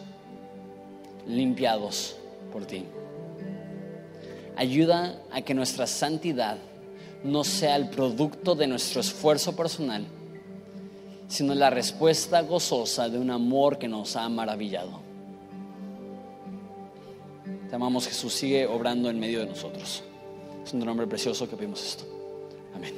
limpiados 1.26 2.16
por 2.52 2.64
ti. 2.64 2.84
Ayuda 4.56 5.20
a 5.32 5.42
que 5.42 5.52
nuestra 5.52 5.88
santidad 5.88 6.58
no 7.24 7.42
sea 7.42 7.74
el 7.74 7.88
producto 7.88 8.54
de 8.54 8.68
nuestro 8.68 9.00
esfuerzo 9.00 9.56
personal, 9.56 10.06
sino 11.26 11.56
la 11.56 11.70
respuesta 11.70 12.40
gozosa 12.42 13.08
de 13.08 13.18
un 13.18 13.32
amor 13.32 13.78
que 13.78 13.88
nos 13.88 14.14
ha 14.14 14.28
maravillado. 14.28 15.09
Te 17.70 17.76
amamos 17.76 18.08
Jesús, 18.08 18.34
sigue 18.34 18.66
obrando 18.66 19.08
en 19.08 19.20
medio 19.20 19.40
de 19.40 19.46
nosotros. 19.46 20.02
Es 20.64 20.72
un 20.72 20.80
nombre 20.80 21.06
precioso 21.06 21.48
que 21.48 21.56
pedimos 21.56 21.86
esto. 21.86 22.04
Amén. 22.74 22.92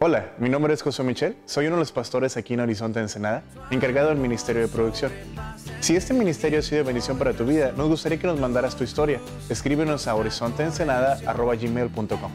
Hola, 0.00 0.34
mi 0.38 0.48
nombre 0.50 0.74
es 0.74 0.82
José 0.82 1.02
Michel, 1.02 1.38
soy 1.46 1.66
uno 1.66 1.76
de 1.76 1.80
los 1.80 1.90
pastores 1.90 2.36
aquí 2.36 2.52
en 2.52 2.60
Horizonte 2.60 3.00
Ensenada, 3.00 3.42
encargado 3.70 4.10
del 4.10 4.18
Ministerio 4.18 4.60
de 4.60 4.68
Producción. 4.68 5.10
Si 5.80 5.96
este 5.96 6.12
ministerio 6.12 6.58
ha 6.58 6.62
sido 6.62 6.78
de 6.78 6.84
bendición 6.84 7.16
para 7.18 7.32
tu 7.32 7.46
vida, 7.46 7.72
nos 7.72 7.88
gustaría 7.88 8.18
que 8.18 8.26
nos 8.26 8.38
mandaras 8.38 8.76
tu 8.76 8.84
historia. 8.84 9.22
Escríbenos 9.48 10.06
a 10.06 10.14
horizonteensenada.gmail.com 10.14 12.30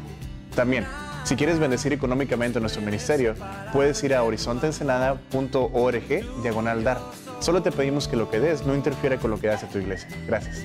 También, 0.55 0.87
si 1.23 1.35
quieres 1.35 1.59
bendecir 1.59 1.93
económicamente 1.93 2.59
nuestro 2.59 2.81
ministerio, 2.81 3.35
puedes 3.71 4.03
ir 4.03 4.13
a 4.13 4.23
horizonteensenada.org 4.23 6.41
diagonal 6.41 6.83
dar. 6.83 6.99
Solo 7.39 7.61
te 7.61 7.71
pedimos 7.71 8.07
que 8.07 8.15
lo 8.15 8.29
que 8.29 8.39
des 8.39 8.65
no 8.65 8.75
interfiera 8.75 9.17
con 9.17 9.31
lo 9.31 9.39
que 9.39 9.49
hace 9.49 9.67
tu 9.67 9.79
iglesia. 9.79 10.07
Gracias. 10.27 10.63